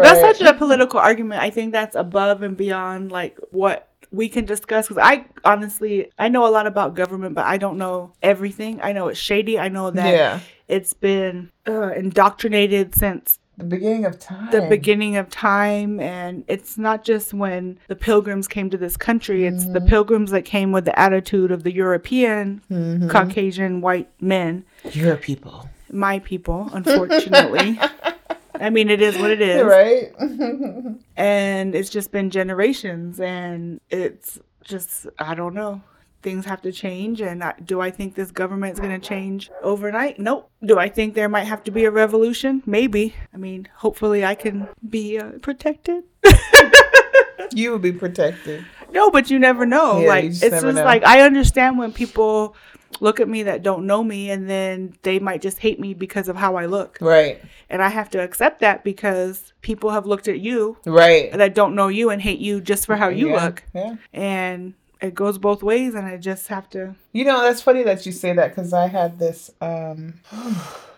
That's 0.00 0.20
such 0.20 0.40
a 0.40 0.54
political 0.54 0.98
argument. 0.98 1.42
I 1.42 1.50
think 1.50 1.72
that's 1.72 1.94
above 1.94 2.42
and 2.42 2.56
beyond 2.56 3.12
like 3.12 3.38
what 3.50 3.90
we 4.10 4.28
can 4.28 4.46
discuss. 4.46 4.88
Because 4.88 5.02
I 5.02 5.26
honestly, 5.44 6.10
I 6.18 6.28
know 6.28 6.46
a 6.46 6.48
lot 6.48 6.66
about 6.66 6.94
government, 6.94 7.34
but 7.34 7.44
I 7.44 7.58
don't 7.58 7.76
know 7.76 8.12
everything. 8.22 8.80
I 8.82 8.92
know 8.92 9.08
it's 9.08 9.20
shady. 9.20 9.58
I 9.58 9.68
know 9.68 9.90
that 9.90 10.14
yeah. 10.14 10.40
it's 10.66 10.94
been 10.94 11.50
uh, 11.68 11.92
indoctrinated 11.92 12.94
since 12.94 13.38
The 13.58 13.64
beginning 13.64 14.06
of 14.06 14.18
time. 14.18 14.50
the 14.50 14.62
beginning 14.62 15.16
of 15.18 15.28
time 15.28 16.00
and 16.00 16.42
it's 16.48 16.78
not 16.78 17.04
just 17.04 17.34
when 17.34 17.78
the 17.86 17.94
pilgrims 17.94 18.48
came 18.48 18.70
to 18.70 18.78
this 18.78 18.96
country 18.96 19.44
it's 19.44 19.66
the 19.66 19.78
mm-hmm. 19.78 19.88
pilgrims 19.88 20.30
that 20.30 20.46
came 20.46 20.72
with 20.72 20.86
the 20.86 20.98
attitude 20.98 21.52
of 21.52 21.62
the 21.62 21.70
european 21.70 22.62
mm-hmm. 22.70 23.08
caucasian 23.08 23.82
white 23.82 24.08
men 24.20 24.64
Your 24.92 25.16
people. 25.16 25.68
my 25.90 26.18
people 26.20 26.70
unfortunately 26.72 27.78
i 28.54 28.70
mean 28.70 28.88
it 28.88 29.02
is 29.02 29.18
what 29.18 29.30
it 29.30 29.42
is 29.42 29.62
Right? 29.62 30.14
and 31.16 31.74
it's 31.74 31.90
just 31.90 32.10
been 32.10 32.30
generations 32.30 33.20
and 33.20 33.82
it's 33.90 34.40
just 34.64 35.06
i 35.18 35.34
don't 35.34 35.54
know 35.54 35.82
things 36.22 36.44
have 36.46 36.62
to 36.62 36.72
change 36.72 37.20
and 37.20 37.42
I, 37.42 37.54
do 37.64 37.80
i 37.80 37.90
think 37.90 38.14
this 38.14 38.30
government 38.30 38.74
is 38.74 38.80
going 38.80 38.98
to 39.00 39.06
change 39.06 39.50
overnight 39.62 40.18
nope 40.18 40.50
do 40.64 40.78
i 40.78 40.88
think 40.88 41.14
there 41.14 41.28
might 41.28 41.44
have 41.44 41.62
to 41.64 41.70
be 41.70 41.84
a 41.84 41.90
revolution 41.90 42.62
maybe 42.66 43.14
i 43.34 43.36
mean 43.36 43.68
hopefully 43.76 44.24
i 44.24 44.34
can 44.34 44.68
be 44.88 45.18
uh, 45.18 45.32
protected 45.42 46.04
you 47.54 47.70
will 47.70 47.78
be 47.78 47.92
protected. 47.92 48.64
no 48.92 49.10
but 49.10 49.30
you 49.30 49.38
never 49.38 49.66
know 49.66 50.00
Yeah, 50.00 50.08
like 50.08 50.24
you 50.24 50.30
it's 50.30 50.40
just 50.40 50.62
just 50.62 50.74
know. 50.76 50.84
like 50.84 51.04
i 51.04 51.20
understand 51.20 51.78
when 51.78 51.92
people 51.92 52.54
look 53.00 53.20
at 53.20 53.28
me 53.28 53.42
that 53.44 53.62
don't 53.62 53.86
know 53.86 54.04
me 54.04 54.30
and 54.30 54.48
then 54.48 54.94
they 55.02 55.18
might 55.18 55.40
just 55.42 55.58
hate 55.58 55.80
me 55.80 55.92
because 55.94 56.28
of 56.28 56.36
how 56.36 56.56
i 56.56 56.66
look 56.66 56.98
Right. 57.00 57.40
and 57.68 57.82
i 57.82 57.88
have 57.88 58.08
to 58.10 58.18
accept 58.22 58.60
that 58.60 58.84
because 58.84 59.52
people 59.60 59.90
have 59.90 60.06
looked 60.06 60.28
at 60.28 60.38
you 60.40 60.76
Right. 60.86 61.32
that 61.32 61.54
don't 61.54 61.74
know 61.74 61.88
you 61.88 62.10
and 62.10 62.22
hate 62.22 62.38
you 62.38 62.60
just 62.60 62.86
for 62.86 62.96
how 62.96 63.08
you 63.08 63.30
Yeah, 63.30 63.44
look 63.44 63.64
Yeah. 63.74 63.96
and 64.12 64.74
it 65.02 65.14
goes 65.14 65.36
both 65.36 65.62
ways 65.62 65.94
and 65.94 66.06
i 66.06 66.16
just 66.16 66.48
have 66.48 66.70
to 66.70 66.94
You 67.12 67.24
know, 67.24 67.42
that's 67.42 67.60
funny 67.60 67.82
that 67.82 68.06
you 68.06 68.12
say 68.12 68.32
that 68.32 68.48
because 68.50 68.72
I 68.72 68.88
had 68.88 69.18
this, 69.18 69.50
um, 69.60 70.14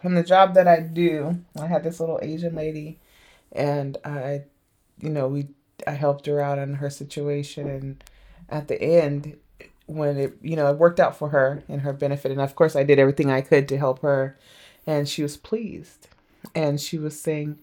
in 0.05 0.15
the 0.15 0.23
job 0.23 0.55
that 0.55 0.69
I 0.69 0.81
do, 0.81 1.39
I 1.61 1.67
had 1.67 1.83
this 1.83 1.99
little 1.99 2.21
Asian 2.23 2.55
lady 2.55 2.99
and 3.53 3.97
I, 4.05 4.43
you 5.01 5.11
know, 5.11 5.29
we, 5.29 5.49
I 5.87 5.93
helped 5.93 6.27
her 6.27 6.41
out 6.41 6.59
in 6.59 6.75
her 6.75 6.91
situation. 6.91 7.69
And 7.69 8.05
at 8.49 8.69
the 8.69 8.81
end, 8.81 9.37
when 9.87 10.17
it, 10.19 10.37
you 10.43 10.57
know, 10.57 10.71
it 10.71 10.79
worked 10.79 11.01
out 11.01 11.17
for 11.17 11.31
her 11.31 11.63
and 11.69 11.81
her 11.83 11.93
benefit. 11.93 12.33
And 12.33 12.41
of 12.41 12.55
course, 12.57 12.77
I 12.77 12.85
did 12.85 12.99
everything 12.99 13.31
I 13.31 13.41
could 13.41 13.69
to 13.69 13.79
help 13.79 14.01
her. 14.03 14.39
And 14.87 15.09
she 15.09 15.23
was 15.23 15.37
pleased. 15.37 16.09
And 16.55 16.81
she 16.81 16.99
was 16.99 17.19
saying, 17.21 17.59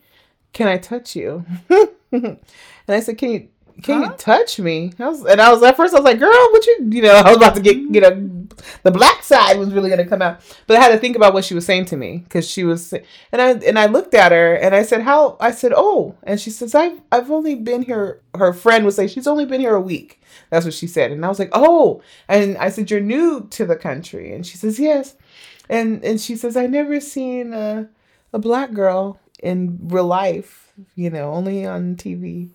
Can 0.53 0.67
I 0.67 0.77
touch 0.77 1.15
you? 1.15 1.45
and 2.11 2.39
I 2.87 2.99
said, 2.99 3.17
Can 3.17 3.31
you? 3.31 3.47
Can 3.81 4.03
Huh? 4.03 4.09
you 4.11 4.17
touch 4.17 4.59
me? 4.59 4.93
I 4.99 5.07
was, 5.09 5.25
and 5.25 5.41
I 5.41 5.51
was 5.51 5.61
at 5.63 5.75
first 5.77 5.93
I 5.93 5.97
was 5.97 6.05
like, 6.05 6.19
"Girl, 6.19 6.29
what 6.51 6.65
you?" 6.67 6.87
You 6.91 7.01
know, 7.03 7.15
I 7.25 7.27
was 7.29 7.37
about 7.37 7.55
to 7.55 7.61
get, 7.61 7.77
you 7.77 8.01
know, 8.01 8.47
the 8.83 8.91
black 8.91 9.23
side 9.23 9.57
was 9.57 9.71
really 9.73 9.89
gonna 9.89 10.05
come 10.05 10.21
out, 10.21 10.39
but 10.67 10.77
I 10.77 10.79
had 10.81 10.89
to 10.91 10.97
think 10.97 11.15
about 11.15 11.33
what 11.33 11.45
she 11.45 11.53
was 11.53 11.65
saying 11.65 11.85
to 11.85 11.97
me 11.97 12.17
because 12.19 12.47
she 12.49 12.63
was, 12.63 12.93
and 13.31 13.41
I 13.41 13.51
and 13.53 13.79
I 13.79 13.87
looked 13.87 14.13
at 14.13 14.31
her 14.31 14.53
and 14.53 14.75
I 14.75 14.83
said, 14.83 15.01
"How?" 15.01 15.37
I 15.39 15.51
said, 15.51 15.73
"Oh," 15.75 16.15
and 16.23 16.39
she 16.39 16.49
says, 16.49 16.75
"I've 16.75 17.01
I've 17.11 17.31
only 17.31 17.55
been 17.55 17.81
here." 17.83 18.21
Her 18.35 18.53
friend 18.53 18.85
would 18.85 18.93
say, 18.93 19.07
"She's 19.07 19.27
only 19.27 19.45
been 19.45 19.61
here 19.61 19.75
a 19.75 19.81
week." 19.81 20.21
That's 20.49 20.65
what 20.65 20.73
she 20.73 20.87
said, 20.87 21.11
and 21.11 21.25
I 21.25 21.29
was 21.29 21.39
like, 21.39 21.49
"Oh," 21.53 22.01
and 22.27 22.57
I 22.57 22.69
said, 22.69 22.91
"You're 22.91 22.99
new 23.01 23.47
to 23.51 23.65
the 23.65 23.75
country," 23.75 24.33
and 24.33 24.45
she 24.45 24.57
says, 24.57 24.79
"Yes," 24.79 25.15
and 25.69 26.03
and 26.03 26.19
she 26.21 26.35
says, 26.35 26.55
"I 26.55 26.67
never 26.67 26.99
seen 26.99 27.53
a 27.53 27.87
a 28.33 28.39
black 28.39 28.73
girl 28.73 29.19
in 29.41 29.79
real 29.83 30.05
life, 30.05 30.71
you 30.95 31.09
know, 31.09 31.31
only 31.33 31.65
on 31.65 31.95
TV." 31.95 32.49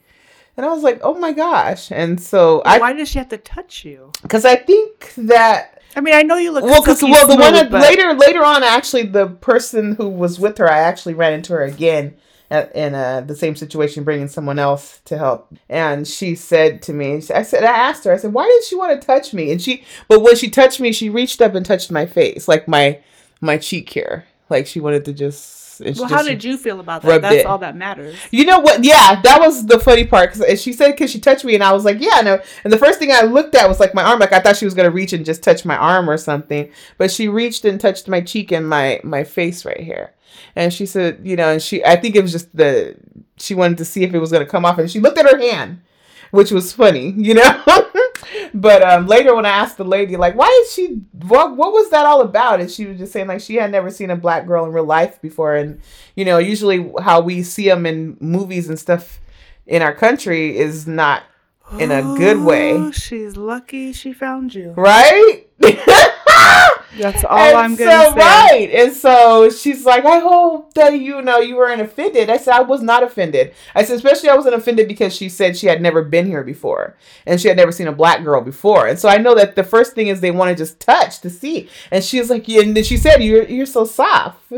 And 0.56 0.64
I 0.64 0.72
was 0.72 0.82
like, 0.82 1.00
"Oh 1.02 1.14
my 1.14 1.32
gosh!" 1.32 1.90
And 1.92 2.20
so 2.20 2.62
I, 2.64 2.78
why 2.78 2.92
does 2.92 3.08
she 3.08 3.18
have 3.18 3.28
to 3.28 3.38
touch 3.38 3.84
you 3.84 4.10
because 4.22 4.44
I 4.44 4.56
think 4.56 5.12
that 5.16 5.82
i 5.94 6.00
mean 6.00 6.14
i 6.14 6.22
know 6.22 6.36
you 6.36 6.50
look 6.50 6.62
well, 6.62 6.82
because 6.82 7.02
well, 7.02 7.26
the 7.26 7.34
one 7.36 7.54
smooth, 7.54 7.54
that 7.54 7.70
but- 7.70 7.82
later 7.82 8.12
later 8.14 8.44
on, 8.44 8.62
actually, 8.62 9.04
the 9.04 9.26
person 9.26 9.94
who 9.96 10.08
was 10.08 10.38
with 10.38 10.58
her, 10.58 10.70
I 10.70 10.78
actually 10.78 11.14
ran 11.14 11.32
into 11.32 11.52
her 11.54 11.62
again 11.62 12.14
at, 12.50 12.74
in 12.76 12.94
uh, 12.94 13.22
the 13.22 13.34
same 13.34 13.56
situation, 13.56 14.04
bringing 14.04 14.28
someone 14.28 14.58
else 14.58 15.00
to 15.06 15.18
help, 15.18 15.52
and 15.68 16.06
she 16.06 16.34
said 16.36 16.80
to 16.82 16.92
me, 16.92 17.16
I 17.34 17.42
said, 17.42 17.64
I 17.64 17.76
asked 17.76 18.04
her, 18.04 18.12
I 18.12 18.18
said, 18.18 18.32
why 18.32 18.46
did 18.46 18.62
she 18.64 18.76
want 18.76 19.00
to 19.00 19.04
touch 19.06 19.34
me? 19.34 19.50
And 19.50 19.60
she, 19.60 19.82
but 20.06 20.22
when 20.22 20.36
she 20.36 20.48
touched 20.48 20.78
me, 20.78 20.92
she 20.92 21.10
reached 21.10 21.40
up 21.40 21.54
and 21.56 21.66
touched 21.66 21.90
my 21.90 22.06
face, 22.06 22.46
like 22.46 22.68
my 22.68 23.00
my 23.40 23.58
cheek 23.58 23.90
here, 23.90 24.26
like 24.48 24.66
she 24.66 24.80
wanted 24.80 25.04
to 25.06 25.12
just. 25.12 25.65
She 25.78 25.92
well 25.98 26.08
how 26.08 26.22
did 26.22 26.42
you 26.42 26.56
feel 26.56 26.80
about 26.80 27.02
that 27.02 27.22
that's 27.22 27.36
it. 27.36 27.46
all 27.46 27.58
that 27.58 27.76
matters 27.76 28.16
you 28.30 28.44
know 28.44 28.58
what? 28.58 28.84
Yeah, 28.84 29.20
that 29.22 29.40
was 29.40 29.66
the 29.66 29.78
funny 29.78 30.04
part. 30.04 30.32
Cause 30.32 30.60
she 30.60 30.72
said, 30.72 30.96
"Cause 30.96 31.10
she 31.10 31.20
touched 31.20 31.44
me," 31.44 31.54
and 31.54 31.64
I 31.64 31.72
was 31.72 31.84
like, 31.84 31.98
"Yeah, 32.00 32.20
no." 32.20 32.40
And 32.64 32.72
the 32.72 32.78
first 32.78 32.98
thing 32.98 33.10
I 33.12 33.22
looked 33.22 33.54
at 33.54 33.68
was 33.68 33.80
like 33.80 33.94
my 33.94 34.02
arm. 34.02 34.18
Like 34.18 34.32
I 34.32 34.40
thought 34.40 34.56
she 34.56 34.64
was 34.64 34.74
gonna 34.74 34.90
reach 34.90 35.12
and 35.12 35.24
just 35.24 35.42
touch 35.42 35.64
my 35.64 35.76
arm 35.76 36.08
or 36.10 36.16
something, 36.16 36.70
but 36.98 37.10
she 37.10 37.28
reached 37.28 37.64
and 37.64 37.80
touched 37.80 38.08
my 38.08 38.20
cheek 38.20 38.52
and 38.52 38.68
my 38.68 39.00
my 39.04 39.24
face 39.24 39.64
right 39.64 39.80
here. 39.80 40.12
And 40.54 40.72
she 40.72 40.86
said, 40.86 41.20
you 41.22 41.36
know, 41.36 41.52
and 41.52 41.62
she, 41.62 41.84
I 41.84 41.96
think 41.96 42.14
it 42.14 42.22
was 42.22 42.32
just 42.32 42.54
the 42.54 42.96
she 43.38 43.54
wanted 43.54 43.78
to 43.78 43.84
see 43.84 44.02
if 44.02 44.14
it 44.14 44.18
was 44.18 44.32
gonna 44.32 44.46
come 44.46 44.64
off, 44.64 44.78
and 44.78 44.90
she 44.90 45.00
looked 45.00 45.18
at 45.18 45.30
her 45.30 45.38
hand, 45.38 45.80
which 46.30 46.50
was 46.50 46.72
funny, 46.72 47.12
you 47.16 47.34
know. 47.34 47.62
but 48.54 48.82
um, 48.82 49.06
later 49.06 49.34
when 49.34 49.46
I 49.46 49.50
asked 49.50 49.76
the 49.76 49.84
lady, 49.84 50.16
like, 50.16 50.34
why 50.34 50.48
is 50.64 50.72
she? 50.72 51.00
What 51.26 51.56
what 51.56 51.72
was 51.72 51.90
that 51.90 52.06
all 52.06 52.20
about? 52.20 52.60
And 52.60 52.70
she 52.70 52.86
was 52.86 52.98
just 52.98 53.12
saying 53.12 53.26
like 53.28 53.40
she 53.40 53.56
had 53.56 53.70
never 53.70 53.90
seen 53.90 54.10
a 54.10 54.16
black 54.16 54.46
girl 54.46 54.64
in 54.64 54.72
real 54.72 54.84
life 54.84 55.20
before, 55.20 55.54
and 55.54 55.80
you 56.14 56.24
know, 56.24 56.38
usually 56.38 56.90
how 57.00 57.20
we 57.20 57.42
see 57.42 57.68
them 57.68 57.86
in 57.86 58.16
movies 58.20 58.68
and 58.68 58.78
stuff 58.78 59.20
in 59.66 59.82
our 59.82 59.94
country 59.94 60.56
is 60.56 60.86
not 60.86 61.22
in 61.80 61.90
a 61.90 62.00
good 62.16 62.38
way, 62.40 62.72
Oh, 62.74 62.90
she's 62.92 63.36
lucky 63.36 63.92
she 63.92 64.12
found 64.12 64.54
you 64.54 64.72
right? 64.76 65.46
that's 66.98 67.24
all 67.24 67.36
and 67.38 67.56
i'm 67.56 67.76
gonna 67.76 67.90
say 67.90 68.16
Right. 68.16 68.70
And 68.72 68.92
so 68.92 69.50
she's 69.50 69.84
like, 69.84 70.04
I 70.04 70.18
hope 70.18 70.72
that 70.74 70.94
you 70.98 71.20
know 71.22 71.38
you 71.38 71.56
weren't 71.56 71.80
offended. 71.80 72.30
I 72.30 72.36
said, 72.38 72.54
I 72.54 72.60
was 72.62 72.82
not 72.82 73.02
offended. 73.02 73.54
I 73.74 73.84
said, 73.84 73.96
especially 73.96 74.28
I 74.30 74.34
wasn't 74.36 74.54
offended 74.54 74.88
because 74.88 75.14
she 75.14 75.28
said 75.28 75.56
she 75.56 75.66
had 75.66 75.82
never 75.82 76.02
been 76.02 76.26
here 76.26 76.42
before 76.44 76.96
and 77.26 77.40
she 77.40 77.48
had 77.48 77.56
never 77.56 77.72
seen 77.72 77.86
a 77.88 77.92
black 77.92 78.22
girl 78.24 78.40
before. 78.40 78.86
And 78.86 78.98
so 78.98 79.08
I 79.08 79.18
know 79.18 79.34
that 79.34 79.56
the 79.56 79.64
first 79.64 79.94
thing 79.94 80.08
is 80.08 80.20
they 80.20 80.30
want 80.30 80.50
to 80.50 80.54
just 80.56 80.80
touch 80.80 81.20
to 81.20 81.30
see. 81.30 81.68
And 81.90 82.02
she 82.04 82.18
was 82.20 82.30
like, 82.30 82.46
yeah, 82.48 82.62
and 82.62 82.76
then 82.76 82.84
she 82.84 82.96
said, 82.96 83.22
You're 83.22 83.44
you're 83.44 83.66
so 83.66 83.84
soft. 83.84 84.50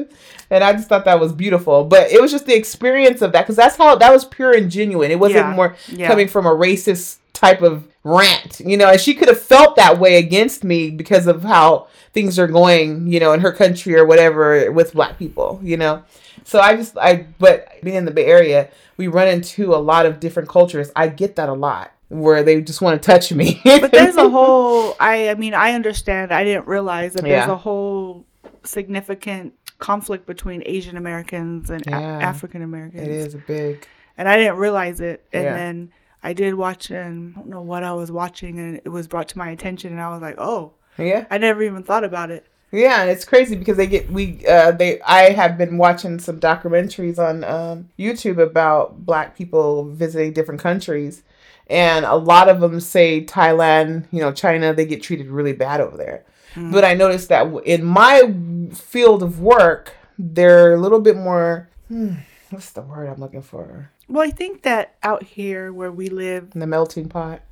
And 0.50 0.64
I 0.64 0.72
just 0.72 0.88
thought 0.88 1.04
that 1.06 1.18
was 1.20 1.32
beautiful. 1.32 1.84
But 1.84 2.10
it 2.12 2.20
was 2.20 2.30
just 2.30 2.46
the 2.46 2.54
experience 2.56 3.22
of 3.22 3.32
that 3.32 3.42
because 3.42 3.56
that's 3.56 3.76
how 3.76 3.96
that 3.96 4.12
was 4.12 4.24
pure 4.24 4.52
and 4.56 4.70
genuine. 4.70 5.10
It 5.10 5.18
wasn't 5.18 5.46
Yeah. 5.46 5.54
more 5.54 5.76
Yeah. 5.88 6.08
coming 6.08 6.28
from 6.28 6.46
a 6.46 6.50
racist 6.54 7.16
type 7.38 7.62
of 7.62 7.86
rant, 8.02 8.60
you 8.60 8.76
know, 8.76 8.88
and 8.90 9.00
she 9.00 9.14
could 9.14 9.28
have 9.28 9.40
felt 9.40 9.76
that 9.76 9.98
way 10.00 10.16
against 10.16 10.64
me 10.64 10.90
because 10.90 11.26
of 11.28 11.42
how 11.44 11.86
things 12.12 12.36
are 12.38 12.48
going, 12.48 13.06
you 13.06 13.20
know, 13.20 13.32
in 13.32 13.40
her 13.40 13.52
country 13.52 13.94
or 13.94 14.04
whatever 14.04 14.70
with 14.72 14.92
black 14.92 15.18
people, 15.18 15.60
you 15.62 15.76
know. 15.76 16.02
So 16.44 16.58
I 16.58 16.74
just 16.76 16.98
I 16.98 17.26
but 17.38 17.68
being 17.82 17.96
in 17.96 18.04
the 18.06 18.10
Bay 18.10 18.26
Area, 18.26 18.68
we 18.96 19.06
run 19.06 19.28
into 19.28 19.72
a 19.74 19.76
lot 19.78 20.04
of 20.04 20.18
different 20.18 20.48
cultures. 20.48 20.90
I 20.96 21.08
get 21.08 21.36
that 21.36 21.48
a 21.48 21.52
lot 21.54 21.92
where 22.08 22.42
they 22.42 22.60
just 22.60 22.80
want 22.80 23.00
to 23.00 23.06
touch 23.06 23.30
me. 23.32 23.60
but 23.64 23.92
there's 23.92 24.16
a 24.16 24.28
whole 24.36 24.96
i 24.98 25.28
i 25.28 25.34
mean 25.34 25.52
i 25.52 25.72
understand 25.74 26.32
i 26.32 26.42
didn't 26.42 26.66
realize 26.66 27.12
that 27.12 27.20
there's 27.22 27.46
Yeah. 27.46 27.52
a 27.52 27.56
whole 27.56 28.24
significant 28.64 29.52
conflict 29.78 30.24
between 30.26 30.62
asian 30.64 30.96
americans 30.96 31.68
and 31.68 31.84
Yeah. 31.86 31.98
african 32.22 32.62
americans 32.62 33.02
it 33.02 33.10
is 33.10 33.34
big 33.46 33.86
and 34.16 34.28
I 34.28 34.36
didn't 34.36 34.56
realize 34.56 35.00
it. 35.00 35.24
And 35.32 35.44
Yeah. 35.44 35.54
then 35.54 35.90
I 36.22 36.32
did 36.32 36.54
watch, 36.54 36.90
and 36.90 37.34
I 37.36 37.40
don't 37.40 37.48
know 37.48 37.62
what 37.62 37.84
I 37.84 37.92
was 37.92 38.10
watching, 38.10 38.58
and 38.58 38.80
it 38.84 38.88
was 38.88 39.06
brought 39.06 39.28
to 39.28 39.38
my 39.38 39.50
attention, 39.50 39.92
and 39.92 40.00
I 40.00 40.10
was 40.10 40.20
like, 40.20 40.36
oh, 40.38 40.72
yeah. 40.98 41.26
I 41.30 41.38
never 41.38 41.62
even 41.62 41.82
thought 41.82 42.04
about 42.04 42.30
it. 42.30 42.46
Yeah, 42.70 43.00
and 43.02 43.10
it's 43.10 43.24
crazy 43.24 43.56
because 43.56 43.78
they 43.78 43.86
get 43.86 44.10
we 44.12 44.44
uh 44.46 44.72
they 44.72 45.00
I 45.00 45.30
have 45.30 45.56
been 45.56 45.78
watching 45.78 46.18
some 46.18 46.38
documentaries 46.38 47.18
on 47.18 47.42
um 47.44 47.88
YouTube 47.98 48.36
about 48.38 49.06
black 49.06 49.38
people 49.38 49.84
visiting 49.90 50.34
different 50.34 50.60
countries 50.60 51.22
and 51.70 52.04
a 52.04 52.16
lot 52.16 52.48
of 52.48 52.60
them 52.60 52.80
say 52.80 53.24
Thailand, 53.24 54.06
you 54.10 54.20
know, 54.20 54.32
China, 54.32 54.72
they 54.72 54.86
get 54.86 55.02
treated 55.02 55.28
really 55.28 55.52
bad 55.52 55.80
over 55.80 55.96
there. 55.96 56.24
But 56.72 56.84
I 56.84 56.94
noticed 56.94 57.28
that 57.28 57.46
in 57.64 57.84
my 57.84 58.34
field 58.74 59.22
of 59.22 59.40
work, 59.40 59.94
they're 60.18 60.74
a 60.74 60.80
little 60.80 61.00
bit 61.00 61.16
more. 61.16 61.68
Hmm, 61.86 62.14
what's 62.50 62.70
the 62.70 62.82
word 62.82 63.08
I'm 63.08 63.20
looking 63.20 63.42
for? 63.42 63.92
Well, 64.08 64.26
I 64.26 64.30
think 64.30 64.62
that 64.62 64.96
out 65.02 65.22
here 65.22 65.72
where 65.72 65.92
we 65.92 66.08
live, 66.08 66.50
in 66.54 66.60
The 66.60 66.66
melting 66.66 67.08
pot. 67.08 67.42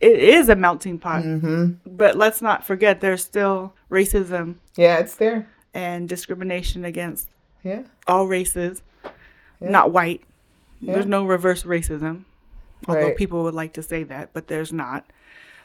it 0.00 0.18
is 0.18 0.48
a 0.48 0.56
melting 0.56 0.98
pot. 0.98 1.22
Mm-hmm. 1.22 1.72
But 1.86 2.16
let's 2.16 2.42
not 2.42 2.64
forget 2.66 3.00
there's 3.00 3.22
still 3.24 3.74
racism 3.90 4.56
Yeah, 4.76 4.98
it's 4.98 5.14
there. 5.16 5.46
and 5.72 6.08
discrimination 6.08 6.84
against 6.84 7.28
Yeah. 7.62 7.82
all 8.06 8.26
races, 8.26 8.82
Yeah. 9.60 9.70
not 9.70 9.92
white. 9.92 10.22
Yeah. 10.80 10.94
There's 10.94 11.06
no 11.06 11.24
reverse 11.24 11.62
racism. 11.64 12.24
Although 12.88 13.08
Right. 13.08 13.16
people 13.16 13.42
would 13.44 13.54
like 13.54 13.74
to 13.74 13.82
say 13.82 14.02
that, 14.04 14.30
but 14.32 14.48
there's 14.48 14.72
not. 14.72 15.04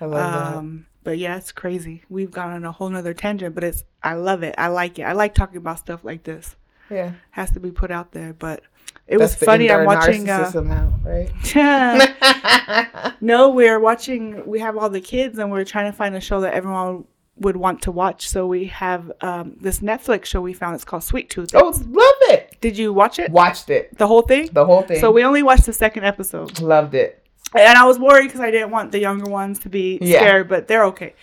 I 0.01 0.05
love 0.05 0.55
Um, 0.57 0.85
but 1.05 1.17
yeah, 1.17 1.37
it's 1.37 1.53
crazy. 1.53 2.03
We've 2.09 2.31
gone 2.31 2.51
on 2.51 2.65
a 2.65 2.71
whole 2.73 2.89
nother 2.89 3.13
tangent, 3.13 3.55
but 3.55 3.63
it's 3.63 3.83
I 4.03 4.13
love 4.15 4.43
it. 4.43 4.53
I 4.57 4.67
like 4.67 4.99
it. 4.99 5.03
I 5.03 5.13
like 5.13 5.33
talking 5.33 5.57
about 5.57 5.79
stuff 5.79 6.03
like 6.03 6.23
this. 6.23 6.55
that. 6.89 6.95
Yeah. 6.95 7.11
Has 7.31 7.51
to 7.51 7.59
be 7.59 7.71
put 7.71 7.89
out 7.91 8.11
there. 8.11 8.33
But 8.33 8.61
it 9.07 9.19
That's 9.19 9.39
was 9.39 9.43
funny. 9.43 9.69
I'm 9.69 9.85
watching. 9.85 10.29
Uh, 10.29 10.91
right? 11.03 13.13
no, 13.21 13.49
we're 13.49 13.79
watching. 13.79 14.45
We 14.45 14.59
have 14.59 14.77
all 14.77 14.89
the 14.89 15.01
kids, 15.01 15.37
and 15.37 15.51
we're 15.51 15.65
trying 15.65 15.91
to 15.91 15.95
find 15.95 16.15
a 16.15 16.21
show 16.21 16.41
that 16.41 16.53
everyone 16.53 17.05
would 17.37 17.57
want 17.57 17.81
to 17.83 17.91
watch. 17.91 18.29
So 18.29 18.47
we 18.47 18.65
have 18.65 19.11
um, 19.21 19.55
this 19.59 19.79
Netflix 19.79 20.25
show 20.25 20.41
we 20.41 20.53
found. 20.53 20.75
It's 20.75 20.85
called 20.85 21.03
Sweet 21.03 21.29
Tooth. 21.29 21.51
oh, 21.53 21.69
love 21.87 22.35
it. 22.35 22.57
Did 22.61 22.77
you 22.77 22.93
watch 22.93 23.19
it? 23.19 23.31
Watched 23.31 23.69
it. 23.69 23.95
The 23.97 24.07
whole 24.07 24.21
thing. 24.23 24.49
The 24.51 24.65
whole 24.65 24.81
thing. 24.81 24.99
So 24.99 25.11
we 25.11 25.23
only 25.23 25.43
watched 25.43 25.65
the 25.65 25.73
second 25.73 26.05
episode. 26.05 26.59
loved 26.61 26.95
it. 26.95 27.21
And 27.53 27.77
I 27.77 27.85
was 27.85 27.99
worried 27.99 28.25
because 28.25 28.41
I 28.41 28.51
didn't 28.51 28.71
want 28.71 28.91
the 28.91 28.99
younger 28.99 29.29
ones 29.29 29.59
to 29.59 29.69
be 29.69 29.99
Yeah. 30.01 30.19
scared, 30.19 30.49
but 30.49 30.67
they're 30.67 30.85
okay. 30.85 31.13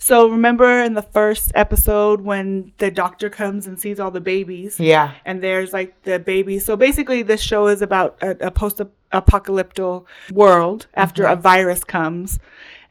So 0.00 0.28
remember 0.28 0.80
in 0.80 0.94
the 0.94 1.02
first 1.02 1.50
episode 1.56 2.20
when 2.20 2.72
the 2.78 2.90
doctor 2.90 3.28
comes 3.28 3.66
and 3.66 3.78
sees 3.80 3.98
all 3.98 4.10
the 4.12 4.20
babies, 4.20 4.78
Yeah. 4.78 5.12
and 5.24 5.42
there's 5.42 5.72
like 5.72 6.00
the 6.04 6.18
babies. 6.20 6.64
So 6.64 6.76
basically, 6.76 7.22
this 7.22 7.40
show 7.42 7.66
is 7.66 7.82
about 7.82 8.16
a, 8.22 8.46
a 8.46 8.50
post-apocalyptic 8.52 10.02
world 10.32 10.86
after 10.94 11.24
a 11.24 11.34
virus 11.36 11.82
comes. 11.84 12.38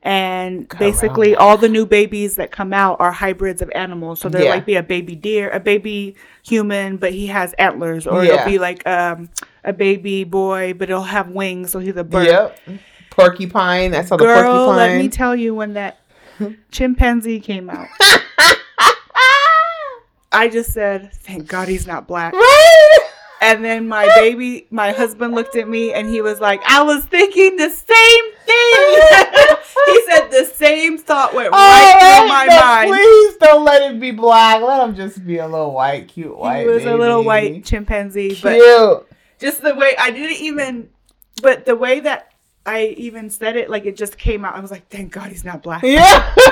And 0.03 0.69
basically, 0.79 1.35
all 1.35 1.57
the 1.57 1.67
new 1.67 1.85
babies 1.85 2.35
that 2.35 2.51
come 2.51 2.71
out 2.71 2.99
are 2.99 3.11
hybrids 3.11 3.61
of 3.61 3.71
animals. 3.73 4.19
So 4.21 4.29
there 4.29 4.43
Yeah. 4.43 4.51
might 4.55 4.65
be 4.65 4.75
a 4.75 4.83
baby 4.83 5.15
deer, 5.15 5.49
a 5.49 5.59
baby 5.59 6.15
human, 6.43 6.97
but 6.97 7.13
he 7.13 7.27
has 7.27 7.53
antlers, 7.53 8.05
or 8.05 8.23
Yeah. 8.23 8.33
it'll 8.35 8.45
be 8.45 8.59
like 8.59 8.85
um, 8.87 9.29
a 9.63 9.73
baby 9.73 10.23
boy, 10.23 10.73
but 10.77 10.89
it'll 10.89 11.01
have 11.03 11.29
wings, 11.29 11.71
so 11.71 11.79
he's 11.79 11.95
a 11.97 12.03
bird. 12.03 12.27
Yep. 12.27 12.59
Porcupine. 13.09 13.91
That's 13.91 14.09
how 14.09 14.17
the 14.17 14.25
Girl, 14.25 14.43
porcupine. 14.67 14.75
let 14.77 14.97
me 15.01 15.09
tell 15.09 15.35
you, 15.35 15.55
when 15.55 15.73
that 15.73 15.97
chimpanzee 16.71 17.39
came 17.39 17.69
out, 17.69 17.87
I 20.31 20.49
just 20.51 20.71
said, 20.71 21.13
"Thank 21.13 21.47
God 21.47 21.67
he's 21.67 21.87
not 21.87 22.07
black." 22.07 22.33
right. 22.33 22.99
And 23.39 23.63
then 23.63 23.87
my 23.87 24.07
baby, 24.15 24.65
my 24.71 24.91
husband 24.91 25.35
looked 25.35 25.55
at 25.55 25.69
me 25.69 25.93
and 25.93 26.09
he 26.09 26.21
was 26.21 26.39
like, 26.39 26.59
"I 26.65 26.81
was 26.81 27.05
thinking 27.05 27.55
the 27.55 27.69
same 27.69 28.33
thing." 28.45 29.57
he 29.85 30.01
said 30.11 30.27
the 30.31 30.51
same 30.55 30.97
thought 30.97 31.33
went 31.35 31.49
oh, 31.53 31.57
right 31.57 31.99
Oh, 32.01 32.19
through 32.19 32.29
my 32.29 32.45
no, 32.47 32.59
mind. 32.59 32.89
Please 32.91 33.37
don't 33.37 33.63
let 33.63 33.91
it 33.91 33.99
be 33.99 34.11
black. 34.11 34.61
Let 34.61 34.87
him 34.87 34.95
just 34.95 35.25
be 35.25 35.37
a 35.37 35.47
little 35.47 35.71
white, 35.73 36.07
cute 36.07 36.35
white. 36.35 36.61
He 36.61 36.67
was 36.67 36.85
a 36.85 36.95
little 36.95 37.23
white 37.23 37.63
chimpanzee, 37.63 38.35
Cute. 38.35 38.41
but 38.41 39.07
just 39.39 39.61
the 39.61 39.75
way 39.75 39.95
I 39.99 40.09
didn't 40.11 40.37
even, 40.41 40.89
but 41.41 41.65
the 41.65 41.75
way 41.75 41.99
that 42.01 42.31
I 42.67 42.87
even 42.97 43.29
said 43.29 43.55
it, 43.55 43.69
like 43.69 43.85
it 43.85 43.95
just 43.97 44.17
came 44.17 44.43
out. 44.45 44.55
I 44.55 44.59
was 44.59 44.69
like, 44.71 44.87
"Thank 44.89 45.11
God 45.13 45.29
he's 45.29 45.43
not 45.45 45.63
black." 45.63 45.81
yeah. 45.83 46.35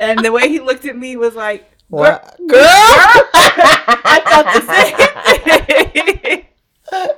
And 0.00 0.24
the 0.24 0.32
way 0.32 0.48
he 0.48 0.60
looked 0.60 0.86
at 0.86 0.96
me 0.96 1.16
was 1.16 1.34
like, 1.34 1.70
what? 1.88 2.22
Girl, 2.38 2.46
Girl. 2.48 2.58
I 2.64 4.22
thought 4.24 4.46
the 4.54 4.62
same. 6.90 7.10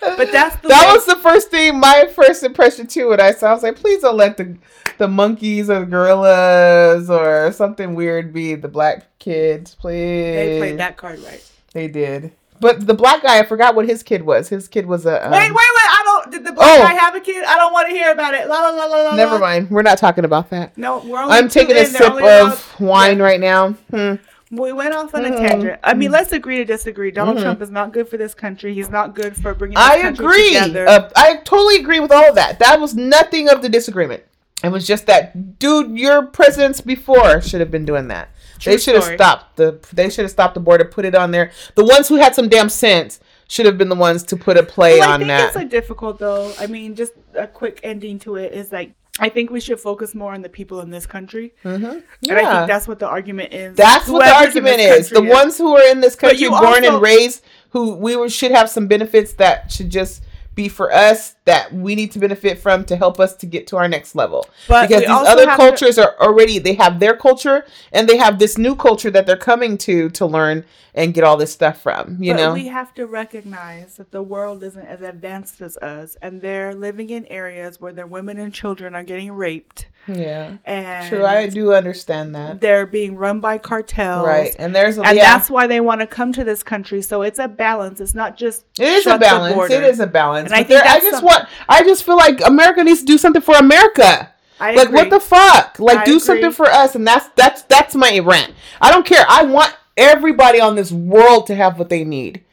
but 0.00 0.30
that's 0.30 0.56
the 0.56 0.68
That 0.68 0.86
way- 0.88 0.92
was 0.92 1.06
the 1.06 1.16
first 1.16 1.50
thing, 1.50 1.80
my 1.80 2.06
first 2.14 2.42
impression 2.44 2.86
too. 2.86 3.08
When 3.08 3.20
I 3.20 3.32
saw, 3.32 3.50
I 3.50 3.54
was 3.54 3.62
like, 3.64 3.76
please 3.76 4.02
don't 4.02 4.16
let 4.16 4.36
the 4.36 4.56
the 4.98 5.08
monkeys 5.08 5.68
or 5.70 5.80
the 5.80 5.86
gorillas 5.86 7.10
or 7.10 7.50
something 7.52 7.94
weird 7.96 8.32
be 8.32 8.54
the 8.54 8.68
black 8.68 9.06
kids, 9.18 9.74
please. 9.74 10.34
they 10.36 10.58
played 10.58 10.78
that 10.78 10.96
card 10.96 11.18
right. 11.20 11.42
They 11.72 11.88
did. 11.88 12.32
But 12.62 12.86
the 12.86 12.94
black 12.94 13.22
guy, 13.24 13.40
I 13.40 13.44
forgot 13.44 13.74
what 13.74 13.86
his 13.88 14.02
kid 14.04 14.22
was. 14.22 14.48
His 14.48 14.68
kid 14.68 14.86
was 14.86 15.04
a. 15.04 15.22
Um, 15.26 15.32
wait, 15.32 15.40
wait, 15.40 15.50
wait! 15.50 15.56
I 15.58 16.02
don't. 16.04 16.30
Did 16.30 16.44
the 16.46 16.52
black 16.52 16.68
Oh. 16.70 16.82
guy 16.82 16.94
have 16.94 17.14
a 17.16 17.20
kid? 17.20 17.44
I 17.44 17.56
don't 17.56 17.72
want 17.72 17.88
to 17.88 17.92
hear 17.94 18.12
about 18.12 18.34
it. 18.34 18.48
La 18.48 18.60
la 18.60 18.70
la 18.70 18.84
la 18.86 19.02
la. 19.10 19.16
Never 19.16 19.38
mind. 19.40 19.68
We're 19.68 19.82
not 19.82 19.98
talking 19.98 20.24
about 20.24 20.48
that. 20.50 20.78
No, 20.78 20.98
we're 21.04 21.20
only. 21.20 21.34
I'm 21.36 21.48
taking 21.48 21.74
a 21.74 21.80
in, 21.80 21.92
they're 21.92 22.02
sip 22.02 22.22
of 22.22 22.80
wine 22.80 23.20
right 23.20 23.40
now. 23.40 23.70
Hmm. 23.90 24.14
We 24.52 24.70
went 24.72 24.94
off 24.94 25.12
on 25.14 25.24
a 25.24 25.30
Mhm. 25.30 25.38
tangent. 25.38 25.80
I 25.82 25.94
mean, 25.94 26.12
let's 26.12 26.30
agree 26.30 26.58
to 26.58 26.64
disagree. 26.64 27.10
Donald 27.10 27.38
Mhm. 27.38 27.42
Trump 27.42 27.62
is 27.62 27.70
not 27.70 27.92
good 27.92 28.08
for 28.08 28.16
this 28.16 28.32
country. 28.34 28.74
He's 28.74 28.90
not 28.90 29.14
good 29.14 29.34
for 29.34 29.54
bringing. 29.54 29.76
I 29.78 30.00
country 30.02 30.54
agree. 30.56 30.78
Uh, 30.86 31.08
I 31.16 31.36
totally 31.44 31.76
agree 31.76 32.00
with 32.00 32.12
all 32.12 32.28
of 32.28 32.34
that. 32.36 32.58
That 32.60 32.78
was 32.80 32.94
nothing 32.94 33.48
of 33.48 33.62
the 33.62 33.68
disagreement. 33.68 34.22
It 34.62 34.70
was 34.70 34.86
just 34.86 35.06
that, 35.06 35.58
dude, 35.58 35.98
your 35.98 36.22
presidents 36.26 36.80
before 36.80 37.40
should 37.40 37.60
have 37.60 37.70
been 37.72 37.84
doing 37.84 38.08
that. 38.08 38.28
True 38.62 38.72
they 38.72 38.78
should 38.78 38.94
have 38.94 39.04
stopped 39.04 39.56
the. 39.56 39.80
They 39.92 40.08
should 40.08 40.22
have 40.22 40.30
stopped 40.30 40.54
the 40.54 40.60
border, 40.60 40.84
put 40.84 41.04
it 41.04 41.14
on 41.14 41.32
there. 41.32 41.50
The 41.74 41.84
ones 41.84 42.08
who 42.08 42.16
had 42.16 42.34
some 42.34 42.48
damn 42.48 42.68
sense 42.68 43.18
should 43.48 43.66
have 43.66 43.76
been 43.76 43.88
the 43.88 43.96
ones 43.96 44.22
to 44.24 44.36
put 44.36 44.56
a 44.56 44.62
play 44.62 45.00
Well, 45.00 45.10
I 45.10 45.14
on 45.14 45.20
think 45.20 45.28
that. 45.28 45.46
it's 45.48 45.56
like 45.56 45.68
difficult 45.68 46.18
though. 46.18 46.54
I 46.58 46.66
mean, 46.68 46.94
just 46.94 47.12
a 47.34 47.46
quick 47.46 47.80
ending 47.82 48.18
to 48.20 48.36
it 48.36 48.52
is 48.52 48.70
like 48.70 48.94
I 49.18 49.28
think 49.28 49.50
we 49.50 49.60
should 49.60 49.78
focus 49.78 50.14
more 50.14 50.32
on 50.32 50.42
the 50.42 50.48
people 50.48 50.80
in 50.80 50.90
this 50.90 51.04
country, 51.04 51.52
mm-hmm. 51.64 51.84
and 51.84 52.38
I 52.38 52.56
think 52.56 52.68
that's 52.68 52.88
what 52.88 52.98
the 52.98 53.08
argument 53.08 53.52
is. 53.52 53.76
That's 53.76 54.08
what 54.08 54.24
the 54.24 54.34
argument 54.34 54.80
is. 54.80 55.10
The 55.10 55.22
ones 55.22 55.58
who 55.58 55.76
are 55.76 55.90
in 55.90 56.00
this 56.00 56.14
country, 56.14 56.48
born 56.48 56.64
also- 56.64 56.94
and 56.94 57.02
raised, 57.02 57.44
who 57.70 57.94
we 57.94 58.16
were, 58.16 58.30
should 58.30 58.52
have 58.52 58.70
some 58.70 58.86
benefits 58.86 59.34
that 59.34 59.70
should 59.70 59.90
just 59.90 60.22
be 60.54 60.68
for 60.68 60.92
us 60.92 61.34
that 61.44 61.72
we 61.72 61.94
need 61.94 62.12
to 62.12 62.18
benefit 62.18 62.58
from 62.58 62.84
to 62.84 62.96
help 62.96 63.18
us 63.18 63.34
to 63.36 63.46
get 63.46 63.66
to 63.68 63.76
our 63.76 63.88
next 63.88 64.14
level. 64.14 64.46
But 64.68 64.88
because 64.88 65.02
these 65.02 65.10
other 65.10 65.48
have 65.48 65.58
to- 65.58 65.64
cultures 65.64 65.98
are 65.98 66.14
already 66.20 66.58
they 66.58 66.74
have 66.74 67.00
their 67.00 67.16
culture 67.16 67.64
and 67.92 68.08
they 68.08 68.16
have 68.18 68.38
this 68.38 68.58
new 68.58 68.76
culture 68.76 69.10
that 69.10 69.26
they're 69.26 69.36
coming 69.36 69.78
to 69.78 70.10
to 70.10 70.26
learn 70.26 70.64
and 70.94 71.14
get 71.14 71.24
all 71.24 71.36
this 71.36 71.52
stuff 71.52 71.80
from. 71.80 72.22
You 72.22 72.34
but 72.34 72.40
know, 72.40 72.52
we 72.52 72.66
have 72.66 72.92
to 72.94 73.06
recognize 73.06 73.96
that 73.96 74.10
the 74.10 74.22
world 74.22 74.62
isn't 74.62 74.86
as 74.86 75.00
advanced 75.00 75.60
as 75.62 75.76
us, 75.78 76.16
and 76.20 76.42
they're 76.42 76.74
living 76.74 77.10
in 77.10 77.24
areas 77.26 77.80
where 77.80 77.92
their 77.92 78.06
women 78.06 78.38
and 78.38 78.52
children 78.52 78.94
are 78.94 79.02
getting 79.02 79.32
raped, 79.32 79.86
yeah. 80.06 80.56
and 80.64 81.08
True, 81.08 81.24
I 81.24 81.46
do 81.46 81.72
understand 81.72 82.34
that. 82.34 82.60
they're 82.60 82.86
being 82.86 83.16
run 83.16 83.40
by 83.40 83.58
cartels. 83.58 84.26
Right, 84.26 84.54
and 84.58 84.74
there's 84.74 84.98
a 84.98 85.02
And 85.02 85.16
yeah. 85.16 85.36
that's 85.36 85.50
why 85.50 85.66
they 85.66 85.80
want 85.80 86.00
to 86.00 86.06
come 86.06 86.32
to 86.32 86.44
this 86.44 86.62
country. 86.62 87.02
So 87.02 87.22
it's 87.22 87.38
a 87.38 87.48
balance. 87.48 88.00
It's 88.00 88.14
not 88.14 88.36
just 88.36 88.64
It 88.78 88.88
is 88.88 89.06
a 89.06 89.18
balance. 89.18 89.70
It 89.70 89.82
is 89.82 90.00
a 90.00 90.06
balance. 90.06 90.46
And 90.46 90.54
I 90.54 90.64
think 90.64 90.82
I 90.84 90.98
just 90.98 91.16
some- 91.16 91.24
want. 91.24 91.48
I 91.68 91.82
just 91.84 92.04
feel 92.04 92.16
like 92.16 92.44
America 92.46 92.82
needs 92.84 93.00
to 93.00 93.06
do 93.06 93.18
something 93.18 93.42
for 93.42 93.54
America. 93.54 94.32
I 94.60 94.74
like 94.74 94.88
agree. 94.88 94.96
what 94.96 95.10
the 95.10 95.20
fuck? 95.20 95.78
Like 95.80 95.98
I 95.98 96.04
do 96.04 96.12
agree. 96.12 96.20
something 96.20 96.52
for 96.52 96.66
us, 96.66 96.94
and 96.94 97.06
that's 97.06 97.28
that's 97.36 97.62
that's 97.62 97.94
my 97.94 98.18
rant. 98.20 98.54
I 98.80 98.90
don't 98.92 99.04
care. 99.04 99.24
I 99.28 99.42
want 99.44 99.76
everybody 99.96 100.60
on 100.60 100.76
this 100.76 100.92
world 100.92 101.46
to 101.48 101.54
have 101.54 101.78
what 101.78 101.88
they 101.88 102.04
need. 102.04 102.44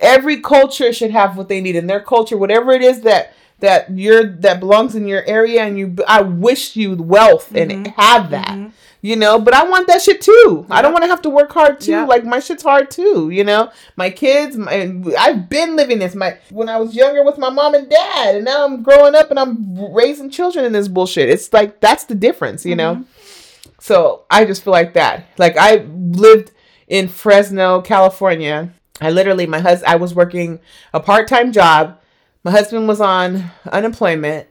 Every 0.00 0.40
culture 0.40 0.92
should 0.92 1.12
have 1.12 1.36
what 1.36 1.48
they 1.48 1.60
need 1.60 1.76
in 1.76 1.86
their 1.86 2.00
culture, 2.00 2.36
whatever 2.36 2.72
it 2.72 2.82
is 2.82 3.02
that 3.02 3.32
that 3.60 3.90
you're 3.96 4.24
that 4.24 4.60
belongs 4.60 4.94
in 4.94 5.06
your 5.06 5.24
area, 5.24 5.62
and 5.62 5.78
you. 5.78 5.96
I 6.06 6.20
wish 6.22 6.76
you 6.76 6.94
wealth 6.96 7.54
and 7.54 7.70
Mm-hmm. 7.70 8.00
have 8.00 8.30
that. 8.30 8.70
You 9.00 9.16
know, 9.16 9.38
but 9.38 9.52
I 9.52 9.64
want 9.68 9.86
that 9.88 10.00
shit 10.00 10.22
too. 10.22 10.64
I 10.70 10.80
don't 10.80 10.92
want 10.94 11.02
to 11.04 11.08
have 11.08 11.20
to 11.22 11.28
work 11.30 11.52
hard 11.52 11.78
too. 11.78 11.90
Yeah. 11.90 12.06
Like 12.06 12.24
my 12.24 12.40
shit's 12.40 12.62
hard 12.62 12.90
too. 12.90 13.28
You 13.28 13.44
know, 13.44 13.70
my 13.96 14.08
kids. 14.08 14.56
My, 14.56 14.94
I've 15.18 15.50
been 15.50 15.76
living 15.76 15.98
this. 15.98 16.14
My 16.14 16.38
when 16.50 16.70
I 16.70 16.78
was 16.78 16.94
younger 16.96 17.22
with 17.22 17.36
my 17.36 17.50
mom 17.50 17.74
and 17.74 17.88
dad, 17.90 18.36
and 18.36 18.46
now 18.46 18.64
I'm 18.64 18.82
growing 18.82 19.14
up 19.14 19.30
and 19.30 19.38
I'm 19.38 19.92
raising 19.94 20.30
children 20.30 20.64
in 20.64 20.72
this 20.72 20.88
bullshit. 20.88 21.28
It's 21.28 21.52
like 21.52 21.80
that's 21.80 22.04
the 22.04 22.14
difference. 22.14 22.64
You 22.64 22.76
know. 22.76 23.04
So 23.78 24.24
I 24.30 24.46
just 24.46 24.64
feel 24.64 24.72
like 24.72 24.94
that. 24.94 25.26
Like 25.36 25.56
I 25.58 25.84
lived 25.86 26.52
in 26.88 27.08
Fresno, 27.08 27.82
California. 27.82 28.72
I 29.02 29.10
literally, 29.10 29.46
my 29.46 29.58
husband, 29.58 29.92
I 29.92 29.96
was 29.96 30.14
working 30.14 30.60
a 30.94 31.00
part 31.00 31.28
time 31.28 31.52
job. 31.52 32.00
My 32.44 32.50
husband 32.50 32.86
was 32.86 33.00
on 33.00 33.50
unemployment, 33.72 34.46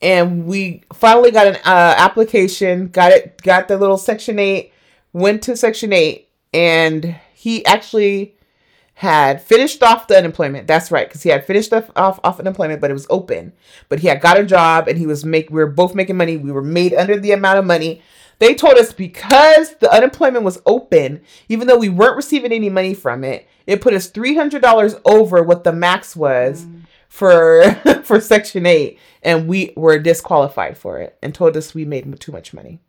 and 0.00 0.46
we 0.46 0.82
finally 0.94 1.30
got 1.30 1.48
an 1.48 1.56
uh, 1.56 1.94
application. 1.98 2.88
Got 2.88 3.12
it. 3.12 3.42
Got 3.42 3.68
the 3.68 3.76
little 3.76 3.98
Section 3.98 4.38
Eight. 4.38 4.72
Went 5.12 5.42
to 5.42 5.54
Section 5.54 5.92
Eight, 5.92 6.30
and 6.54 7.16
he 7.34 7.64
actually 7.66 8.36
had 8.94 9.42
finished 9.42 9.82
off 9.82 10.08
the 10.08 10.16
unemployment. 10.16 10.66
That's 10.66 10.90
right, 10.90 11.06
because 11.06 11.22
he 11.22 11.28
had 11.28 11.44
finished 11.44 11.74
off, 11.74 11.90
off 11.94 12.20
off 12.24 12.40
unemployment, 12.40 12.80
but 12.80 12.90
it 12.90 12.94
was 12.94 13.06
open. 13.10 13.52
But 13.90 13.98
he 13.98 14.08
had 14.08 14.22
got 14.22 14.40
a 14.40 14.44
job, 14.44 14.88
and 14.88 14.96
he 14.96 15.06
was 15.06 15.22
make. 15.22 15.50
We 15.50 15.56
were 15.56 15.66
both 15.66 15.94
making 15.94 16.16
money. 16.16 16.38
We 16.38 16.52
were 16.52 16.62
made 16.62 16.94
under 16.94 17.18
the 17.18 17.32
amount 17.32 17.58
of 17.58 17.66
money. 17.66 18.00
They 18.38 18.54
told 18.54 18.78
us 18.78 18.94
because 18.94 19.74
the 19.76 19.92
unemployment 19.92 20.44
was 20.44 20.62
open, 20.64 21.20
even 21.50 21.66
though 21.66 21.76
we 21.76 21.90
weren't 21.90 22.16
receiving 22.16 22.52
any 22.52 22.70
money 22.70 22.94
from 22.94 23.24
it, 23.24 23.46
it 23.66 23.82
put 23.82 23.92
us 23.92 24.06
three 24.06 24.34
hundred 24.34 24.62
dollars 24.62 24.94
over 25.04 25.42
what 25.42 25.64
the 25.64 25.72
max 25.72 26.16
was 26.16 26.64
for 27.10 27.62
for 28.04 28.18
Section 28.20 28.64
Eight, 28.64 28.98
and 29.22 29.46
we 29.46 29.74
were 29.76 29.98
disqualified 29.98 30.78
for 30.78 30.98
it, 30.98 31.18
and 31.20 31.34
told 31.34 31.54
us 31.58 31.74
we 31.74 31.84
made 31.84 32.18
too 32.18 32.32
much 32.32 32.54
money. 32.54 32.80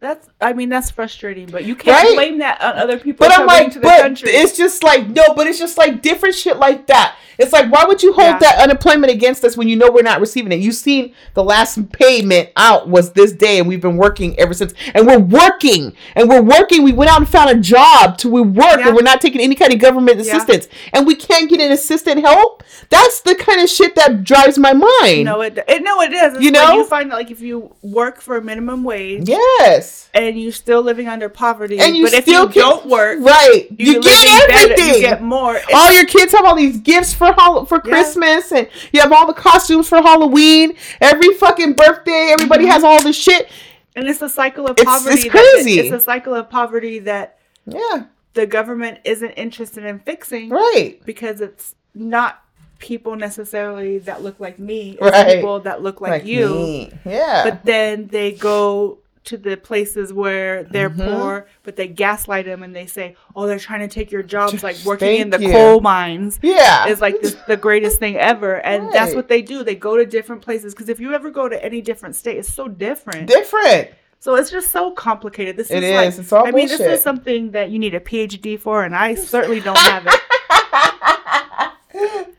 That's 0.00 0.28
I 0.40 0.52
mean, 0.52 0.68
that's 0.68 0.90
frustrating, 0.92 1.46
but 1.46 1.64
you 1.64 1.74
can't 1.74 2.04
Right? 2.04 2.14
blame 2.14 2.38
that 2.38 2.60
on 2.62 2.76
other 2.76 2.98
people 2.98 3.26
But 3.26 3.36
I'm 3.36 3.46
like, 3.46 3.74
but 3.82 4.00
country. 4.00 4.30
it's 4.30 4.56
just 4.56 4.84
like 4.84 5.08
no, 5.08 5.34
but 5.34 5.48
it's 5.48 5.58
just 5.58 5.76
like 5.76 6.02
different 6.02 6.36
shit 6.36 6.56
like 6.56 6.86
that. 6.86 7.16
It's 7.36 7.52
like 7.52 7.70
why 7.72 7.84
would 7.84 8.00
you 8.02 8.12
hold 8.12 8.26
Yeah. 8.34 8.38
that 8.38 8.58
unemployment 8.60 9.12
against 9.12 9.44
us 9.44 9.56
when 9.56 9.66
you 9.68 9.74
know 9.76 9.90
we're 9.90 10.02
not 10.02 10.20
receiving 10.20 10.52
it? 10.52 10.60
You've 10.60 10.76
seen 10.76 11.14
the 11.34 11.42
last 11.42 11.90
payment 11.92 12.50
out 12.56 12.88
was 12.88 13.12
this 13.12 13.32
day, 13.32 13.58
and 13.58 13.66
we've 13.66 13.80
been 13.80 13.96
working 13.96 14.38
ever 14.38 14.54
since, 14.54 14.72
and 14.94 15.04
we're 15.06 15.18
working, 15.18 15.92
and 16.14 16.28
we're 16.28 16.42
working. 16.42 16.84
We 16.84 16.92
went 16.92 17.10
out 17.10 17.18
and 17.18 17.28
found 17.28 17.50
a 17.50 17.56
job 17.56 18.18
to 18.18 18.28
we 18.28 18.40
work, 18.40 18.78
Yeah. 18.78 18.86
and 18.88 18.94
we're 18.96 19.02
not 19.02 19.20
taking 19.20 19.40
any 19.40 19.56
kind 19.56 19.72
of 19.72 19.80
government 19.80 20.16
Yeah. 20.18 20.22
assistance, 20.36 20.68
and 20.92 21.06
we 21.08 21.16
can't 21.16 21.50
get 21.50 21.60
an 21.60 21.72
assistant 21.72 22.20
help. 22.24 22.62
That's 22.88 23.20
the 23.22 23.34
kind 23.34 23.60
of 23.60 23.68
shit 23.68 23.96
that 23.96 24.22
drives 24.22 24.58
my 24.58 24.72
mind. 24.74 25.24
no, 25.24 25.40
it, 25.40 25.58
it 25.66 25.82
no, 25.82 26.00
it 26.02 26.12
is. 26.12 26.34
It's 26.34 26.42
You 26.44 26.52
know? 26.52 26.74
you 26.74 26.84
find 26.86 27.10
that 27.10 27.16
like 27.16 27.30
if 27.32 27.40
you 27.40 27.74
work 27.82 28.20
for 28.20 28.36
a 28.36 28.42
minimum 28.42 28.84
wage 28.84 29.28
Yes, 29.28 29.87
and 30.14 30.40
you're 30.40 30.52
still 30.52 30.82
living 30.82 31.08
under 31.08 31.28
poverty, 31.28 31.78
and 31.78 31.96
you 31.96 32.04
but 32.04 32.12
if 32.14 32.26
you 32.26 32.48
can- 32.48 32.62
don't 32.62 32.86
work, 32.86 33.18
right? 33.20 33.66
you, 33.78 33.94
You, 33.94 34.02
get 34.02 34.24
in 34.24 34.48
better- 34.48 34.72
everything. 34.72 34.94
you 34.94 35.00
get 35.00 35.22
more. 35.22 35.56
It's- 35.56 35.70
all 35.74 35.92
your 35.92 36.06
kids 36.06 36.32
have 36.32 36.44
all 36.44 36.56
these 36.56 36.78
gifts 36.78 37.12
for 37.12 37.32
hol- 37.36 37.64
for 37.66 37.76
Yeah. 37.84 37.90
Christmas, 37.92 38.52
and 38.52 38.68
you 38.92 39.00
have 39.00 39.12
all 39.12 39.26
the 39.26 39.32
costumes 39.34 39.88
for 39.88 39.98
Halloween. 40.02 40.74
Every 41.00 41.34
fucking 41.34 41.74
birthday, 41.74 42.30
everybody 42.32 42.64
Mm-hmm. 42.64 42.72
has 42.72 42.84
all 42.84 43.02
this 43.02 43.16
shit. 43.16 43.48
and 43.96 44.08
it's 44.08 44.22
a 44.22 44.28
cycle 44.28 44.66
of 44.68 44.76
poverty. 44.76 45.14
it's 45.16 45.28
crazy. 45.28 45.80
it's 45.80 45.92
a 45.92 45.98
cycle 46.00 46.32
of 46.34 46.48
poverty 46.48 47.00
that 47.00 47.38
Yeah, 47.66 48.04
the 48.34 48.46
government 48.46 48.98
isn't 49.04 49.32
interested 49.32 49.84
in 49.84 49.98
fixing 49.98 50.50
right. 50.50 51.00
because 51.04 51.40
it's 51.40 51.74
not 51.94 52.40
people 52.78 53.16
necessarily 53.16 53.98
that 53.98 54.22
look 54.22 54.38
like 54.38 54.56
me. 54.60 54.96
Right. 55.00 55.36
people 55.36 55.58
that 55.60 55.82
look 55.82 56.00
like, 56.00 56.24
you. 56.24 56.48
me. 56.48 56.92
Yeah, 57.04 57.42
But 57.42 57.64
then 57.64 58.06
they 58.06 58.30
go 58.30 58.98
to 59.28 59.36
the 59.38 59.56
places 59.56 60.12
where 60.12 60.64
they're 60.64 60.90
Mhm. 60.90 61.06
poor, 61.06 61.46
but 61.62 61.76
they 61.76 61.86
gaslight 61.86 62.44
them 62.46 62.62
and 62.62 62.74
they 62.74 62.86
say, 62.86 63.14
"Oh, 63.34 63.46
they're 63.46 63.58
trying 63.58 63.80
to 63.80 63.88
take 63.88 64.10
your 64.10 64.22
jobs, 64.22 64.62
like 64.62 64.76
working 64.84 65.20
in 65.20 65.30
the 65.30 65.40
you. 65.40 65.50
coal 65.52 65.80
mines." 65.80 66.38
yeah, 66.42 66.86
Is 66.88 67.00
like 67.00 67.20
this, 67.20 67.34
the 67.46 67.56
greatest 67.56 67.98
thing 67.98 68.16
ever, 68.16 68.54
and 68.56 68.92
that's 68.92 69.14
what 69.14 69.28
they 69.28 69.42
do. 69.42 69.62
They 69.62 69.74
go 69.74 69.96
to 69.96 70.04
different 70.06 70.42
places 70.42 70.74
because 70.74 70.88
if 70.88 70.98
you 71.00 71.12
ever 71.14 71.30
go 71.30 71.48
to 71.48 71.64
any 71.64 71.80
different 71.80 72.16
state, 72.16 72.36
it's 72.38 72.52
so 72.52 72.68
different. 72.68 73.26
different. 73.28 73.88
So 74.20 74.34
it's 74.34 74.50
just 74.50 74.72
so 74.72 74.90
complicated. 74.90 75.56
This 75.56 75.70
It 75.70 75.82
is 75.84 75.94
like, 75.94 76.08
is. 76.08 76.18
It's 76.18 76.32
all 76.32 76.44
I 76.46 76.50
mean, 76.50 76.66
this 76.66 76.80
is 76.80 77.00
something 77.02 77.52
that 77.52 77.70
you 77.70 77.78
need 77.78 77.94
a 77.94 78.00
PhD 78.00 78.56
for, 78.58 78.82
and 78.82 78.96
I 78.96 79.14
certainly 79.14 79.60
don't 79.60 79.78
have 79.78 80.06
it. 80.06 80.20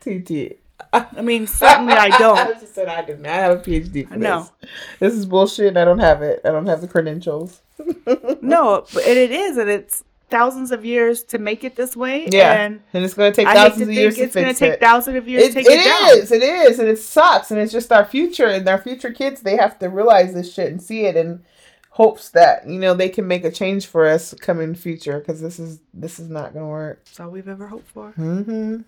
TT. 0.00 0.56
I 1.16 1.22
mean, 1.22 1.46
certainly 1.46 1.92
I 1.94 2.16
don't. 2.18 2.58
She 2.60 2.66
said 2.66 2.88
I 2.88 3.02
do 3.02 3.16
not 3.16 3.32
have 3.32 3.58
a 3.58 3.62
PhD 3.62 4.08
for 4.08 4.16
No. 4.16 4.48
this. 4.60 4.70
This 4.98 5.14
is 5.14 5.26
bullshit. 5.26 5.76
I 5.76 5.84
don't 5.84 5.98
have 6.00 6.22
it. 6.22 6.40
I 6.44 6.50
don't 6.50 6.66
have 6.66 6.80
the 6.80 6.88
credentials. 6.88 7.60
No, 8.42 8.84
but 8.92 9.04
it, 9.04 9.30
is, 9.30 9.56
and 9.56 9.68
it's 9.70 10.02
thousands 10.30 10.70
of 10.70 10.84
years 10.84 11.22
to 11.24 11.38
make 11.38 11.64
it 11.64 11.76
this 11.76 11.96
way. 11.96 12.26
Yeah, 12.30 12.52
and 12.64 12.80
and 12.92 13.04
it's 13.04 13.14
gonna 13.14 13.32
take 13.32 13.46
I 13.46 13.54
thousands 13.54 13.82
of 13.88 13.92
years 13.94 14.16
to 14.16 14.22
it's 14.22 14.34
going 14.34 14.46
to 14.48 14.54
take 14.54 14.72
it. 14.74 14.80
thousands 14.80 15.16
of 15.16 15.28
years 15.28 15.44
It, 15.44 15.48
to 15.48 15.54
take 15.54 15.66
it 15.66 15.80
it, 15.80 15.84
down. 15.84 16.18
is, 16.18 16.32
it 16.32 16.42
is, 16.42 16.78
and 16.78 16.88
it 16.88 16.98
sucks, 16.98 17.50
and 17.50 17.60
it's 17.60 17.72
just 17.72 17.90
our 17.92 18.04
future, 18.04 18.46
and 18.46 18.66
our 18.68 18.78
future 18.78 19.12
kids. 19.12 19.42
They 19.42 19.56
have 19.56 19.78
to 19.80 19.88
realize 19.88 20.34
this 20.34 20.52
shit 20.52 20.70
and 20.70 20.82
see 20.82 21.04
it, 21.06 21.16
and 21.16 21.42
hopes 21.90 22.30
that 22.30 22.66
you 22.68 22.78
know 22.78 22.94
they 22.94 23.08
can 23.08 23.26
make 23.26 23.44
a 23.44 23.50
change 23.50 23.86
for 23.86 24.06
us 24.06 24.34
coming 24.34 24.74
future, 24.74 25.18
because 25.20 25.40
this 25.40 25.58
is 25.58 25.80
this 25.94 26.18
is 26.18 26.28
not 26.30 26.52
gonna 26.54 26.66
work. 26.68 27.04
That's 27.04 27.20
all 27.20 27.30
we've 27.30 27.48
ever 27.48 27.66
hoped 27.68 27.88
for. 27.88 28.10
hmm 28.12 28.78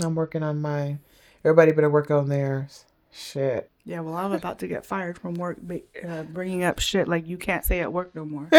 I'm 0.00 0.14
working 0.14 0.42
on 0.42 0.60
mine. 0.60 1.00
Everybody 1.44 1.72
better 1.72 1.90
work 1.90 2.10
on 2.10 2.28
theirs. 2.28 2.84
Shit. 3.10 3.70
Yeah, 3.84 4.00
well, 4.00 4.14
I'm 4.14 4.32
about 4.32 4.60
to 4.60 4.68
get 4.68 4.86
fired 4.86 5.18
from 5.18 5.34
work, 5.34 5.58
uh, 6.06 6.22
bringing 6.22 6.62
up 6.62 6.78
shit 6.78 7.08
like 7.08 7.26
you 7.26 7.36
can't 7.36 7.64
say 7.64 7.80
at 7.80 7.92
work 7.92 8.14
no 8.14 8.24
more. 8.24 8.48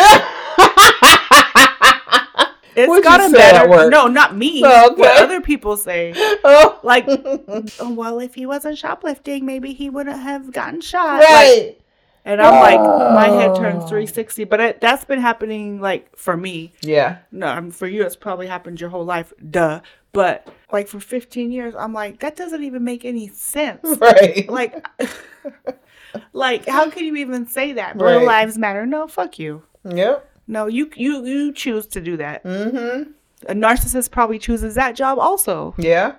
It's 2.76 2.90
What'd 2.90 3.06
say 3.06 3.22
at 3.22 3.32
better. 3.54 3.70
work? 3.70 3.92
No, 3.92 4.08
not 4.08 4.36
me. 4.36 4.62
Oh, 4.66 4.92
okay. 4.92 5.02
What 5.02 5.22
other 5.24 5.42
people 5.42 5.78
say. 5.78 6.12
oh. 6.44 6.80
Like, 6.84 7.06
oh, 7.08 7.94
well, 7.94 8.20
if 8.20 8.34
he 8.34 8.46
wasn't 8.46 8.78
shoplifting, 8.78 9.46
maybe 9.46 9.74
he 9.74 9.90
wouldn't 9.90 10.20
have 10.20 10.52
gotten 10.52 10.82
shot. 10.82 11.20
Like, 11.20 11.30
right. 11.30 11.78
and 12.26 12.42
I'm 12.42 12.60
like, 12.60 12.80
my 12.80 13.28
head 13.28 13.56
turns 13.56 13.84
Oh. 13.84 13.88
360. 13.88 14.46
But 14.46 14.60
it, 14.60 14.82
that's 14.82 15.06
been 15.06 15.20
happening, 15.20 15.82
like, 15.82 16.16
for 16.18 16.36
me. 16.36 16.74
yeah. 16.82 17.20
No, 17.32 17.48
I 17.48 17.60
mean, 17.60 17.72
for 17.72 17.88
you, 17.88 18.04
it's 18.04 18.16
probably 18.16 18.48
happened 18.48 18.82
your 18.82 18.90
whole 18.90 19.06
life. 19.06 19.34
Duh. 19.52 19.82
But, 20.14 20.48
like, 20.72 20.88
for 20.88 21.00
15 21.00 21.52
years, 21.52 21.74
I'm 21.76 21.92
like, 21.94 22.20
that 22.20 22.36
doesn't 22.36 22.64
even 22.64 22.84
make 22.84 23.04
any 23.04 23.28
sense. 23.30 23.82
Right. 24.00 24.48
like, 24.50 24.86
like, 26.34 26.68
how 26.68 26.90
can 26.90 27.04
you 27.06 27.16
even 27.18 27.48
say 27.48 27.74
that? 27.74 27.98
Blue 27.98 28.06
Right. 28.18 28.26
lives 28.26 28.58
matter. 28.58 28.86
No, 28.86 29.08
fuck 29.08 29.40
you. 29.40 29.64
Yep. 29.90 30.30
No, 30.48 30.68
you 30.68 30.90
you 30.96 31.26
you 31.26 31.54
choose 31.54 31.88
to 31.88 32.02
do 32.02 32.18
that. 32.18 32.44
Mm-hmm. 32.44 33.12
A 33.50 33.54
narcissist 33.56 34.12
probably 34.12 34.38
chooses 34.40 34.76
that 34.76 34.96
job 34.96 35.18
also. 35.20 35.74
Yeah. 35.78 36.16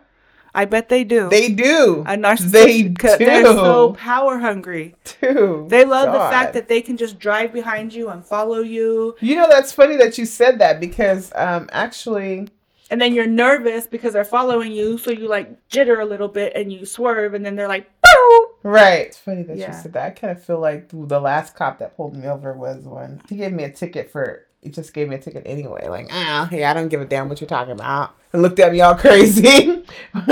I 0.57 0.67
bet 0.67 0.89
they 0.89 1.03
do. 1.05 1.29
They 1.31 1.49
do. 1.51 2.05
a 2.07 2.15
narcissist 2.17 2.51
They 2.53 2.83
do. 2.85 3.09
they're 3.19 3.45
so 3.45 3.93
power 3.95 4.39
hungry. 4.39 4.95
Too. 5.05 5.67
They 5.69 5.85
love 5.85 6.13
the 6.13 6.19
fact 6.19 6.53
that 6.55 6.69
they 6.69 6.81
can 6.81 6.97
just 6.97 7.19
drive 7.19 7.53
behind 7.53 7.93
you 7.93 8.09
and 8.09 8.25
follow 8.25 8.61
you, 8.61 9.17
You 9.21 9.35
know 9.37 9.49
that's 9.49 9.73
funny 9.73 9.97
that 9.97 10.17
you 10.17 10.25
said 10.27 10.59
that 10.61 10.79
because 10.81 11.33
um 11.35 11.69
actually 11.73 12.49
and 12.95 13.03
then 13.03 13.13
you're 13.13 13.27
nervous 13.27 13.89
because 13.89 14.13
they're 14.13 14.25
following 14.25 14.71
you, 14.71 14.99
so 14.99 15.11
you 15.11 15.27
like 15.27 15.51
jitter 15.69 16.01
a 16.01 16.05
little 16.05 16.29
bit 16.29 16.53
and 16.55 16.73
you 16.73 16.87
swerve, 16.87 17.35
and 17.35 17.45
then 17.45 17.57
they're 17.57 17.67
like, 17.67 17.91
"Boo!" 18.01 18.49
right. 18.63 19.09
It's 19.09 19.19
funny 19.19 19.43
that 19.43 19.57
Yeah. 19.57 19.75
you 19.77 19.83
said 19.83 19.95
that. 19.95 20.07
I 20.07 20.11
kind 20.11 20.31
of 20.31 20.41
feel 20.45 20.61
like 20.61 20.91
the 20.91 21.19
last 21.21 21.57
cop 21.57 21.81
that 21.81 21.97
pulled 21.97 22.15
me 22.15 22.29
over 22.29 22.53
was 22.53 22.85
one. 22.85 23.21
He 23.29 23.35
gave 23.35 23.53
me 23.53 23.65
a 23.65 23.71
ticket 23.71 24.13
for. 24.13 24.47
He 24.63 24.71
just 24.71 24.95
gave 24.95 25.09
me 25.09 25.17
a 25.17 25.19
ticket 25.19 25.43
anyway. 25.45 25.89
Like, 25.89 26.07
ah, 26.13 26.47
hey, 26.49 26.63
I 26.63 26.73
don't 26.73 26.87
give 26.89 27.01
a 27.01 27.05
damn 27.05 27.29
what 27.29 27.41
you're 27.41 27.49
talking 27.49 27.73
about. 27.73 28.15
And 28.33 28.43
looked 28.43 28.61
at 28.61 28.71
me 28.71 28.81
all 28.81 28.95
crazy. 29.05 29.85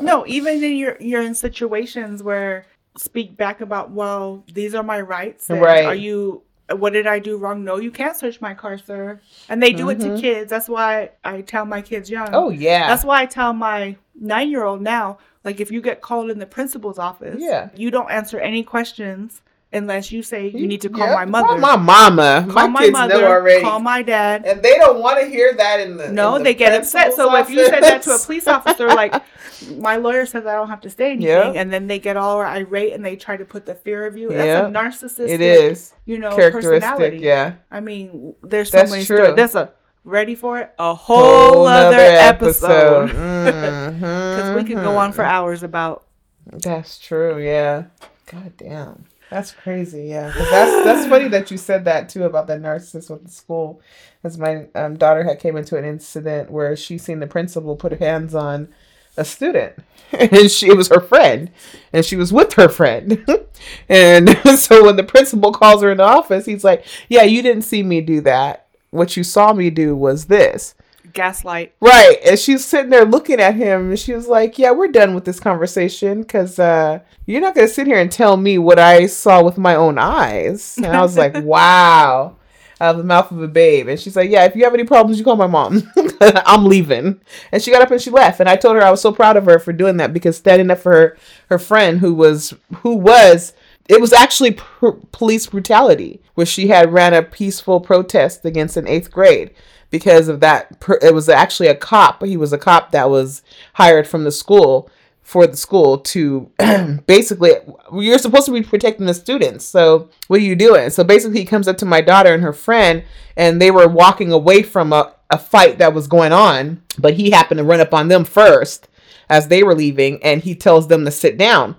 No, 0.00 0.24
even 0.26 0.62
in 0.62 0.76
your 0.76 0.96
you're 1.00 1.22
in 1.22 1.34
situations 1.34 2.22
where 2.24 2.66
speak 2.96 3.36
back 3.36 3.60
about, 3.60 3.90
well, 3.92 4.44
these 4.52 4.74
are 4.74 4.82
my 4.82 5.00
rights. 5.00 5.48
Right. 5.48 5.84
Are 5.86 5.94
you? 5.94 6.42
What 6.70 6.92
did 6.94 7.06
I 7.06 7.18
do 7.18 7.36
wrong? 7.36 7.62
No, 7.64 7.76
you 7.76 7.90
can't 7.90 8.16
search 8.16 8.40
my 8.40 8.54
car, 8.54 8.78
sir. 8.78 9.20
And 9.50 9.62
they 9.62 9.72
do 9.72 9.90
it 9.90 9.98
Mhm. 9.98 10.16
to 10.16 10.20
kids. 10.20 10.48
That's 10.50 10.68
why 10.68 11.10
I 11.24 11.42
tell 11.42 11.64
my 11.66 11.82
kids 11.82 12.08
young. 12.10 12.28
oh 12.32 12.50
yeah. 12.50 12.86
That's 12.88 13.04
why 13.04 13.20
I 13.22 13.26
tell 13.26 13.52
my 13.52 13.96
nine 14.18 14.48
year 14.50 14.64
old 14.64 14.80
now, 14.80 15.18
like 15.44 15.60
if 15.60 15.70
you 15.70 15.82
get 15.82 16.00
called 16.00 16.30
in 16.30 16.38
the 16.38 16.46
principal's 16.46 16.98
office, 16.98 17.36
Yeah. 17.38 17.68
you 17.76 17.90
don't 17.90 18.10
answer 18.10 18.38
any 18.38 18.62
questions 18.62 19.42
unless 19.74 20.12
you 20.12 20.22
say 20.22 20.48
you 20.48 20.66
need 20.66 20.80
to 20.82 20.88
call 20.88 21.06
Yeah, 21.06 21.14
my 21.14 21.24
mother. 21.24 21.48
Call 21.48 21.58
my 21.58 21.76
mama. 21.76 22.46
Call 22.50 22.68
my 22.68 22.80
kids 22.84 22.98
know 22.98 23.26
already. 23.26 23.62
Call 23.62 23.80
my 23.80 24.02
dad. 24.02 24.44
and 24.46 24.62
they 24.62 24.76
don't 24.76 25.00
want 25.00 25.20
to 25.20 25.26
hear 25.26 25.52
that 25.54 25.80
in 25.80 25.96
the 25.96 26.10
No, 26.10 26.36
in 26.36 26.42
the 26.42 26.44
they 26.44 26.54
get 26.54 26.72
upset. 26.72 27.14
So 27.14 27.30
principal's 27.30 27.50
if 27.50 27.54
you 27.54 27.66
said 27.66 27.82
that 27.82 28.02
to 28.02 28.14
a 28.14 28.18
police 28.18 28.46
officer, 28.46 28.88
like 28.88 29.14
my 29.76 29.96
lawyer 29.96 30.26
says 30.26 30.46
I 30.46 30.54
don't 30.54 30.68
have 30.68 30.80
to 30.82 30.90
say 30.90 31.12
anything, 31.12 31.26
Yeah. 31.26 31.52
and 31.54 31.72
then 31.72 31.86
they 31.86 31.98
get 31.98 32.16
all 32.16 32.40
irate 32.40 32.92
and 32.92 33.04
they 33.04 33.16
try 33.16 33.36
to 33.36 33.44
put 33.44 33.66
the 33.66 33.74
fear 33.74 34.06
of 34.06 34.16
you. 34.16 34.30
Yeah. 34.32 34.68
That's 34.68 34.68
a 34.68 34.72
narcissistic, 34.72 35.28
it 35.28 35.40
is 35.40 35.94
you 36.04 36.18
know, 36.18 36.34
characteristic. 36.34 36.82
personality. 36.82 37.18
Yeah. 37.18 37.54
I 37.70 37.80
mean, 37.80 38.34
there's 38.42 38.70
so 38.70 38.78
That's 38.78 38.90
many 38.90 39.04
true. 39.04 39.16
stories. 39.18 39.36
That's 39.36 39.54
a 39.54 39.72
ready 40.04 40.34
for 40.34 40.58
it 40.58 40.72
a 40.78 40.94
whole, 40.94 41.66
other 41.66 41.96
episode. 41.98 43.06
Because 43.06 43.94
Because 43.94 44.56
we 44.56 44.64
could 44.64 44.82
go 44.82 44.96
on 44.96 45.12
for 45.12 45.22
mm-hmm. 45.22 45.30
hours 45.30 45.62
about 45.62 46.04
That's 46.46 46.98
true. 46.98 47.42
Yeah. 47.42 47.84
God 48.26 48.56
damn. 48.56 49.04
That's 49.30 49.50
crazy. 49.52 50.04
Yeah, 50.04 50.28
that's 50.28 50.84
that's 50.84 51.06
funny 51.08 51.28
that 51.28 51.50
you 51.50 51.56
said 51.56 51.84
that 51.86 52.08
too 52.08 52.24
about 52.24 52.46
the 52.46 52.54
narcissist 52.54 53.10
with 53.10 53.24
the 53.24 53.30
school. 53.30 53.80
Because 54.22 54.38
my 54.38 54.66
um, 54.74 54.96
daughter 54.96 55.24
had 55.24 55.40
came 55.40 55.56
into 55.56 55.76
an 55.76 55.84
incident 55.84 56.50
where 56.50 56.76
she 56.76 56.98
seen 56.98 57.20
the 57.20 57.26
principal 57.26 57.74
put 57.76 57.92
her 57.92 57.98
hands 57.98 58.34
on 58.34 58.68
a 59.16 59.24
student, 59.24 59.74
and 60.12 60.50
she 60.50 60.68
it 60.68 60.76
was 60.76 60.88
her 60.88 61.00
friend, 61.00 61.50
and 61.92 62.04
she 62.04 62.16
was 62.16 62.32
with 62.32 62.52
her 62.54 62.68
friend, 62.68 63.26
and 63.88 64.28
so 64.58 64.84
when 64.84 64.96
the 64.96 65.02
principal 65.04 65.52
calls 65.52 65.82
her 65.82 65.90
in 65.90 65.98
the 65.98 66.04
office, 66.04 66.46
he's 66.46 66.64
like, 66.64 66.84
"Yeah, 67.08 67.22
you 67.22 67.42
didn't 67.42 67.62
see 67.62 67.82
me 67.82 68.00
do 68.00 68.20
that. 68.22 68.66
What 68.90 69.16
you 69.16 69.24
saw 69.24 69.52
me 69.52 69.70
do 69.70 69.96
was 69.96 70.26
this." 70.26 70.74
Gaslight. 71.14 71.74
Right. 71.80 72.18
And 72.26 72.38
she's 72.38 72.64
sitting 72.64 72.90
there 72.90 73.04
looking 73.04 73.40
at 73.40 73.54
him 73.54 73.90
and 73.90 73.98
she 73.98 74.12
was 74.12 74.28
like, 74.28 74.58
Yeah, 74.58 74.72
we're 74.72 74.88
done 74.88 75.14
with 75.14 75.24
this 75.24 75.40
conversation 75.40 76.22
because 76.22 76.58
uh, 76.58 77.00
you're 77.24 77.40
not 77.40 77.54
going 77.54 77.66
to 77.66 77.72
sit 77.72 77.86
here 77.86 77.98
and 77.98 78.12
tell 78.12 78.36
me 78.36 78.58
what 78.58 78.78
I 78.78 79.06
saw 79.06 79.42
with 79.42 79.56
my 79.56 79.74
own 79.74 79.96
eyes. 79.98 80.76
And 80.76 80.86
I 80.86 81.00
was 81.00 81.16
like, 81.16 81.34
Wow. 81.42 82.36
Out 82.80 82.96
of 82.96 82.98
the 82.98 83.04
mouth 83.04 83.30
of 83.30 83.40
a 83.40 83.48
babe. 83.48 83.88
And 83.88 83.98
she's 83.98 84.16
like, 84.16 84.28
Yeah, 84.28 84.44
if 84.44 84.54
you 84.54 84.64
have 84.64 84.74
any 84.74 84.84
problems, 84.84 85.18
you 85.18 85.24
call 85.24 85.36
my 85.36 85.46
mom. 85.46 85.90
I'm 86.20 86.66
leaving. 86.66 87.20
And 87.52 87.62
she 87.62 87.70
got 87.70 87.82
up 87.82 87.90
and 87.90 88.02
she 88.02 88.10
left. 88.10 88.40
And 88.40 88.48
I 88.48 88.56
told 88.56 88.76
her 88.76 88.82
I 88.82 88.90
was 88.90 89.00
so 89.00 89.12
proud 89.12 89.36
of 89.36 89.46
her 89.46 89.58
for 89.58 89.72
doing 89.72 89.96
that 89.98 90.12
because 90.12 90.36
standing 90.36 90.70
up 90.70 90.78
for 90.78 90.92
her, 90.92 91.18
her 91.48 91.58
friend 91.58 92.00
who 92.00 92.12
was, 92.12 92.52
who 92.78 92.96
was, 92.96 93.54
it 93.88 94.00
was 94.00 94.12
actually 94.12 94.52
pr- 94.52 94.88
police 95.12 95.46
brutality 95.46 96.20
where 96.34 96.46
she 96.46 96.68
had 96.68 96.92
ran 96.92 97.14
a 97.14 97.22
peaceful 97.22 97.80
protest 97.80 98.44
against 98.44 98.76
an 98.76 98.88
eighth 98.88 99.10
grade 99.10 99.54
because 99.94 100.26
of 100.26 100.40
that 100.40 100.76
it 101.02 101.14
was 101.14 101.28
actually 101.28 101.68
a 101.68 101.74
cop 101.74 102.20
he 102.24 102.36
was 102.36 102.52
a 102.52 102.58
cop 102.58 102.90
that 102.90 103.08
was 103.08 103.42
hired 103.74 104.08
from 104.08 104.24
the 104.24 104.32
school 104.32 104.90
for 105.22 105.46
the 105.46 105.56
school 105.56 105.98
to 105.98 106.50
basically 107.06 107.52
you're 107.92 108.18
supposed 108.18 108.44
to 108.44 108.50
be 108.50 108.60
protecting 108.60 109.06
the 109.06 109.14
students 109.14 109.64
so 109.64 110.10
what 110.26 110.40
are 110.40 110.42
you 110.42 110.56
doing? 110.56 110.90
So 110.90 111.04
basically 111.04 111.38
he 111.38 111.44
comes 111.44 111.68
up 111.68 111.76
to 111.76 111.84
my 111.84 112.00
daughter 112.00 112.34
and 112.34 112.42
her 112.42 112.52
friend 112.52 113.04
and 113.36 113.62
they 113.62 113.70
were 113.70 113.86
walking 113.86 114.32
away 114.32 114.64
from 114.64 114.92
a, 114.92 115.14
a 115.30 115.38
fight 115.38 115.78
that 115.78 115.94
was 115.94 116.08
going 116.08 116.32
on 116.32 116.82
but 116.98 117.14
he 117.14 117.30
happened 117.30 117.58
to 117.58 117.64
run 117.64 117.80
up 117.80 117.94
on 117.94 118.08
them 118.08 118.24
first 118.24 118.88
as 119.30 119.46
they 119.46 119.62
were 119.62 119.76
leaving 119.76 120.20
and 120.24 120.42
he 120.42 120.56
tells 120.56 120.88
them 120.88 121.04
to 121.04 121.12
sit 121.12 121.38
down. 121.38 121.76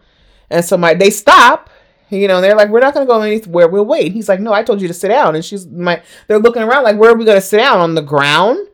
And 0.50 0.64
so 0.64 0.78
my 0.78 0.94
they 0.94 1.10
stop 1.10 1.70
you 2.10 2.28
know 2.28 2.42
they're 2.42 2.56
like 2.56 2.70
we're 2.70 2.80
not 2.80 2.94
going 2.94 3.06
to 3.06 3.12
go 3.12 3.22
anywhere 3.22 3.68
we'll 3.68 3.86
wait 3.86 4.12
he's 4.12 4.30
like 4.30 4.40
no 4.40 4.54
i 4.54 4.64
told 4.64 4.82
you 4.82 4.88
to 4.88 4.94
sit 4.94 5.08
down 5.08 5.36
and 5.36 5.44
she's 5.44 5.66
my 5.68 6.02
they're 6.28 6.40
looking 6.40 6.62
around 6.64 6.84
like 6.84 6.98
where 6.98 7.12
are 7.12 7.18
we 7.18 7.26
going 7.26 7.38
to 7.38 7.42
sit 7.42 7.58
down 7.58 7.80
on 7.80 7.96
the 7.96 8.02
ground 8.02 8.68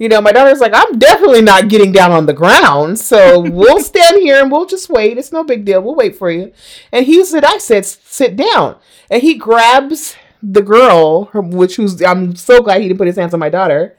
you 0.00 0.08
know, 0.08 0.22
my 0.22 0.32
daughter's 0.32 0.60
like, 0.60 0.72
I'm 0.74 0.98
definitely 0.98 1.42
not 1.42 1.68
getting 1.68 1.92
down 1.92 2.10
on 2.10 2.24
the 2.24 2.32
ground. 2.32 2.98
So 2.98 3.40
we'll 3.50 3.82
stand 3.82 4.16
here 4.16 4.40
and 4.40 4.50
we'll 4.50 4.64
just 4.64 4.88
wait. 4.88 5.18
It's 5.18 5.30
no 5.30 5.44
big 5.44 5.66
deal. 5.66 5.82
We'll 5.82 5.94
wait 5.94 6.16
for 6.16 6.30
you. 6.30 6.52
And 6.90 7.04
he 7.04 7.22
said, 7.22 7.44
I 7.44 7.58
said, 7.58 7.84
sit 7.84 8.34
down. 8.34 8.78
And 9.10 9.20
he 9.20 9.34
grabs 9.34 10.16
the 10.42 10.62
girl, 10.62 11.26
which 11.34 11.76
who's, 11.76 12.02
I'm 12.02 12.34
so 12.34 12.62
glad 12.62 12.80
he 12.80 12.88
didn't 12.88 12.96
put 12.96 13.08
his 13.08 13.16
hands 13.16 13.34
on 13.34 13.40
my 13.40 13.50
daughter. 13.50 13.94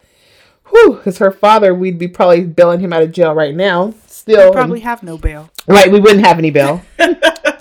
Whew, 0.72 0.96
because 0.96 1.20
her 1.20 1.30
father, 1.32 1.76
we'd 1.76 2.00
be 2.00 2.08
probably 2.08 2.46
bailing 2.46 2.80
him 2.80 2.94
out 2.94 3.04
of 3.04 3.12
jail 3.12 3.36
right 3.36 3.54
now. 3.54 3.94
Still, 4.08 4.52
Probably 4.52 4.80
have 4.80 5.04
no 5.04 5.20
bail. 5.20 5.52
right? 5.68 5.92
We 5.92 6.00
wouldn't 6.00 6.26
have 6.26 6.40
any 6.40 6.50
bail, 6.50 6.82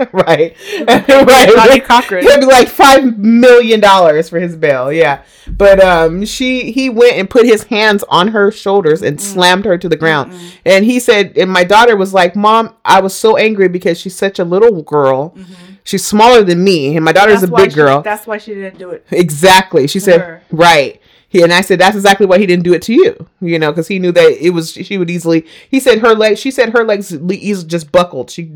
right? 0.13 0.57
right. 0.89 1.85
Cochran. 1.85 2.25
It'd 2.25 2.41
be 2.41 2.47
like 2.47 2.69
five 2.69 3.19
million 3.19 3.81
dollars 3.81 4.29
for 4.29 4.39
his 4.41 4.57
bail, 4.57 4.93
yeah. 4.93 5.23
But 5.49 5.81
um, 5.83 6.25
she 6.25 6.71
he 6.73 6.89
went 6.91 7.15
and 7.17 7.29
put 7.29 7.45
his 7.47 7.65
hands 7.65 8.05
on 8.09 8.29
her 8.29 8.51
shoulders 8.51 9.03
Mm. 9.03 9.07
and 9.09 9.21
slammed 9.21 9.65
her 9.65 9.77
to 9.79 9.89
the 9.89 9.97
ground. 9.97 10.33
And 10.65 10.85
he 10.85 11.01
said, 11.01 11.37
and 11.37 11.51
my 11.51 11.65
daughter 11.65 11.97
was 11.97 12.13
like, 12.15 12.37
"Mom, 12.37 12.75
I 12.85 13.01
was 13.01 13.15
so 13.15 13.37
angry 13.37 13.69
because 13.69 13.99
she's 14.01 14.17
such 14.17 14.39
a 14.39 14.45
little 14.45 14.83
girl. 14.83 15.35
She's 15.83 16.05
smaller 16.05 16.43
than 16.45 16.63
me, 16.63 16.95
and 16.97 17.05
my 17.05 17.13
daughter's 17.13 17.43
Mm-hmm. 17.43 17.53
That's 17.53 17.63
a 17.63 17.65
big 17.67 17.71
she- 17.73 17.77
girl." 17.77 18.03
That's 18.03 18.27
why 18.27 18.39
she 18.39 18.55
didn't 18.55 18.79
do 18.79 18.91
it. 18.91 19.07
Exactly. 19.11 19.87
She 19.89 19.99
said, 19.99 20.21
her. 20.21 20.43
right. 20.51 21.00
He, 21.31 21.43
and 21.43 21.53
I 21.53 21.61
said, 21.61 21.79
that's 21.79 21.95
exactly 21.95 22.27
why 22.27 22.39
he 22.39 22.47
didn't 22.47 22.65
do 22.65 22.75
it 22.75 22.83
to 22.83 22.93
you, 22.93 23.29
you 23.41 23.57
know, 23.57 23.71
because 23.71 23.87
he 23.87 24.01
knew 24.01 24.11
that 24.11 24.45
it 24.45 24.51
was, 24.51 24.73
she 24.73 24.99
would 24.99 25.09
easily, 25.09 25.47
he 25.71 25.79
said 25.79 26.01
her 26.01 26.13
legs, 26.13 26.41
she 26.41 26.51
said 26.51 26.71
her 26.71 26.85
legs 26.85 27.13
le- 27.13 27.35
easily 27.35 27.69
just 27.69 27.93
buckled. 27.93 28.33
She 28.33 28.51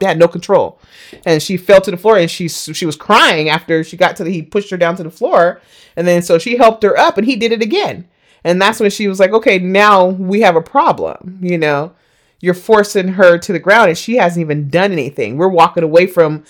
had 0.00 0.18
no 0.18 0.26
control. 0.26 0.80
And 1.26 1.42
she 1.42 1.58
fell 1.58 1.82
to 1.82 1.90
the 1.90 1.98
floor 1.98 2.16
and 2.16 2.30
she, 2.30 2.48
she 2.48 2.86
was 2.86 2.96
crying 2.96 3.50
after 3.50 3.84
she 3.84 3.98
got 3.98 4.16
to 4.16 4.24
the, 4.24 4.30
he 4.30 4.40
pushed 4.40 4.70
her 4.70 4.78
down 4.78 4.96
to 4.96 5.02
the 5.02 5.10
floor. 5.10 5.60
And 5.96 6.08
then 6.08 6.22
so 6.22 6.38
she 6.38 6.56
helped 6.56 6.82
her 6.82 6.98
up 6.98 7.18
and 7.18 7.26
he 7.26 7.36
did 7.36 7.52
it 7.52 7.60
again. 7.60 8.08
And 8.42 8.60
that's 8.60 8.80
when 8.80 8.90
she 8.90 9.06
was 9.06 9.20
like, 9.20 9.32
okay, 9.32 9.58
now 9.58 10.06
we 10.06 10.40
have 10.40 10.56
a 10.56 10.62
problem, 10.62 11.40
you 11.42 11.58
know, 11.58 11.92
you're 12.40 12.54
forcing 12.54 13.08
her 13.08 13.36
to 13.36 13.52
the 13.52 13.58
ground 13.58 13.90
and 13.90 13.98
she 13.98 14.16
hasn't 14.16 14.40
even 14.40 14.70
done 14.70 14.92
anything. 14.92 15.36
We're 15.36 15.48
walking 15.48 15.84
away 15.84 16.06
from 16.06 16.44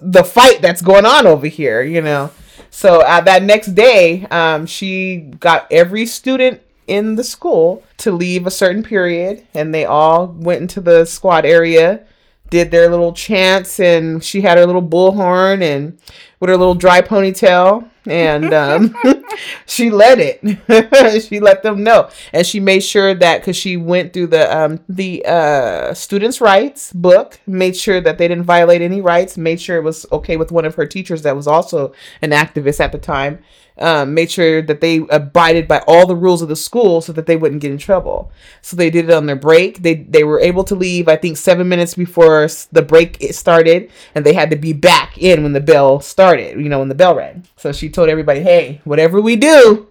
the 0.00 0.22
fight 0.22 0.62
that's 0.62 0.82
going 0.82 1.04
on 1.04 1.26
over 1.26 1.48
here, 1.48 1.82
you 1.82 2.00
know. 2.00 2.30
So 2.76 3.00
uh, 3.00 3.22
that 3.22 3.42
next 3.42 3.68
day, 3.68 4.26
um, 4.26 4.66
she 4.66 5.16
got 5.40 5.66
every 5.72 6.04
student 6.04 6.60
in 6.86 7.14
the 7.14 7.24
school 7.24 7.82
to 7.96 8.12
leave 8.12 8.46
a 8.46 8.50
certain 8.50 8.82
period, 8.82 9.46
and 9.54 9.74
they 9.74 9.86
all 9.86 10.26
went 10.26 10.60
into 10.60 10.82
the 10.82 11.06
squad 11.06 11.46
area, 11.46 12.04
did 12.50 12.70
their 12.70 12.88
little 12.88 13.12
chants, 13.12 13.80
and 13.80 14.22
she 14.22 14.40
had 14.40 14.58
her 14.58 14.66
little 14.66 14.82
bullhorn 14.82 15.62
and 15.62 15.98
with 16.40 16.50
her 16.50 16.56
little 16.56 16.74
dry 16.74 17.00
ponytail, 17.00 17.88
and 18.06 18.52
um, 18.52 18.94
she 19.66 19.90
led 19.90 20.18
it. 20.20 21.22
she 21.22 21.40
let 21.40 21.62
them 21.62 21.82
know, 21.82 22.10
and 22.32 22.46
she 22.46 22.60
made 22.60 22.80
sure 22.80 23.14
that 23.14 23.40
because 23.40 23.56
she 23.56 23.76
went 23.76 24.12
through 24.12 24.28
the 24.28 24.56
um, 24.56 24.80
the 24.88 25.24
uh, 25.26 25.94
students' 25.94 26.40
rights 26.40 26.92
book, 26.92 27.40
made 27.46 27.76
sure 27.76 28.00
that 28.00 28.18
they 28.18 28.28
didn't 28.28 28.44
violate 28.44 28.82
any 28.82 29.00
rights, 29.00 29.36
made 29.36 29.60
sure 29.60 29.76
it 29.76 29.84
was 29.84 30.06
okay 30.12 30.36
with 30.36 30.52
one 30.52 30.64
of 30.64 30.74
her 30.74 30.86
teachers 30.86 31.22
that 31.22 31.36
was 31.36 31.46
also 31.46 31.92
an 32.22 32.30
activist 32.30 32.80
at 32.80 32.92
the 32.92 32.98
time. 32.98 33.38
Um, 33.78 34.14
made 34.14 34.30
sure 34.30 34.62
that 34.62 34.80
they 34.80 35.02
abided 35.10 35.68
by 35.68 35.80
all 35.86 36.06
the 36.06 36.16
rules 36.16 36.40
of 36.40 36.48
the 36.48 36.56
school 36.56 37.02
so 37.02 37.12
that 37.12 37.26
they 37.26 37.36
wouldn't 37.36 37.60
get 37.60 37.70
in 37.70 37.76
trouble. 37.76 38.32
So 38.62 38.74
they 38.74 38.88
did 38.88 39.10
it 39.10 39.14
on 39.14 39.26
their 39.26 39.36
break. 39.36 39.82
They 39.82 39.94
they 39.96 40.24
were 40.24 40.40
able 40.40 40.64
to 40.64 40.74
leave. 40.74 41.08
I 41.08 41.16
think 41.16 41.36
seven 41.36 41.68
minutes 41.68 41.94
before 41.94 42.48
the 42.72 42.82
break 42.82 43.18
it 43.20 43.34
started, 43.34 43.90
and 44.14 44.24
they 44.24 44.32
had 44.32 44.50
to 44.50 44.56
be 44.56 44.72
back 44.72 45.18
in 45.18 45.42
when 45.42 45.52
the 45.52 45.60
bell 45.60 46.00
started. 46.00 46.58
You 46.58 46.70
know 46.70 46.78
when 46.78 46.88
the 46.88 46.94
bell 46.94 47.14
rang. 47.14 47.44
So 47.56 47.70
she 47.72 47.90
told 47.90 48.08
everybody, 48.08 48.40
"Hey, 48.40 48.80
whatever 48.84 49.20
we 49.20 49.36
do." 49.36 49.88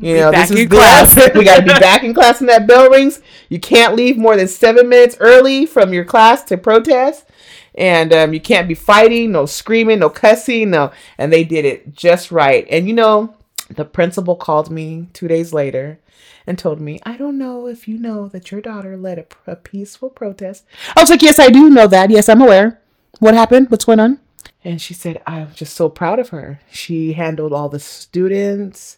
You 0.00 0.16
know, 0.16 0.30
this 0.32 0.50
is 0.50 0.68
class. 0.68 1.14
we 1.34 1.44
got 1.44 1.56
to 1.56 1.62
be 1.62 1.78
back 1.78 2.02
in 2.02 2.14
class 2.14 2.40
when 2.40 2.48
that 2.48 2.66
bell 2.66 2.90
rings. 2.90 3.20
You 3.48 3.60
can't 3.60 3.94
leave 3.94 4.16
more 4.16 4.36
than 4.36 4.48
seven 4.48 4.88
minutes 4.88 5.16
early 5.20 5.66
from 5.66 5.92
your 5.92 6.04
class 6.04 6.42
to 6.44 6.58
protest, 6.58 7.26
and 7.74 8.12
um, 8.12 8.32
you 8.32 8.40
can't 8.40 8.68
be 8.68 8.74
fighting, 8.74 9.32
no 9.32 9.46
screaming, 9.46 10.00
no 10.00 10.10
cussing, 10.10 10.70
no. 10.70 10.92
And 11.18 11.32
they 11.32 11.44
did 11.44 11.64
it 11.64 11.94
just 11.94 12.30
right. 12.30 12.66
And 12.70 12.86
you 12.86 12.94
know, 12.94 13.34
the 13.68 13.84
principal 13.84 14.36
called 14.36 14.70
me 14.70 15.08
two 15.12 15.28
days 15.28 15.52
later 15.52 15.98
and 16.46 16.58
told 16.58 16.80
me, 16.80 17.00
"I 17.04 17.16
don't 17.16 17.38
know 17.38 17.66
if 17.66 17.88
you 17.88 17.98
know 17.98 18.28
that 18.28 18.50
your 18.50 18.60
daughter 18.60 18.96
led 18.96 19.18
a, 19.18 19.52
a 19.52 19.56
peaceful 19.56 20.10
protest." 20.10 20.64
I 20.96 21.00
was 21.00 21.10
like, 21.10 21.22
"Yes, 21.22 21.38
I 21.38 21.48
do 21.48 21.70
know 21.70 21.86
that. 21.86 22.10
Yes, 22.10 22.28
I'm 22.28 22.42
aware. 22.42 22.80
What 23.18 23.34
happened? 23.34 23.70
What's 23.70 23.84
going 23.84 24.00
on?" 24.00 24.20
And 24.64 24.80
she 24.80 24.94
said, 24.94 25.22
I'm 25.26 25.52
just 25.52 25.74
so 25.74 25.90
proud 25.90 26.18
of 26.18 26.30
her. 26.30 26.60
She 26.70 27.12
handled 27.12 27.52
all 27.52 27.68
the 27.68 27.78
students. 27.78 28.96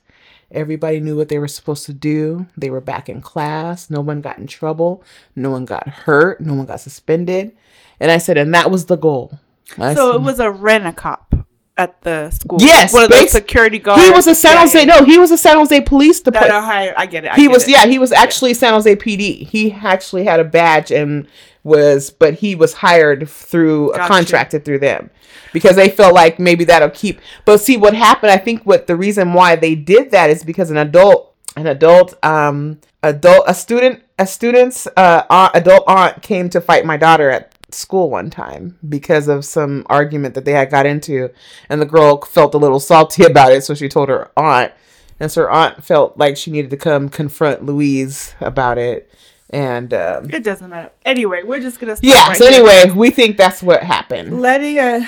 Everybody 0.51 1.01
knew 1.01 1.16
what 1.16 1.28
they 1.28 1.38
were 1.38 1.49
supposed 1.49 1.86
to 1.86 1.92
do. 1.92 2.47
They 2.57 2.70
were 2.70 2.80
back 2.80 3.09
in 3.09 3.20
class. 3.20 3.90
No 3.90 4.01
one 4.01 4.20
got 4.20 4.38
in 4.38 4.47
trouble. 4.47 5.03
No 5.34 5.51
one 5.51 5.64
got 5.64 5.88
hurt. 5.88 6.40
No 6.40 6.55
one 6.55 6.66
got 6.66 6.80
suspended. 6.80 7.53
And 7.99 8.11
I 8.11 8.18
said, 8.18 8.38
and 8.38 8.55
that 8.55 8.70
was 8.70 8.86
the 8.86 8.97
goal. 8.97 9.38
I 9.78 9.94
So 9.94 10.12
said- 10.12 10.16
it 10.16 10.22
was 10.22 10.38
a 10.40 10.51
rent 10.51 10.86
a 10.86 10.92
cop 10.92 11.34
at 11.76 12.01
the 12.03 12.30
school. 12.30 12.59
Yes, 12.61 12.92
one 12.94 13.03
of 13.05 13.11
those 13.11 13.22
bas- 13.24 13.32
security 13.32 13.78
guards. 13.78 14.03
he 14.03 14.11
was 14.11 14.26
a 14.26 14.34
San 14.34 14.57
Jose. 14.57 14.78
yeah, 14.78 14.84
No, 14.84 15.05
he 15.05 15.18
was 15.18 15.30
a 15.30 15.36
San 15.36 15.57
Jose 15.59 15.78
police 15.82 16.20
department. 16.20 16.55
I 16.55 17.07
get 17.07 17.24
it. 17.24 17.32
I 17.32 17.36
he 17.36 17.42
get 17.42 17.51
was 17.51 17.64
it. 17.64 17.70
yeah 17.72 17.84
he 17.86 17.99
was 17.99 18.12
actually 18.12 18.55
san 18.55 18.72
jose 18.72 18.97
pd 18.97 19.47
he 19.47 19.72
actually 19.72 20.24
had 20.24 20.40
a 20.40 20.44
badge 20.44 20.90
and 20.90 21.26
was 21.67 22.11
but 22.11 22.35
he 22.35 22.55
was 22.55 22.75
hired 22.75 23.29
through 23.29 23.93
Gotcha. 23.93 24.07
contracted 24.07 24.64
through 24.64 24.79
them 24.79 25.11
because 25.53 25.77
they 25.77 25.89
felt 25.89 26.14
like 26.14 26.39
maybe 26.39 26.64
that'll 26.64 26.91
keep 26.91 27.21
but 27.45 27.61
see 27.61 27.77
what 27.77 27.95
happened 27.95 28.31
i 28.31 28.37
think 28.37 28.62
what 28.62 28.87
the 28.87 28.97
reason 28.97 29.35
why 29.35 29.57
they 29.57 29.75
did 29.75 30.11
that 30.12 30.31
is 30.31 30.45
because 30.45 30.71
an 30.71 30.77
adult 30.77 31.35
an 31.57 31.67
adult 31.67 32.14
um 32.25 32.79
adult 33.03 33.45
a 33.47 33.55
student 33.55 34.03
a 34.19 34.27
student's 34.27 34.87
uh 34.97 35.25
aunt, 35.29 35.55
adult 35.55 35.85
aunt 35.87 36.23
came 36.23 36.49
to 36.49 36.61
fight 36.61 36.87
my 36.87 36.97
daughter 36.97 37.31
at 37.31 37.53
school 37.71 38.09
one 38.09 38.31
time 38.31 38.79
because 38.89 39.27
of 39.27 39.45
some 39.45 39.85
argument 39.89 40.35
that 40.35 40.45
they 40.45 40.53
had 40.53 40.71
got 40.71 40.87
into 40.87 41.29
and 41.69 41.83
the 41.83 41.87
girl 41.87 42.23
felt 42.23 42.55
a 42.55 42.59
little 42.59 42.81
salty 42.81 43.25
about 43.27 43.53
it 43.53 43.64
so 43.64 43.75
she 43.75 43.89
told 43.89 44.09
her 44.09 44.31
aunt 44.37 44.73
and 45.19 45.33
so 45.33 45.43
her 45.43 45.51
aunt 45.51 45.85
felt 45.85 46.19
like 46.19 46.37
she 46.37 46.51
needed 46.51 46.71
to 46.71 46.77
come 46.77 47.09
confront 47.09 47.64
Louise 47.64 48.35
about 48.41 48.79
it. 48.79 49.11
And 49.51 49.94
um, 49.94 50.30
It 50.30 50.42
doesn't 50.42 50.68
matter. 50.68 50.90
Anyway, 51.05 51.42
we're 51.44 51.61
just 51.61 51.78
gonna. 51.78 51.97
Yeah, 52.03 52.28
right 52.28 52.36
so 52.36 52.49
here. 52.49 52.64
anyway, 52.66 52.90
we 52.90 53.11
think 53.11 53.36
that's 53.36 53.62
what 53.62 53.82
happened. 53.82 54.40
letting 54.40 54.78
a 54.78 55.07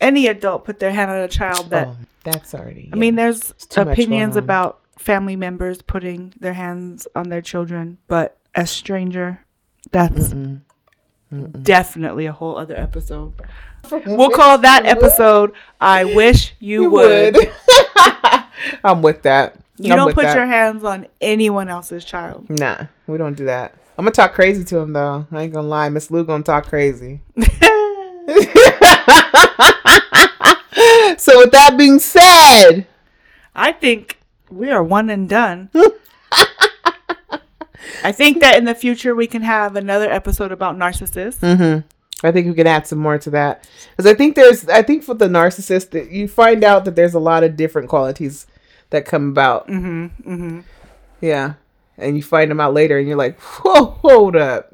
any 0.00 0.28
adult 0.28 0.64
put 0.64 0.78
their 0.78 0.92
hand 0.92 1.10
on 1.10 1.18
a 1.18 1.28
child 1.28 1.70
that 1.70 1.88
oh, 1.88 1.96
that's 2.24 2.54
already. 2.54 2.88
I 2.92 2.96
mean, 2.96 3.16
there's 3.16 3.52
opinions 3.76 4.36
about 4.36 4.80
family 4.98 5.34
members 5.36 5.82
putting 5.82 6.32
their 6.38 6.52
hands 6.52 7.08
on 7.16 7.30
their 7.30 7.42
children, 7.42 7.98
but 8.06 8.36
a 8.54 8.66
stranger, 8.66 9.44
that's 9.90 10.32
definitely 11.62 12.26
a 12.26 12.32
whole 12.32 12.56
other 12.58 12.76
episode. 12.76 13.32
We'll 13.90 14.30
call 14.30 14.58
that 14.58 14.84
episode 14.86 15.52
"I 15.80 16.04
Wish 16.14 16.54
You, 16.60 16.82
you 16.82 16.90
Would." 16.90 17.34
would. 17.34 17.52
I'm 18.84 19.02
with 19.02 19.22
that. 19.22 19.56
You 19.78 19.92
I'm 19.92 19.98
don't 19.98 20.14
put 20.14 20.24
that. 20.24 20.36
your 20.36 20.46
hands 20.46 20.84
on 20.84 21.06
anyone 21.20 21.68
else's 21.70 22.04
child. 22.04 22.48
Nah, 22.50 22.84
we 23.06 23.16
don't 23.16 23.34
do 23.36 23.46
that. 23.46 23.74
I'm 24.00 24.04
gonna 24.06 24.12
talk 24.12 24.32
crazy 24.32 24.64
to 24.64 24.78
him 24.78 24.94
though. 24.94 25.26
I 25.30 25.42
ain't 25.42 25.52
gonna 25.52 25.68
lie, 25.68 25.90
Miss 25.90 26.10
Lou 26.10 26.24
gonna 26.24 26.42
talk 26.42 26.64
crazy. 26.64 27.20
so 27.36 27.42
with 31.36 31.50
that 31.52 31.74
being 31.76 31.98
said, 31.98 32.86
I 33.54 33.72
think 33.72 34.18
we 34.48 34.70
are 34.70 34.82
one 34.82 35.10
and 35.10 35.28
done. 35.28 35.68
I 38.02 38.10
think 38.10 38.40
that 38.40 38.56
in 38.56 38.64
the 38.64 38.74
future 38.74 39.14
we 39.14 39.26
can 39.26 39.42
have 39.42 39.76
another 39.76 40.10
episode 40.10 40.50
about 40.50 40.78
narcissists. 40.78 41.40
Mm-hmm. 41.40 41.86
I 42.26 42.32
think 42.32 42.46
we 42.46 42.54
can 42.54 42.66
add 42.66 42.86
some 42.86 43.00
more 43.00 43.18
to 43.18 43.28
that 43.28 43.68
because 43.90 44.10
I 44.10 44.14
think 44.14 44.34
there's 44.34 44.66
I 44.66 44.80
think 44.80 45.04
for 45.04 45.12
the 45.12 45.28
narcissist 45.28 45.90
that 45.90 46.10
you 46.10 46.26
find 46.26 46.64
out 46.64 46.86
that 46.86 46.96
there's 46.96 47.12
a 47.12 47.20
lot 47.20 47.44
of 47.44 47.54
different 47.54 47.90
qualities 47.90 48.46
that 48.88 49.04
come 49.04 49.28
about. 49.28 49.68
Mm-hmm. 49.68 50.06
Mm-hmm. 50.06 50.60
Yeah, 51.20 51.56
and 52.00 52.16
you 52.16 52.22
find 52.22 52.50
them 52.50 52.60
out 52.60 52.74
later, 52.74 52.98
and 52.98 53.06
you're 53.08 53.16
like, 53.16 53.38
whoa, 53.40 53.84
hold 54.02 54.36
up, 54.36 54.72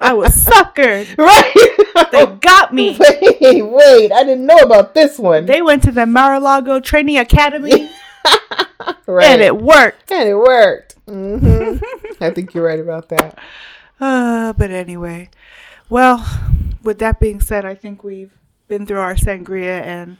I 0.00 0.12
was 0.14 0.34
suckered. 0.34 1.16
right? 1.18 2.08
They 2.10 2.26
got 2.40 2.72
me. 2.74 2.96
wait, 3.40 3.62
wait, 3.62 4.12
I 4.12 4.24
didn't 4.24 4.46
know 4.46 4.58
about 4.58 4.94
this 4.94 5.18
one. 5.18 5.46
They 5.46 5.62
went 5.62 5.82
to 5.84 5.92
the 5.92 6.06
Mar-a-Lago 6.06 6.80
Training 6.80 7.18
Academy 7.18 7.88
right, 9.06 9.24
and 9.26 9.40
it 9.42 9.56
worked. 9.56 10.10
and 10.10 10.28
it 10.28 10.34
worked. 10.36 10.96
hmm 11.06 11.76
I 12.20 12.30
think 12.30 12.54
you're 12.54 12.64
right 12.66 12.80
about 12.80 13.08
that. 13.10 13.38
Uh, 14.00 14.52
but 14.54 14.70
anyway, 14.70 15.30
Well, 15.88 16.26
with 16.82 16.98
that 16.98 17.20
being 17.20 17.40
said, 17.40 17.64
I 17.64 17.74
think 17.76 18.02
we've 18.02 18.32
been 18.68 18.86
through 18.86 18.98
our 19.00 19.14
sangria 19.14 19.82
and 19.82 20.16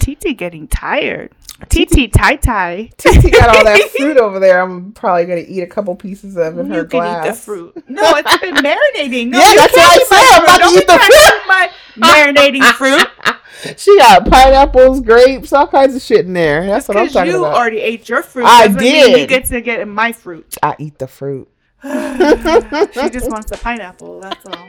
TT 0.00 0.36
getting 0.36 0.66
tired. 0.68 1.32
TT 1.68 2.12
tie 2.12 2.36
tie. 2.36 2.90
Titi 2.96 3.30
got 3.30 3.54
all 3.56 3.64
that 3.64 3.90
fruit 3.96 4.16
over 4.16 4.38
there. 4.38 4.60
I'm 4.62 4.92
probably 4.92 5.26
gonna 5.26 5.44
eat 5.46 5.60
a 5.62 5.66
couple 5.66 5.94
pieces 5.96 6.36
of 6.36 6.58
in 6.58 6.70
her 6.70 6.84
glass. 6.84 6.92
You 7.16 7.22
can 7.22 7.26
eat 7.26 7.30
the 7.30 7.40
fruit. 7.40 7.84
No, 7.88 8.02
it's 8.16 8.38
been 8.38 8.54
marinating. 8.54 9.28
No, 9.28 9.38
Yeah, 9.38 9.54
that's 9.56 9.72
what 9.76 9.80
I 9.80 10.04
said. 10.04 10.20
I'm 10.20 10.72
fruit. 10.72 10.84
about 10.84 11.00
to 11.00 11.10
eat 11.10 11.10
the 11.10 11.32
eat 11.36 11.46
my 11.48 11.70
marinating 11.96 12.72
fruit. 12.74 13.76
She 13.78 13.96
got 13.98 14.26
pineapples, 14.30 15.02
grapes, 15.02 15.52
all 15.52 15.66
kinds 15.66 15.94
of 15.94 16.00
shit 16.00 16.24
in 16.24 16.32
there. 16.32 16.64
That's 16.66 16.88
what 16.88 16.96
I'm 16.96 17.08
talking 17.08 17.30
you 17.32 17.40
about. 17.40 17.50
You 17.52 17.56
already 17.58 17.80
ate 17.80 18.08
your 18.08 18.22
fruit. 18.22 18.46
I 18.46 18.68
doesn't 18.68 18.80
mean 18.80 19.18
You 19.18 19.26
get 19.26 19.44
to 19.46 19.60
get 19.60 19.86
my 19.86 20.12
fruit. 20.12 20.56
I 20.62 20.76
eat 20.78 20.98
the 20.98 21.06
fruit. 21.08 21.48
She 21.82 23.08
just 23.10 23.30
wants 23.30 23.50
the 23.50 23.58
pineapple. 23.62 24.20
That's 24.20 24.46
all. 24.46 24.66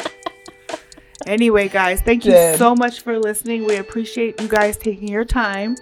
Anyway, 1.28 1.68
guys, 1.70 2.02
thank 2.02 2.26
you 2.26 2.32
Good. 2.32 2.58
so 2.58 2.76
much 2.76 3.02
for 3.02 3.18
listening. 3.20 3.66
We 3.66 3.78
appreciate 3.78 4.40
you 4.42 4.48
guys 4.48 4.78
taking 4.78 5.08
your 5.08 5.26
time. 5.26 5.76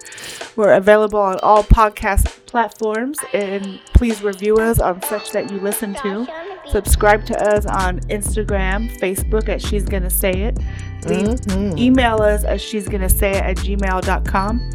We're 0.56 0.74
available 0.74 1.20
on 1.20 1.40
all 1.42 1.64
podcast 1.64 2.46
platforms, 2.46 3.18
and 3.34 3.80
please 3.94 4.22
review 4.24 4.58
us 4.58 4.80
on 4.80 5.02
such 5.04 5.32
that 5.32 5.52
you 5.52 5.60
listen 5.60 5.94
to. 5.96 6.28
Subscribe 6.68 7.26
to 7.28 7.56
us 7.56 7.66
on 7.66 8.00
Instagram, 8.02 8.90
Facebook 9.00 9.50
at 9.50 9.62
She's 9.62 9.84
Gonna 9.86 10.10
Say 10.10 10.32
It. 10.32 10.56
Mhm. 11.02 11.78
Email 11.78 12.22
us 12.22 12.44
at 12.44 12.60
She's 12.60 12.88
Gonna 12.88 13.10
Say 13.10 13.32
It 13.32 13.44
at 13.44 13.58
gmail.com. 13.58 14.70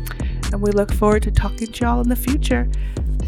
And 0.53 0.62
we 0.62 0.71
look 0.71 0.93
forward 0.93 1.23
to 1.25 1.31
talking 1.31 1.67
to 1.67 1.81
y'all 1.85 2.01
in 2.01 2.09
the 2.09 2.17
future. 2.17 2.69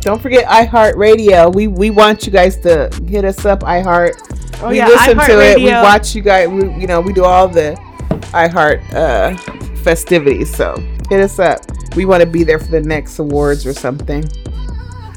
Don't 0.01 0.22
forget 0.22 0.45
iHeartRadio. 0.47 1.53
We 1.55 1.66
we 1.66 1.91
want 1.91 2.26
you 2.26 2.32
guys 2.32 2.57
to 2.59 2.89
hit 3.09 3.24
us 3.24 3.45
up. 3.45 3.61
iHeart. 3.61 4.14
Oh, 4.61 4.70
we 4.70 4.78
yeah, 4.78 4.88
listen 4.88 5.18
to 5.18 5.40
it. 5.40 5.59
We 5.59 5.66
watch 5.66 6.14
you 6.14 6.22
guys. 6.22 6.48
We, 6.48 6.72
you 6.80 6.86
know 6.86 7.00
we 7.00 7.12
do 7.12 7.24
all 7.24 7.48
the 7.48 7.76
iHeart 8.32 8.82
uh, 8.94 9.36
festivities. 9.82 10.54
So 10.54 10.76
hit 11.09 11.20
us 11.20 11.38
up. 11.38 11.61
We 11.94 12.04
want 12.04 12.22
to 12.22 12.26
be 12.26 12.44
there 12.44 12.59
for 12.59 12.70
the 12.70 12.80
next 12.80 13.18
awards 13.18 13.66
or 13.66 13.72
something. 13.72 14.24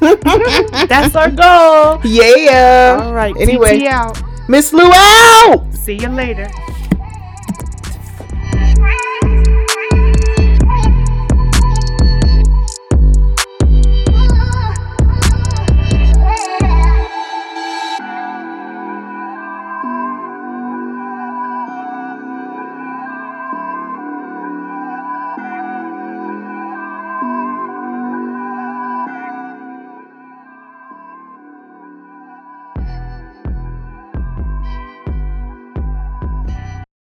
That's 0.00 1.14
our 1.14 1.30
goal. 1.30 2.00
Yeah. 2.04 3.00
All 3.02 3.14
right. 3.14 3.34
Anyway, 3.38 3.86
Miss 4.48 4.72
Lou 4.72 4.90
out. 4.92 5.66
See 5.74 5.94
you 5.94 6.08
later. 6.08 6.50